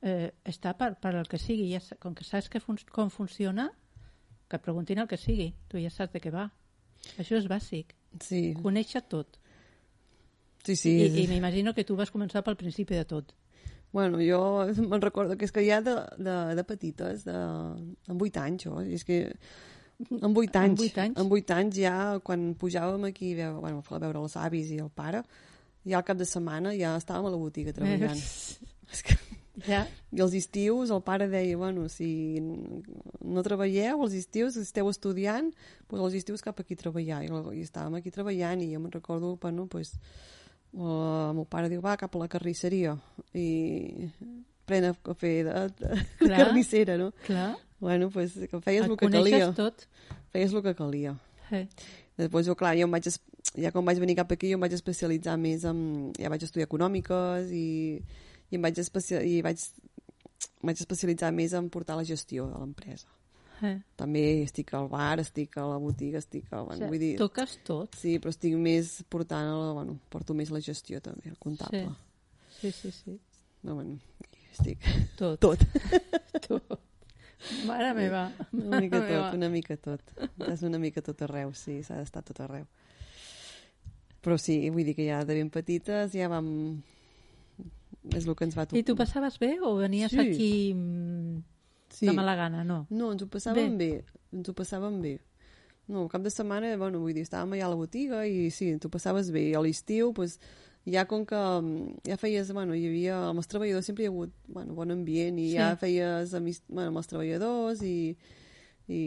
eh, 0.00 0.30
estar 0.44 0.76
per, 0.78 0.94
per 1.00 1.14
el 1.14 1.28
que 1.28 1.36
sigui, 1.38 1.68
ja, 1.74 1.80
com 2.00 2.14
que 2.14 2.24
saps 2.24 2.48
que 2.48 2.60
fun 2.60 2.78
com 2.90 3.10
funciona, 3.10 3.68
que 4.48 4.56
et 4.56 4.62
preguntin 4.64 4.98
el 5.04 5.08
que 5.08 5.16
sigui, 5.20 5.52
tu 5.68 5.76
ja 5.76 5.90
saps 5.90 6.12
de 6.14 6.20
què 6.24 6.32
va. 6.32 6.48
Això 7.18 7.36
és 7.36 7.46
bàsic, 7.48 7.92
Sí, 8.24 8.54
conèixer 8.62 9.02
tot. 9.08 9.37
Sí, 10.64 10.76
sí. 10.76 10.94
I, 11.02 11.24
i 11.24 11.26
m'imagino 11.30 11.74
que 11.74 11.84
tu 11.84 11.96
vas 11.98 12.10
començar 12.14 12.42
pel 12.46 12.56
principi 12.60 12.96
de 12.98 13.04
tot. 13.08 13.34
Bueno, 13.92 14.20
jo 14.20 14.66
me'n 14.90 15.00
recordo 15.04 15.36
que 15.38 15.48
és 15.48 15.54
que 15.54 15.64
ja 15.66 15.80
de, 15.84 15.94
de, 16.20 16.36
de 16.58 16.64
petites, 16.68 17.24
de, 17.24 17.38
amb 18.12 18.22
8 18.28 18.42
anys, 18.44 18.66
jo, 18.68 18.80
és 18.84 19.04
que 19.08 19.22
amb 20.20 20.36
8 20.36 20.60
anys, 20.60 20.74
Amb 20.76 20.82
vuit 20.82 20.98
anys? 21.02 21.18
amb 21.18 21.32
8 21.38 21.56
anys 21.56 21.78
ja, 21.80 21.94
quan 22.22 22.52
pujàvem 22.58 23.08
aquí 23.08 23.32
a 23.34 23.38
veure, 23.48 23.62
bueno, 23.64 23.82
a 23.82 24.02
veure 24.04 24.20
els 24.22 24.36
avis 24.38 24.70
i 24.74 24.82
el 24.84 24.90
pare, 24.94 25.24
ja 25.88 25.98
al 25.98 26.04
cap 26.06 26.20
de 26.20 26.28
setmana 26.28 26.74
ja 26.76 26.94
estàvem 27.00 27.26
a 27.30 27.32
la 27.32 27.40
botiga 27.40 27.72
treballant. 27.74 28.20
és 28.92 29.02
que 29.02 29.16
Ja. 29.66 29.80
I 30.14 30.20
els 30.22 30.34
estius 30.38 30.92
el 30.94 31.00
pare 31.02 31.26
deia, 31.28 31.56
bueno, 31.58 31.88
si 31.90 32.38
no 32.38 33.42
treballeu 33.42 34.04
els 34.04 34.14
estius, 34.14 34.54
si 34.54 34.62
esteu 34.62 34.86
estudiant, 34.90 35.50
doncs 35.90 36.04
els 36.04 36.18
estius 36.20 36.44
cap 36.46 36.60
aquí 36.62 36.76
a 36.78 36.82
treballar. 36.84 37.24
I, 37.26 37.32
i 37.58 37.64
estàvem 37.66 37.98
aquí 37.98 38.12
treballant 38.14 38.62
i 38.62 38.70
jo 38.72 38.78
me'n 38.84 38.94
recordo, 38.94 39.34
bueno, 39.42 39.66
pues, 39.66 39.96
el 40.74 41.38
meu 41.38 41.46
pare 41.48 41.70
diu, 41.72 41.80
va, 41.84 41.96
cap 42.00 42.14
a 42.14 42.22
la 42.22 42.28
carnisseria. 42.30 42.96
I 43.34 44.10
pren 44.68 44.90
cafè 45.04 45.32
de, 45.46 45.54
de, 45.80 46.02
de 46.20 46.34
carnissera, 46.34 46.98
no? 47.00 47.12
Clar. 47.24 47.54
Bueno, 47.80 48.10
pues, 48.10 48.34
que 48.50 48.60
feies 48.60 48.84
el, 48.84 48.92
el 48.92 48.98
que 48.98 49.10
calia. 49.10 49.52
tot. 49.56 49.86
Feies 50.34 50.52
el 50.52 50.62
que 50.62 50.74
calia. 50.76 51.14
Sí. 51.48 51.64
Després 52.18 52.48
jo, 52.50 52.56
clar, 52.58 52.74
jo 52.76 52.88
em 52.88 52.94
vaig, 52.96 53.06
ja 53.54 53.70
quan 53.72 53.86
vaig 53.86 54.00
venir 54.02 54.16
cap 54.18 54.32
aquí, 54.34 54.50
jo 54.50 54.58
em 54.58 54.64
vaig 54.64 54.74
especialitzar 54.74 55.36
més 55.40 55.64
en... 55.68 55.78
Ja 56.18 56.32
vaig 56.32 56.42
estudiar 56.44 56.66
econòmiques 56.66 57.52
i, 57.54 57.68
i 58.50 58.58
em 58.58 58.66
vaig, 58.66 58.80
especial, 58.82 59.22
i 59.22 59.38
vaig, 59.46 59.62
em 60.58 60.72
vaig 60.72 60.82
especialitzar 60.82 61.30
més 61.36 61.54
en 61.54 61.70
portar 61.70 61.96
la 61.96 62.06
gestió 62.08 62.48
de 62.50 62.58
l'empresa. 62.58 63.06
Eh. 63.62 63.74
També 63.98 64.22
estic 64.44 64.72
al 64.78 64.88
bar, 64.92 65.18
estic 65.22 65.56
a 65.58 65.64
la 65.66 65.78
botiga, 65.82 66.20
estic 66.22 66.46
a... 66.52 66.62
Bueno, 66.62 66.74
o 66.74 66.78
sigui, 66.78 66.90
vull 66.92 67.02
dir, 67.02 67.12
toques 67.20 67.56
tot. 67.66 67.96
Sí, 67.98 68.18
però 68.22 68.30
estic 68.34 68.54
més 68.60 68.98
portant... 69.10 69.48
La, 69.50 69.72
bueno, 69.76 69.96
porto 70.12 70.36
més 70.38 70.52
la 70.54 70.60
gestió 70.64 71.00
també, 71.04 71.32
el 71.32 71.38
comptable. 71.42 71.88
Sí, 72.60 72.70
sí, 72.70 72.90
sí. 72.90 72.92
sí. 73.04 73.16
No, 73.66 73.74
bueno, 73.74 73.98
estic... 74.52 74.84
Tot. 75.18 75.40
Tot. 75.42 75.64
tot. 76.48 76.78
Mare 77.66 77.92
meva. 77.94 78.24
Una 78.52 78.80
mica 78.82 78.98
Mare 78.98 79.08
tot, 79.08 79.16
meva. 79.16 79.32
una 79.38 79.48
mica 79.50 79.76
tot. 79.78 80.14
És 80.50 80.62
una 80.66 80.78
mica 80.82 81.02
tot 81.06 81.20
arreu, 81.26 81.52
sí, 81.54 81.80
s'ha 81.86 81.98
d'estar 82.00 82.22
tot 82.26 82.40
arreu. 82.46 82.66
Però 84.22 84.38
sí, 84.42 84.58
vull 84.74 84.86
dir 84.86 84.96
que 84.98 85.06
ja 85.06 85.20
de 85.26 85.36
ben 85.38 85.50
petites 85.54 86.14
ja 86.14 86.30
vam... 86.30 86.48
És 88.14 88.24
el 88.24 88.34
que 88.38 88.46
ens 88.46 88.56
va 88.56 88.64
tocar. 88.66 88.80
I 88.80 88.86
tu 88.86 88.94
passaves 88.96 89.36
bé 89.38 89.58
o 89.60 89.74
venies 89.78 90.10
Sí. 90.14 90.18
aquí 90.22 90.50
mm, 90.74 91.38
sí. 91.90 92.06
de 92.06 92.12
mala 92.12 92.34
gana? 92.36 92.64
No. 92.64 92.86
No, 92.90 93.12
ens 93.12 93.22
ho 93.22 93.26
passàvem 93.26 93.76
bé. 93.78 93.90
bé. 94.02 94.20
Ens 94.32 94.48
ho 94.48 94.54
passàvem 94.54 95.00
bé. 95.02 95.18
No, 95.88 96.06
cap 96.08 96.20
de 96.22 96.30
setmana, 96.30 96.74
bueno, 96.76 97.00
vull 97.00 97.14
dir, 97.16 97.22
estàvem 97.24 97.54
allà 97.56 97.64
a 97.66 97.72
la 97.72 97.76
botiga 97.80 98.26
i 98.28 98.50
sí, 98.52 98.74
t'ho 98.78 98.90
passaves 98.92 99.30
bé. 99.32 99.46
I 99.50 99.54
a 99.56 99.60
l'estiu, 99.64 100.12
doncs, 100.12 100.38
ja 100.88 101.06
com 101.08 101.24
que 101.28 101.36
mm, 101.36 102.02
ja 102.08 102.16
feies, 102.20 102.50
bueno, 102.52 102.74
hi 102.76 102.86
havia, 102.88 103.16
amb 103.30 103.40
els 103.40 103.48
treballadors 103.48 103.86
sempre 103.88 104.04
hi 104.04 104.08
ha 104.08 104.10
hagut, 104.12 104.32
bueno, 104.48 104.74
bon 104.76 104.90
ambient 104.92 105.38
i 105.40 105.48
Sí. 105.50 105.56
ja 105.56 105.70
feies 105.80 106.34
amist, 106.36 106.64
bueno, 106.68 106.88
amb 106.92 107.00
els 107.00 107.08
treballadors 107.08 107.82
i, 107.82 108.16
i, 108.88 109.00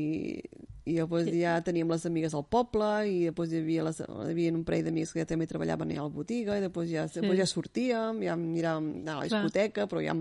i 0.86 0.96
llavors 0.98 1.30
ja 1.34 1.56
teníem 1.66 1.90
les 1.90 2.06
amigues 2.10 2.34
al 2.38 2.46
poble 2.50 2.90
i 3.10 3.16
després 3.30 3.54
hi 3.54 3.62
havia, 3.62 3.86
les, 3.88 4.02
hi 4.02 4.30
havia 4.34 4.52
un 4.54 4.64
parell 4.66 4.86
d'amics 4.90 5.14
que 5.14 5.22
ja 5.24 5.30
també 5.30 5.48
treballaven 5.50 5.90
allà 5.94 6.04
a 6.04 6.10
la 6.10 6.14
botiga 6.18 6.58
i 6.58 6.62
després 6.66 6.90
ja, 6.92 7.08
Sí. 7.10 7.20
després 7.22 7.40
ja 7.40 7.48
sortíem, 7.50 8.22
ja 8.26 8.36
miràvem 8.38 8.92
a 9.08 9.20
la 9.22 9.28
Clar. 9.28 9.30
discoteca, 9.30 9.88
però 9.90 10.02
ja 10.06 10.14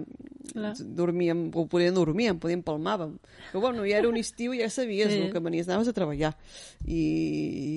Clar. 0.53 0.75
dormíem, 0.81 1.51
o 1.55 1.67
podíem 1.71 1.95
dormíem, 1.95 2.39
podíem 2.43 2.63
palmàvem. 2.67 3.17
Però 3.53 3.61
bueno, 3.63 3.85
ja 3.89 3.99
era 3.99 4.09
un 4.09 4.17
estiu, 4.21 4.53
ja 4.59 4.69
sabies 4.71 5.13
Sí. 5.13 5.21
el 5.23 5.33
que 5.33 5.41
venies, 5.41 5.69
anaves 5.69 5.89
a 5.89 5.93
treballar. 5.97 6.35
I, 6.87 7.01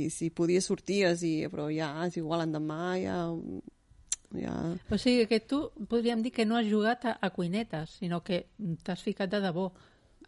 i 0.08 0.10
si 0.10 0.30
podies 0.30 0.66
sorties, 0.66 1.24
i, 1.24 1.48
però 1.52 1.70
ja 1.74 1.92
és 2.08 2.18
igual, 2.18 2.44
l'endemà 2.44 2.82
ja... 3.02 3.18
ja... 4.40 4.54
O 4.90 4.98
sigui 4.98 5.26
que 5.30 5.40
tu 5.46 5.68
podríem 5.90 6.22
dir 6.26 6.32
que 6.34 6.46
no 6.46 6.58
has 6.58 6.68
jugat 6.70 7.06
a, 7.06 7.18
a 7.22 7.30
cuinetes, 7.36 7.98
sinó 8.02 8.24
que 8.24 8.46
t'has 8.84 9.02
ficat 9.06 9.30
de 9.30 9.42
debò 9.44 9.68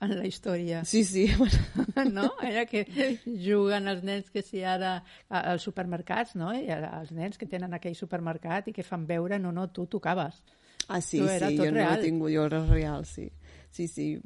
en 0.04 0.12
la 0.18 0.26
història. 0.28 0.84
Sí, 0.84 1.06
sí, 1.08 1.30
no? 2.12 2.34
Era 2.44 2.66
que 2.68 2.84
juguen 3.26 3.88
els 3.88 4.04
nens 4.04 4.28
que 4.30 4.42
si 4.44 4.60
ara 4.68 4.98
als 5.30 5.64
supermercats, 5.64 6.36
no? 6.36 6.52
I 6.54 6.68
els 6.68 7.14
nens 7.16 7.40
que 7.40 7.48
tenen 7.48 7.74
aquell 7.74 7.96
supermercat 7.96 8.68
i 8.68 8.74
que 8.76 8.84
fan 8.84 9.06
veure, 9.08 9.40
no, 9.40 9.54
no, 9.56 9.70
tu 9.72 9.88
tocaves. 9.88 10.42
Ah, 10.88 11.02
sí, 11.02 11.18
Tu 11.20 11.28
era 11.28 11.50
sí, 11.50 11.58
tot 11.58 11.66
jo 11.66 11.72
no 11.72 11.78
real. 11.80 12.00
he 12.00 12.04
tingut, 12.04 12.32
jo 12.32 12.46
era 12.46 12.66
real, 12.66 13.06
sí. 13.06 13.32
Sí, 13.72 13.88
sí. 13.90 14.20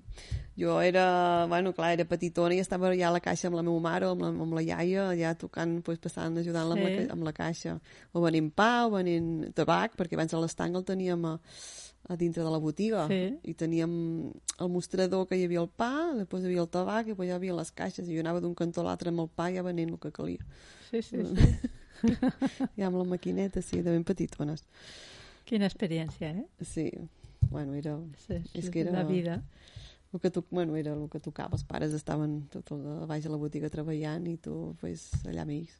Jo 0.60 0.82
era, 0.82 1.45
bueno, 1.47 1.72
clar, 1.74 1.93
era 1.95 2.06
petitona 2.06 2.54
i 2.54 2.60
estava 2.60 2.91
ja 2.93 3.08
a 3.08 3.14
la 3.16 3.22
caixa 3.24 3.47
amb 3.47 3.56
la 3.58 3.64
meva 3.64 3.80
mare, 3.82 4.06
amb 4.12 4.22
la, 4.22 4.28
amb 4.30 4.54
la 4.54 4.62
iaia, 4.62 5.08
ja 5.18 5.32
tocant, 5.39 5.80
pues, 5.82 5.97
passant, 6.04 6.38
ajudant-la 6.38 6.76
amb, 6.76 6.84
la, 6.84 6.89
Sí. 6.89 7.08
amb 7.16 7.24
la 7.24 7.34
caixa. 7.34 7.80
O 8.14 8.22
venint 8.22 8.52
pa, 8.54 8.86
o 8.86 8.91
venint 8.91 9.47
tabac, 9.56 9.95
perquè 9.97 10.14
abans 10.20 10.34
a 10.36 10.39
l'estanc 10.43 10.76
el 10.76 10.84
teníem 10.86 11.26
a, 11.26 11.39
a 12.10 12.16
dintre 12.16 12.43
de 12.43 12.50
la 12.52 12.60
botiga. 12.60 13.08
Sí. 13.08 13.39
I 13.43 13.54
teníem 13.56 13.95
el 14.60 14.70
mostrador 14.70 15.26
que 15.28 15.39
hi 15.39 15.45
havia 15.47 15.62
el 15.64 15.70
pa, 15.72 16.12
després 16.20 16.43
hi 16.43 16.52
havia 16.52 16.62
el 16.68 16.70
tabac, 16.70 17.08
i 17.08 17.16
després 17.16 17.30
hi 17.32 17.38
havia 17.39 17.56
les 17.56 17.72
caixes, 17.72 18.06
i 18.10 18.14
jo 18.14 18.22
anava 18.22 18.41
d'un 18.43 18.54
cantó 18.54 18.82
a 18.82 18.89
l'altre 18.91 19.10
amb 19.10 19.22
el 19.26 19.30
pa 19.34 19.50
ja 19.56 19.64
venent 19.66 19.95
el 19.95 19.97
que 19.97 20.12
calia. 20.12 20.45
Sí, 20.91 21.02
sí, 21.02 21.24
sí. 21.26 22.14
Ja 22.78 22.88
amb 22.91 22.97
la 23.02 23.04
maquineta, 23.16 23.62
sí, 23.64 23.82
de 23.82 23.91
ben 23.91 24.04
petitones. 24.04 24.64
Quina 25.50 25.66
experiència, 25.70 26.30
eh? 26.30 26.45
Sí, 26.62 26.91
bueno, 27.50 27.74
era... 27.74 27.95
Sí, 28.28 28.38
És 28.54 28.66
sí, 28.68 28.72
que 28.72 28.82
era- 28.86 28.91
La 28.93 29.04
vida. 29.04 29.41
El 30.14 30.20
que, 30.20 30.32
to... 30.34 30.43
bueno, 30.50 30.76
era 30.76 30.93
el 30.93 31.08
que 31.10 31.20
tocava. 31.22 31.54
Els 31.58 31.64
pares 31.70 31.93
estaven 31.93 32.47
tot 32.50 32.72
el, 32.74 32.82
a 33.04 33.06
baix 33.10 33.26
a 33.26 33.30
la 33.34 33.38
botiga 33.38 33.70
treballant 33.70 34.26
i 34.30 34.38
tu 34.41 34.76
pues, 34.82 35.08
allà 35.30 35.43
amb 35.45 35.54
ells. 35.54 35.76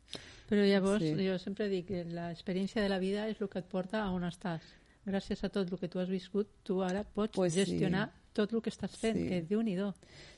Però 0.50 0.66
llavors, 0.66 1.02
Sí. 1.06 1.16
jo 1.26 1.38
sempre 1.42 1.68
dic 1.70 1.88
que 1.88 2.04
l'experiència 2.06 2.82
de 2.84 2.90
la 2.90 3.00
vida 3.02 3.28
és 3.30 3.42
el 3.42 3.50
que 3.50 3.58
et 3.62 3.70
porta 3.70 4.04
a 4.04 4.12
on 4.14 4.26
estàs. 4.28 4.62
Gràcies 5.06 5.42
a 5.44 5.50
tot 5.50 5.72
el 5.72 5.80
que 5.82 5.88
tu 5.90 5.98
has 6.02 6.10
viscut, 6.10 6.48
tu 6.64 6.82
ara 6.86 7.04
pots 7.04 7.34
Pues 7.36 7.54
sí. 7.54 7.64
gestionar 7.64 8.12
tot 8.34 8.54
el 8.54 8.62
que 8.62 8.70
estàs 8.70 8.94
fent, 8.98 9.18
Sí. 9.18 9.28
que 9.30 9.42
déu 9.42 9.62
nhi 9.64 9.76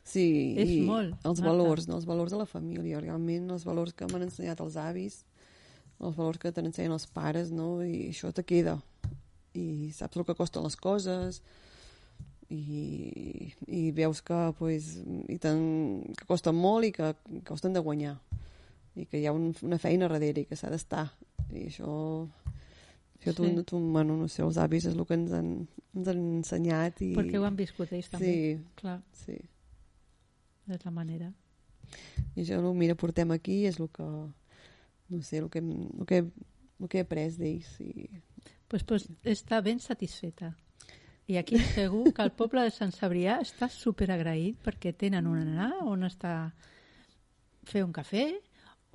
Sí, 0.04 0.56
És 0.58 0.70
i 0.70 0.82
molt, 0.82 1.16
els 1.26 1.42
Marta. 1.42 1.52
valors, 1.52 1.88
no? 1.90 1.96
els 1.98 2.06
valors 2.06 2.32
de 2.32 2.38
la 2.38 2.46
família, 2.46 3.00
realment, 3.02 3.50
els 3.52 3.66
valors 3.66 3.94
que 3.94 4.06
m'han 4.08 4.24
ensenyat 4.24 4.60
els 4.62 4.78
avis, 4.78 5.26
els 6.00 6.16
valors 6.16 6.38
que 6.40 6.52
t'ensenyen 6.52 6.94
els 6.94 7.08
pares, 7.08 7.52
no? 7.52 7.84
I 7.84 8.10
això 8.10 8.32
te 8.34 8.44
queda. 8.44 8.82
I 9.58 9.92
saps 9.96 10.18
el 10.18 10.26
que 10.26 10.36
costen 10.38 10.64
les 10.64 10.76
coses, 10.80 11.42
i, 12.52 13.54
i 13.68 13.92
veus 13.96 14.22
que, 14.26 14.38
pues, 14.60 14.98
i 15.32 15.38
ten, 15.40 15.62
que 16.18 16.28
costen 16.28 16.56
molt 16.58 16.88
i 16.88 16.92
que, 16.96 17.14
que 17.32 17.44
costen 17.48 17.74
de 17.76 17.80
guanyar 17.84 18.18
i 19.00 19.06
que 19.08 19.22
hi 19.22 19.26
ha 19.28 19.32
un, 19.32 19.54
una 19.64 19.78
feina 19.80 20.10
darrere 20.12 20.44
i 20.44 20.48
que 20.50 20.58
s'ha 20.60 20.68
d'estar 20.72 21.06
i 21.56 21.70
això 21.70 21.92
això 23.22 23.34
tu, 23.38 23.46
Sí. 23.46 23.64
tu, 23.64 23.80
bueno, 23.80 24.18
no 24.20 24.28
sé, 24.28 24.42
els 24.44 24.58
avis 24.60 24.86
és 24.90 24.98
el 24.98 25.06
que 25.08 25.16
ens 25.16 25.32
han, 25.38 25.52
ens 25.96 26.08
han 26.12 26.20
ensenyat 26.42 27.00
i... 27.06 27.14
Perquè 27.16 27.40
ho 27.40 27.46
han 27.48 27.56
viscut 27.56 27.92
ells 27.96 28.10
també. 28.12 28.26
sí, 28.28 28.60
Clar, 28.82 29.00
sí 29.24 29.38
és 30.72 30.84
la 30.86 30.92
manera. 30.96 31.32
i 32.36 32.44
això, 32.44 32.60
no, 32.64 32.74
mira, 32.78 32.96
portem 32.96 33.32
aquí 33.36 33.66
és 33.68 33.80
el 33.80 33.90
que 33.92 34.04
no 35.12 35.22
sé, 35.28 35.40
el 35.40 35.50
que, 35.52 35.60
el 35.60 36.06
que, 36.08 36.20
el 36.80 36.88
que 36.92 37.00
he 37.00 37.06
après 37.08 37.36
d'ells 37.40 37.72
i... 37.84 38.10
pues, 38.72 38.86
pues, 38.88 39.10
està 39.28 39.60
ben 39.60 39.82
satisfeta. 39.84 40.54
I 41.28 41.38
aquí 41.38 41.60
segur 41.76 42.14
que 42.16 42.24
el 42.24 42.32
poble 42.32 42.64
de 42.64 42.72
Sant 42.72 42.94
Cebrià 42.96 43.42
està 43.44 43.68
superagraït 43.68 44.62
perquè 44.64 44.94
tenen 44.96 45.28
on 45.28 45.42
anar, 45.44 45.74
on 45.84 46.08
està 46.08 46.54
fer 47.68 47.84
un 47.84 47.92
cafè 47.92 48.30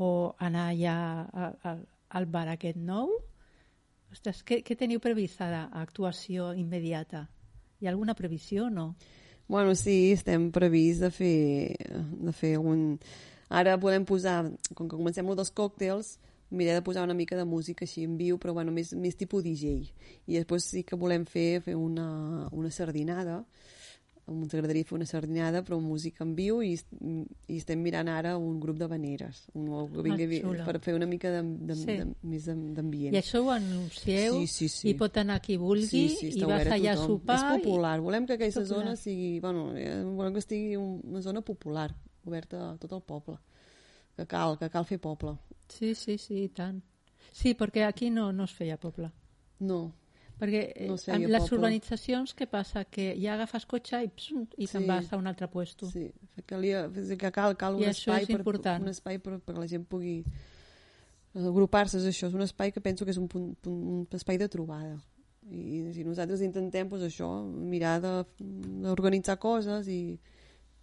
o 0.01 0.09
anar 0.41 0.71
ja 0.81 0.97
a, 1.29 1.51
a, 1.61 1.75
al 2.17 2.27
bar 2.33 2.49
aquest 2.49 2.81
nou. 2.81 3.13
Ostres, 4.13 4.41
què, 4.49 4.63
què 4.65 4.79
teniu 4.81 5.03
previst 5.05 5.45
ara? 5.45 5.67
Actuació 5.77 6.55
immediata? 6.57 7.27
Hi 7.77 7.87
ha 7.87 7.93
alguna 7.93 8.17
previsió 8.17 8.71
o 8.71 8.73
no? 8.73 8.95
Bueno, 9.47 9.77
sí, 9.77 10.13
estem 10.17 10.49
previst 10.57 11.05
de 11.05 11.13
fer, 11.13 11.77
de 12.25 12.33
fer 12.33 12.57
un... 12.59 12.97
Ara 13.53 13.77
volem 13.79 14.09
posar, 14.09 14.41
com 14.73 14.89
que 14.89 14.97
comencem 14.97 15.29
dels 15.37 15.53
còctels, 15.55 16.17
miré 16.51 16.73
de 16.75 16.83
posar 16.83 17.05
una 17.05 17.15
mica 17.15 17.37
de 17.37 17.45
música 17.45 17.85
així 17.85 18.05
en 18.05 18.17
viu, 18.17 18.39
però 18.39 18.53
bueno, 18.55 18.73
més, 18.73 18.93
més 18.95 19.17
tipus 19.17 19.43
DJ. 19.45 19.91
I 20.27 20.39
després 20.39 20.65
sí 20.65 20.85
que 20.85 20.97
volem 20.97 21.25
fer, 21.27 21.61
fer 21.63 21.75
una, 21.77 22.49
una 22.53 22.71
sardinada, 22.71 23.45
ens 24.27 24.55
agradaria 24.57 24.83
fer 24.83 24.97
una 24.97 25.07
sardinada, 25.07 25.61
però 25.63 25.77
música 25.79 26.25
en 26.25 26.33
viu, 26.35 26.57
i, 26.67 26.73
i 26.75 27.57
estem 27.61 27.79
mirant 27.79 28.09
ara 28.11 28.33
un 28.37 28.57
grup 28.59 28.75
de 28.81 28.89
veneres, 28.91 29.45
un, 29.55 29.69
que 29.93 30.03
vingui, 30.03 30.41
Ah, 30.43 30.65
per 30.67 30.81
fer 30.83 30.97
una 30.97 31.07
mica 31.07 31.31
de, 31.31 31.43
de, 31.69 31.77
Sí. 31.79 31.87
de, 32.01 32.07
més 32.27 32.45
d'am- 32.49 32.73
d'ambient. 32.75 33.15
I 33.15 33.21
això 33.21 33.45
ho 33.45 33.53
anuncieu 33.55 34.41
Sí, 34.41 34.47
sí, 34.51 34.69
sí. 34.69 34.89
i 34.91 34.95
pot 34.99 35.17
anar 35.23 35.41
qui 35.41 35.57
vulgui 35.57 35.87
Sí, 35.87 36.09
sí, 36.19 36.33
i 36.41 36.43
vas 36.43 36.67
allà 36.67 36.95
a 36.97 36.97
sopar. 36.97 37.37
És 37.39 37.63
popular. 37.63 38.01
Volem 38.01 38.27
que 38.27 38.33
aquesta 38.35 38.63
Popular. 38.65 38.81
zona 38.83 38.97
sigui... 38.97 39.39
Bueno, 39.39 39.77
eh, 39.77 40.03
volem 40.03 40.33
que 40.33 40.43
estigui 40.43 40.75
un- 40.77 41.01
una 41.05 41.23
zona 41.23 41.41
popular, 41.43 41.95
oberta 42.25 42.73
a 42.73 42.77
tot 42.79 42.93
el 42.99 43.03
poble. 43.03 43.39
Que 44.17 44.27
cal, 44.27 44.57
que 44.59 44.71
cal 44.73 44.85
fer 44.89 44.99
poble. 44.99 45.37
I... 45.51 45.55
Sí, 45.69 45.95
sí, 45.95 46.17
sí, 46.19 46.43
i 46.45 46.49
tant. 46.49 46.81
Sí, 47.33 47.55
perquè 47.55 47.85
aquí 47.85 48.09
no, 48.11 48.31
no 48.33 48.45
es 48.45 48.53
feia 48.57 48.77
poble. 48.81 49.11
No, 49.61 49.93
Perquè 50.37 50.61
eh, 50.77 50.87
No 50.91 50.99
amb 51.15 51.31
les 51.33 51.47
poble. 51.47 51.57
urbanitzacions, 51.57 52.35
què 52.37 52.45
passa? 52.47 52.83
Que 52.85 53.15
ja 53.17 53.33
agafes 53.39 53.65
cotxe 53.65 54.03
i, 54.05 54.09
psum, 54.13 54.43
i 54.61 54.67
te'n 54.69 54.83
Sí. 54.85 54.89
vas 54.89 55.07
a 55.13 55.17
un 55.17 55.27
altre 55.27 55.49
puesto. 55.49 55.87
sí. 55.89 56.11
Calia, 56.45 56.91
que 56.93 57.31
cal, 57.33 57.57
cal 57.57 57.75
un 57.79 57.81
I 57.81 57.87
espai, 57.89 58.23
és 58.23 58.29
per, 58.29 58.43
un 58.83 58.89
espai 58.89 59.19
per, 59.19 59.39
per 59.41 59.55
que 59.55 59.61
la 59.63 59.67
gent 59.67 59.87
pugui 59.89 60.23
agrupar-se. 61.35 61.99
És 61.99 62.05
això, 62.05 62.29
és 62.29 62.35
un 62.35 62.43
espai 62.45 62.71
que 62.73 62.81
penso 62.85 63.05
que 63.05 63.13
és 63.13 63.17
un, 63.21 63.29
punt, 63.29 63.55
punt, 63.63 63.81
un 63.95 64.07
espai 64.13 64.37
de 64.37 64.49
trobada. 64.49 64.99
I 65.49 65.93
si 65.95 66.05
nosaltres 66.05 66.43
intentem 66.43 66.89
pues, 66.89 67.03
això, 67.07 67.29
mirar 67.49 68.01
d'organitzar 68.03 69.39
coses 69.39 69.89
i 69.89 70.19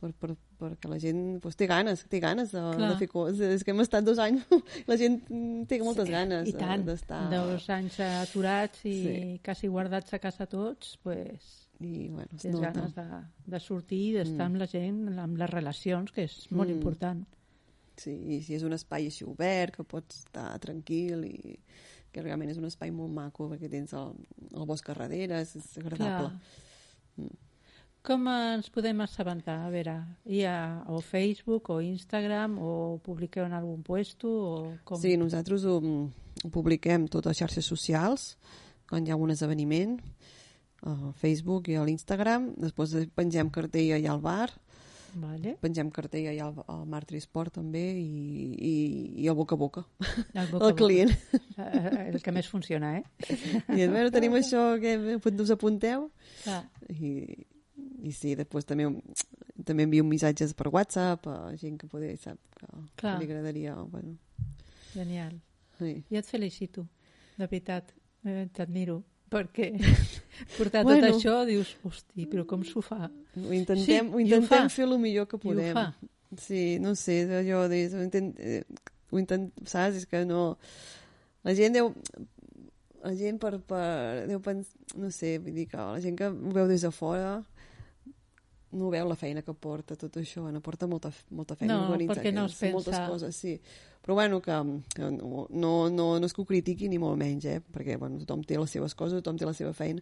per, 0.03 0.11
per, 0.19 0.33
perquè 0.59 0.89
la 0.91 0.99
gent 1.01 1.39
pues, 1.41 1.55
té 1.59 1.65
ganes, 1.71 2.03
té 2.11 2.19
ganes 2.23 2.51
de, 2.51 2.61
Clar. 2.75 2.91
de 2.91 2.99
fer 2.99 3.07
coses. 3.11 3.41
És 3.55 3.63
que 3.63 3.71
hem 3.73 3.79
estat 3.83 4.03
dos 4.05 4.19
anys, 4.19 4.43
la 4.91 4.97
gent 4.99 5.21
mm, 5.31 5.63
té 5.71 5.79
moltes 5.81 6.11
ganes 6.11 6.51
I 6.51 6.55
tant, 6.59 6.83
d'estar... 6.85 7.23
dos 7.33 7.69
anys 7.73 7.99
aturats 8.05 8.83
i 8.85 8.95
Sí. 9.03 9.17
quasi 9.45 9.71
guardats 9.71 10.13
a 10.13 10.19
casa 10.23 10.45
tots, 10.51 10.97
pues, 11.03 11.51
I, 11.83 12.07
bueno, 12.09 12.29
es 12.35 12.41
Tens 12.45 12.53
nota. 12.59 12.69
ganes 12.71 12.93
de, 12.95 13.05
de 13.55 13.59
sortir 13.59 14.03
i 14.11 14.11
d'estar 14.19 14.45
amb 14.51 14.59
la 14.61 14.67
gent, 14.71 15.01
amb 15.19 15.39
les 15.41 15.49
relacions, 15.49 16.11
que 16.15 16.27
és 16.29 16.37
molt 16.51 16.69
Mm. 16.69 16.77
important. 16.77 17.25
Sí, 17.97 18.13
i 18.37 18.41
si 18.41 18.55
és 18.55 18.63
un 18.65 18.73
espai 18.73 19.05
així 19.09 19.25
obert, 19.27 19.75
que 19.75 19.83
pots 19.85 20.23
estar 20.23 20.47
tranquil 20.63 21.25
i 21.27 21.59
que 22.13 22.21
realment 22.21 22.49
és 22.53 22.57
un 22.61 22.65
espai 22.69 22.89
molt 22.93 23.11
maco 23.13 23.49
perquè 23.49 23.69
tens 23.69 23.93
el, 23.97 24.13
el 24.53 24.65
bosc 24.69 24.87
a 24.89 24.93
darrere, 24.95 25.41
és, 25.41 25.55
és 25.57 25.67
agradable. 25.81 26.29
Clar. 27.17 27.29
Com 28.03 28.25
ens 28.27 28.67
podem 28.67 28.99
assabentar? 28.99 29.61
A 29.63 29.69
veure, 29.71 29.93
hi 30.27 30.41
ha 30.43 30.83
o 30.91 30.97
Facebook 30.99 31.69
o 31.71 31.77
Instagram 31.79 32.57
o 32.59 32.99
publiqueu 33.03 33.45
en 33.47 33.53
algun 33.55 33.79
puesto 33.81 34.27
o 34.27 34.55
com? 34.83 34.99
Sí, 34.99 35.13
nosaltres 35.15 35.63
ho, 35.63 35.77
ho 35.79 36.49
publiquem 36.51 37.05
tot 37.07 37.29
a 37.31 37.33
xarxes 37.37 37.63
socials, 37.63 38.33
quan 38.89 39.07
hi 39.07 39.13
ha 39.13 39.19
un 39.19 39.31
esdeveniment, 39.31 39.95
a 40.83 41.13
Facebook 41.15 41.69
i 41.71 41.77
a 41.79 41.85
l'Instagram, 41.87 42.49
després 42.59 42.97
pengem 43.15 43.47
cartell 43.55 43.93
allà 43.95 44.11
al 44.17 44.19
bar, 44.25 44.49
Vale. 45.15 45.55
pengem 45.63 45.87
cartell 45.95 46.27
allà 46.33 46.49
al, 46.49 46.59
al 46.75 46.83
Mar 46.89 47.05
Trisport 47.07 47.55
també 47.61 47.85
i, 48.01 48.03
i, 48.51 48.73
i 49.23 49.29
el 49.31 49.37
boca 49.39 49.55
a 49.55 49.61
boca, 49.63 49.85
El, 50.33 50.51
boca 50.51 50.59
el 50.59 50.73
boca. 50.73 50.75
client. 50.83 51.15
Eh, 51.55 52.09
El 52.11 52.19
que 52.19 52.35
més 52.35 52.51
funciona, 52.51 52.97
eh? 52.99 53.03
I 53.77 53.87
a 53.87 53.89
veure, 53.95 54.11
tenim 54.11 54.35
això, 54.35 54.73
que 54.83 54.97
us 55.15 55.55
apunteu? 55.55 56.09
Clar. 56.43 56.65
I, 56.91 57.45
i 58.03 58.11
sí, 58.11 58.33
després 58.35 58.65
també, 58.67 58.85
també 59.63 59.85
envio 59.87 60.03
missatges 60.03 60.51
per 60.59 60.67
WhatsApp 60.73 61.27
a 61.31 61.37
gent 61.59 61.77
que 61.81 61.87
poder, 61.87 62.11
sap, 62.19 62.37
que, 62.59 62.67
Clar. 62.99 63.15
que 63.17 63.23
li 63.23 63.29
agradaria. 63.31 63.75
Bueno, 63.87 64.17
Genial. 64.93 65.37
sí. 65.79 65.95
Jo 66.11 66.19
et 66.19 66.27
felicito, 66.29 66.85
de 67.37 67.47
veritat. 67.47 67.93
Eh, 68.25 68.45
T'admiro, 68.55 69.01
perquè 69.31 69.71
portar 70.57 70.83
Bueno. 70.87 71.07
tot 71.09 71.17
això 71.17 71.37
dius, 71.47 71.73
hosti, 71.83 72.25
però 72.31 72.45
com 72.47 72.61
s'ho 72.63 72.83
fa? 72.85 73.09
Ho 73.35 73.51
intentem, 73.55 73.83
Sí, 73.83 73.97
ho 73.99 74.13
ho 74.15 74.19
intentem 74.21 74.67
fa. 74.67 74.69
fer 74.71 74.85
el 74.85 74.97
millor 74.99 75.27
que 75.27 75.35
ho 75.35 75.39
podem. 75.43 75.79
Sí, 76.39 76.79
no 76.79 76.95
sé, 76.95 77.23
allò 77.39 77.65
de... 77.69 77.81
Ho 77.93 78.03
intent, 78.03 78.31
eh, 78.39 78.63
ho 79.11 79.19
intent, 79.19 79.49
saps? 79.69 79.99
És 80.01 80.05
que 80.09 80.23
no... 80.25 80.57
La 81.43 81.53
gent 81.53 81.75
deu... 81.75 81.91
La 83.03 83.11
gent 83.19 83.37
per, 83.43 83.57
per, 83.67 84.25
deu 84.29 84.39
pensar... 84.39 84.79
No 84.95 85.09
sé, 85.11 85.35
vull 85.43 85.53
dir 85.57 85.67
que 85.67 85.77
la 85.77 85.99
gent 86.01 86.15
que 86.17 86.29
ho 86.31 86.53
veu 86.55 86.67
des 86.71 86.85
de 86.85 86.91
fora 86.95 87.41
no 88.73 88.89
veu 88.91 89.07
la 89.07 89.15
feina 89.15 89.41
que 89.41 89.53
porta 89.53 89.95
tot 89.95 90.17
això, 90.17 90.49
no 90.51 90.59
porta 90.61 90.87
molta, 90.87 91.11
molta 91.31 91.55
feina 91.55 91.77
No, 91.77 91.87
organitzar 91.91 92.17
perquè 92.17 92.33
no 92.33 92.45
es 92.45 92.55
aquests- 92.57 92.73
moltes 92.73 92.93
pensa- 92.97 93.09
coses, 93.09 93.35
sí. 93.35 93.59
Però 94.03 94.15
bueno, 94.17 94.41
que, 94.41 94.51
que 94.95 95.01
no, 95.13 95.47
no, 95.49 95.89
no, 95.89 96.19
no 96.19 96.25
és 96.25 96.33
que 96.33 96.41
ho 96.41 96.45
critiqui 96.45 96.89
ni 96.89 96.97
molt 96.99 97.15
menys, 97.17 97.45
eh? 97.45 97.61
perquè 97.61 97.95
bueno, 97.97 98.17
tothom 98.19 98.43
té 98.43 98.57
les 98.59 98.69
seves 98.69 98.93
coses, 98.95 99.21
tothom 99.23 99.37
té 99.39 99.45
la 99.47 99.53
seva 99.53 99.71
feina, 99.73 100.01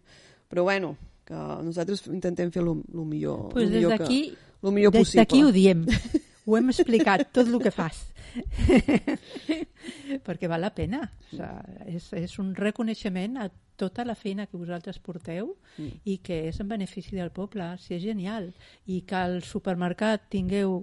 però 0.50 0.64
bueno, 0.66 0.96
que 1.24 1.34
nosaltres 1.62 2.08
intentem 2.08 2.50
fer 2.50 2.64
el 2.64 2.74
millor, 3.06 3.50
Pues 3.52 3.66
lo 3.66 3.70
des 3.70 3.76
millor, 3.78 3.92
que, 3.92 3.98
d'aquí 4.02 4.34
lo 4.62 4.70
millor 4.72 4.92
des 4.92 5.02
possible. 5.06 5.20
d'aquí 5.22 5.42
ho 5.44 5.52
diem. 5.52 5.86
Ho 6.44 6.56
hem 6.58 6.70
explicat, 6.70 7.28
tot 7.30 7.46
el 7.46 7.60
que 7.62 7.70
fas. 7.70 8.08
perquè 10.26 10.48
val 10.50 10.62
la 10.64 10.72
pena. 10.74 11.02
O 11.32 11.36
sigui, 11.36 11.96
és, 11.96 12.08
és 12.24 12.38
un 12.42 12.54
reconeixement 12.56 13.38
a 13.42 13.48
tota 13.80 14.04
la 14.06 14.14
feina 14.14 14.46
que 14.46 14.56
vosaltres 14.60 14.98
porteu 15.02 15.56
Mm. 15.78 16.02
i 16.04 16.18
que 16.20 16.36
és 16.50 16.58
en 16.60 16.68
benefici 16.68 17.16
del 17.16 17.30
poble. 17.32 17.64
Sí, 17.80 17.94
és 17.96 18.02
genial. 18.04 18.50
I 18.86 19.00
que 19.08 19.16
al 19.16 19.38
supermercat 19.42 20.26
tingueu 20.28 20.82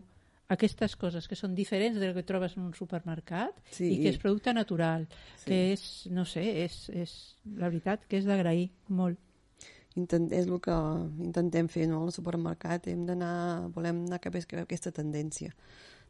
aquestes 0.50 0.96
coses 0.98 1.28
que 1.30 1.36
són 1.38 1.54
diferents 1.54 2.00
del 2.02 2.16
que 2.16 2.24
trobes 2.26 2.56
en 2.58 2.64
un 2.64 2.74
supermercat 2.74 3.54
Sí. 3.70 3.92
i 3.94 4.02
que 4.02 4.10
és 4.10 4.18
producte 4.18 4.52
natural, 4.54 5.08
Sí. 5.38 5.46
que 5.46 5.60
és, 5.74 6.08
no 6.10 6.26
sé, 6.26 6.64
és, 6.66 6.90
és 6.90 7.36
la 7.56 7.70
veritat 7.70 8.08
que 8.10 8.18
és 8.18 8.26
d'agrair 8.26 8.72
molt. 8.88 9.20
Intent, 9.96 10.32
és 10.34 10.48
el 10.48 10.60
que 10.60 10.74
intentem 11.22 11.68
fer 11.70 11.88
no? 11.88 12.04
al 12.06 12.12
supermercat. 12.12 12.88
Hem 12.88 13.06
d'anar, 13.06 13.70
volem 13.76 14.06
anar 14.08 14.20
cap 14.20 14.34
a 14.36 14.40
aquesta 14.64 14.92
tendència. 14.92 15.54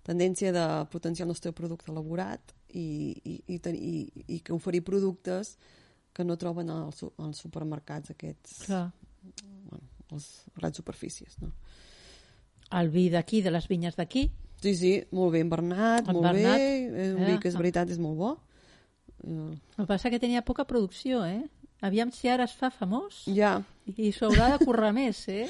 Tendència 0.06 0.52
de 0.56 0.66
potenciar 0.92 1.26
el 1.28 1.34
nostre 1.34 1.52
producte 1.54 1.92
elaborat 1.92 2.54
i, 2.74 3.14
i, 3.24 3.36
i, 3.48 3.60
i, 3.60 4.24
i 4.36 4.40
que 4.40 4.54
oferir 4.56 4.82
productes 4.88 5.58
que 6.14 6.24
no 6.26 6.38
troben 6.40 6.70
als, 6.74 7.04
als 7.18 7.42
supermercats 7.44 8.12
aquests, 8.16 8.64
Clar. 8.66 8.88
bueno, 9.70 9.84
les 10.12 10.28
grans 10.56 10.78
superfícies. 10.80 11.38
No? 11.44 11.52
El 12.80 12.90
vi 12.94 13.10
d'aquí, 13.10 13.42
de 13.42 13.52
les 13.52 13.68
vinyes 13.68 13.96
d'aquí, 13.98 14.30
Sí, 14.60 14.74
sí, 14.76 14.90
molt 15.16 15.32
bé 15.32 15.40
embernat, 15.40 16.10
En 16.10 16.18
molt 16.18 16.26
Bernat, 16.28 16.60
bé. 16.60 17.04
És 17.06 17.14
un 17.16 17.24
vi 17.24 17.32
eh? 17.32 17.40
que 17.40 17.48
és 17.48 17.56
veritat, 17.56 17.92
és 17.94 18.00
molt 18.04 18.18
bo. 18.20 18.32
Eh, 19.24 19.32
El 19.32 19.86
que 19.86 19.88
passa 19.88 20.12
que 20.12 20.20
tenia 20.20 20.42
poca 20.44 20.66
producció, 20.68 21.22
eh? 21.24 21.46
Aviam 21.80 22.12
si 22.12 22.28
ara 22.28 22.44
es 22.44 22.52
fa 22.60 22.68
famós 22.76 23.22
Ja, 23.32 23.54
i 23.96 24.10
s'ho 24.12 24.28
haurà 24.28 24.50
de 24.58 24.66
currar 24.66 24.92
més, 25.00 25.22
eh? 25.32 25.46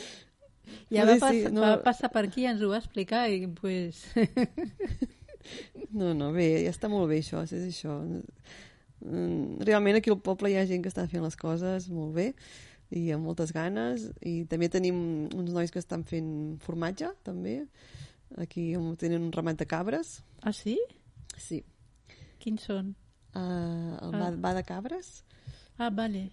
Ja 0.91 1.05
va, 1.05 1.15
pas, 1.21 1.31
sí, 1.35 1.45
no. 1.53 1.61
va 1.61 1.75
passar 1.83 2.09
per 2.13 2.25
aquí, 2.27 2.45
ens 2.49 2.61
ho 2.61 2.69
va 2.71 2.77
explicar 2.81 3.27
i 3.29 3.45
pues... 3.47 4.05
No, 5.95 6.13
no, 6.13 6.31
bé, 6.35 6.45
ja 6.65 6.71
està 6.73 6.89
molt 6.91 7.07
bé 7.09 7.19
això, 7.23 7.41
és 7.47 7.53
això. 7.63 7.95
Mm, 8.99 9.61
Realment 9.65 9.97
aquí 9.97 10.11
al 10.11 10.19
poble 10.21 10.51
hi 10.51 10.57
ha 10.59 10.65
gent 10.69 10.83
que 10.83 10.91
està 10.91 11.05
fent 11.09 11.23
les 11.23 11.37
coses 11.39 11.87
molt 11.89 12.13
bé 12.17 12.25
i 12.91 13.05
amb 13.15 13.23
moltes 13.29 13.53
ganes 13.55 14.07
i 14.25 14.43
també 14.49 14.67
tenim 14.73 14.97
uns 15.37 15.53
nois 15.55 15.71
que 15.71 15.79
estan 15.79 16.03
fent 16.09 16.57
formatge 16.65 17.07
també 17.23 17.61
aquí 18.41 18.71
tenen 18.99 19.27
un 19.29 19.31
ramat 19.33 19.61
de 19.61 19.67
cabres 19.69 20.17
Ah, 20.43 20.51
sí? 20.53 20.75
sí, 21.37 21.61
Quins 22.43 22.65
són? 22.67 22.91
uh, 23.35 23.95
el 24.03 24.13
Ah. 24.13 24.19
va, 24.19 24.29
va 24.49 24.53
de 24.57 24.63
cabres 24.67 25.23
Ah, 25.77 25.89
vale. 25.89 26.25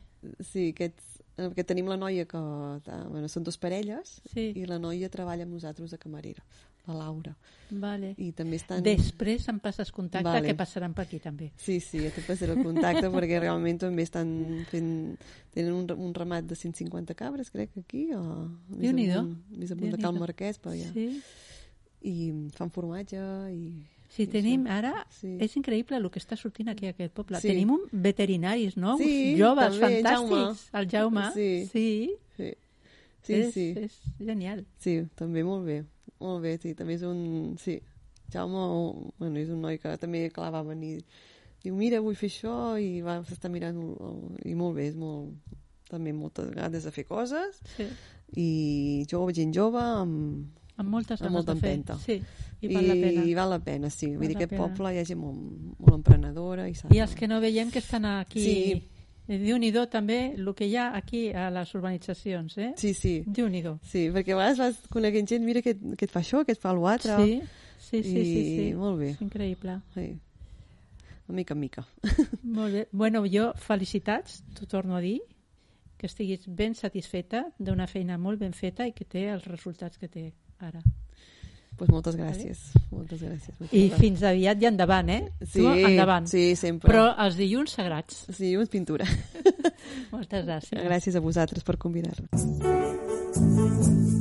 sí, 0.43 0.71
aquests, 0.75 1.16
perquè 1.37 1.67
tenim 1.69 1.89
la 1.93 1.99
noia 2.01 2.25
que 2.29 2.41
uh, 2.41 2.81
bueno, 3.11 3.29
són 3.29 3.45
dues 3.45 3.59
parelles 3.61 4.17
Sí, 4.33 4.51
i 4.57 4.65
la 4.69 4.79
noia 4.81 5.11
treballa 5.13 5.45
amb 5.45 5.53
nosaltres 5.57 5.93
de 5.93 5.99
camarera 6.01 6.43
la 6.87 6.95
Laura 6.95 7.35
vale. 7.71 8.13
i 8.23 8.31
també 8.37 8.59
estan 8.61 8.85
Després 8.87 9.49
em 9.51 9.59
passes 9.63 9.91
contacte, 9.95 10.29
Vale. 10.29 10.47
que 10.47 10.55
passaran 10.59 10.95
per 10.95 11.07
aquí 11.07 11.19
també. 11.23 11.51
Sí, 11.59 11.81
sí, 11.83 11.99
ja 12.05 12.13
te 12.15 12.23
passaré 12.23 12.55
el 12.55 12.63
contacte 12.63 13.11
perquè 13.11 13.41
realment 13.43 13.81
també 13.83 14.07
estan 14.07 14.31
fent... 14.71 14.93
Tenen 15.57 15.73
un, 15.73 15.89
un 15.91 16.15
ramat 16.15 16.45
de 16.47 16.55
150 16.55 17.17
cabres, 17.17 17.51
crec, 17.51 17.73
aquí, 17.81 18.11
o 18.15 18.23
Déu-n'hi-do. 18.69 19.23
més 19.57 19.73
amunt 19.73 19.97
de 19.97 20.01
Cal. 20.03 20.19
Marquès, 20.21 20.61
per 20.61 20.75
allà. 20.75 20.91
Sí. 20.93 21.09
I 22.07 22.17
fan 22.55 22.71
formatge 22.71 23.23
i... 23.51 23.63
Sí, 24.09 24.27
tenim 24.31 24.67
ara... 24.71 24.93
Sí. 25.11 25.33
És 25.43 25.57
increïble 25.59 25.99
el 25.99 26.07
que 26.15 26.21
està 26.23 26.37
sortint 26.39 26.69
aquí 26.73 26.87
a 26.87 26.93
aquest 26.95 27.13
poble. 27.17 27.41
Sí. 27.43 27.51
Tenim 27.51 27.73
un 27.75 27.83
veterinaris 27.93 28.77
nous, 28.79 29.01
Sí, 29.03 29.35
joves, 29.39 29.77
també, 29.81 30.01
fantàstics. 30.03 30.63
El 30.79 30.89
Jaume. 30.93 31.27
Sí. 31.35 31.51
sí. 31.73 31.89
Sí, 32.37 32.53
sí, 33.27 33.35
és, 33.35 33.55
sí. 33.55 33.65
és 33.83 33.95
genial. 34.23 34.61
Sí, 34.79 35.01
també 35.19 35.43
molt 35.43 35.65
bé. 35.67 35.81
Molt 36.23 36.45
bé, 36.45 36.53
sí, 36.63 36.75
també 36.79 36.95
és 36.95 37.03
un... 37.03 37.57
Sí, 37.59 37.81
Jaume, 38.33 38.63
bueno, 39.19 39.41
és 39.43 39.51
un 39.51 39.61
noi 39.67 39.81
que 39.83 39.97
també, 39.99 40.29
clar, 40.31 40.53
va 40.55 40.63
venir... 40.63 41.01
Diu, 41.65 41.75
mira, 41.75 41.99
vull 42.05 42.15
fer 42.15 42.29
això, 42.31 42.55
i 42.79 43.01
va 43.03 43.19
estar 43.27 43.51
mirant... 43.51 43.81
I 44.47 44.55
molt 44.55 44.79
bé, 44.79 44.87
és 44.93 44.99
molt... 44.99 45.35
També 45.91 46.11
moltes 46.15 46.49
ganes 46.55 46.87
de 46.87 46.91
fer 46.95 47.05
coses, 47.07 47.59
Sí. 47.77 47.85
i 48.43 48.47
jove, 49.11 49.35
gent 49.35 49.53
jove, 49.55 49.79
amb, 49.79 50.47
Amb 50.77 50.91
moltes 50.93 51.21
Amb 51.23 51.31
ganes 51.31 51.37
molta 51.39 51.55
de 51.55 51.61
fer. 51.61 51.71
empenta. 51.71 51.99
Sí, 52.03 52.21
i 52.61 52.69
val 52.75 52.89
la 52.89 52.95
pena. 52.95 53.23
I 53.25 53.35
val 53.35 53.51
la 53.51 53.59
pena, 53.65 53.91
sí. 53.91 54.11
Val 54.11 54.19
Vull 54.19 54.29
dir, 54.29 54.37
aquest 54.37 54.51
pena. 54.53 54.67
poble 54.67 54.93
hi 54.93 54.99
ha 55.01 55.05
gent 55.09 55.21
molt, 55.21 55.39
molt 55.79 55.95
emprenedora 55.95 56.69
i. 56.69 56.75
I 56.93 57.01
els 57.05 57.15
que 57.17 57.29
no 57.29 57.41
veiem 57.41 57.73
que 57.73 57.81
estan 57.85 58.05
aquí... 58.05 58.45
Sí. 58.45 58.85
déu 59.27 59.57
nhi 59.59 59.73
també 59.91 60.35
el 60.37 60.53
que 60.55 60.69
hi 60.69 60.77
ha 60.79 60.91
aquí 60.95 61.33
a 61.35 61.49
les 61.51 61.73
urbanitzacions, 61.75 62.59
eh? 62.59 62.73
Sí, 62.79 62.93
sí. 62.95 63.25
déu 63.27 63.49
nhi 63.49 63.63
Sí, 63.83 64.07
perquè 64.15 64.33
a 64.33 64.37
vegades 64.37 64.59
vas 64.59 64.77
coneguent 64.89 65.27
gent, 65.27 65.45
mira 65.45 65.63
que, 65.63 65.75
que 65.75 66.05
et 66.07 66.13
fa 66.13 66.21
això, 66.21 66.45
que 66.45 66.53
et 66.53 66.61
fa 66.61 66.73
l'altre. 66.73 67.17
Sí, 67.25 67.41
sí, 67.79 68.03
sí, 68.05 68.25
sí, 68.25 68.43
sí. 68.45 68.69
I 68.69 68.75
molt 68.75 69.01
bé. 69.01 69.11
És 69.17 69.21
increïble. 69.21 69.81
Sí. 69.95 70.07
De 71.27 71.35
mica 71.35 71.55
en 71.55 71.61
mica. 71.61 71.87
Molt 72.45 72.73
bé. 72.73 72.89
Bueno, 72.93 73.25
jo, 73.27 73.53
felicitats, 73.59 74.45
t'ho 74.55 74.67
torno 74.67 74.95
a 74.95 75.01
dir, 75.01 75.19
que 75.99 76.07
estiguis 76.07 76.47
ben 76.47 76.75
satisfeta 76.77 77.49
d'una 77.59 77.89
feina 77.91 78.19
molt 78.19 78.39
ben 78.39 78.53
feta 78.53 78.87
i 78.87 78.93
que 78.93 79.05
té 79.09 79.27
els 79.33 79.47
resultats 79.49 79.99
que 79.99 80.09
té 80.09 80.27
ara. 80.61 80.81
pues 81.77 81.91
moltes 81.93 82.17
gràcies. 82.17 82.59
Moltes 82.91 83.21
gràcies. 83.21 83.53
I 83.71 83.91
fins 83.93 84.23
aviat 84.25 84.63
i 84.63 84.67
endavant, 84.71 85.11
eh? 85.13 85.27
Sí, 85.43 85.61
tu 85.61 85.69
endavant. 85.69 86.25
sí, 86.27 86.55
sempre. 86.57 86.89
Però 86.89 87.11
els 87.27 87.37
dilluns 87.37 87.77
sagrats. 87.77 88.25
Sí, 88.33 88.57
una 88.57 88.65
pintura. 88.67 89.05
Moltes 90.15 90.47
gràcies. 90.49 90.81
Gràcies 90.89 91.17
a 91.17 91.21
vosaltres 91.21 91.63
per 91.69 91.77
convidar-nos. 91.77 94.16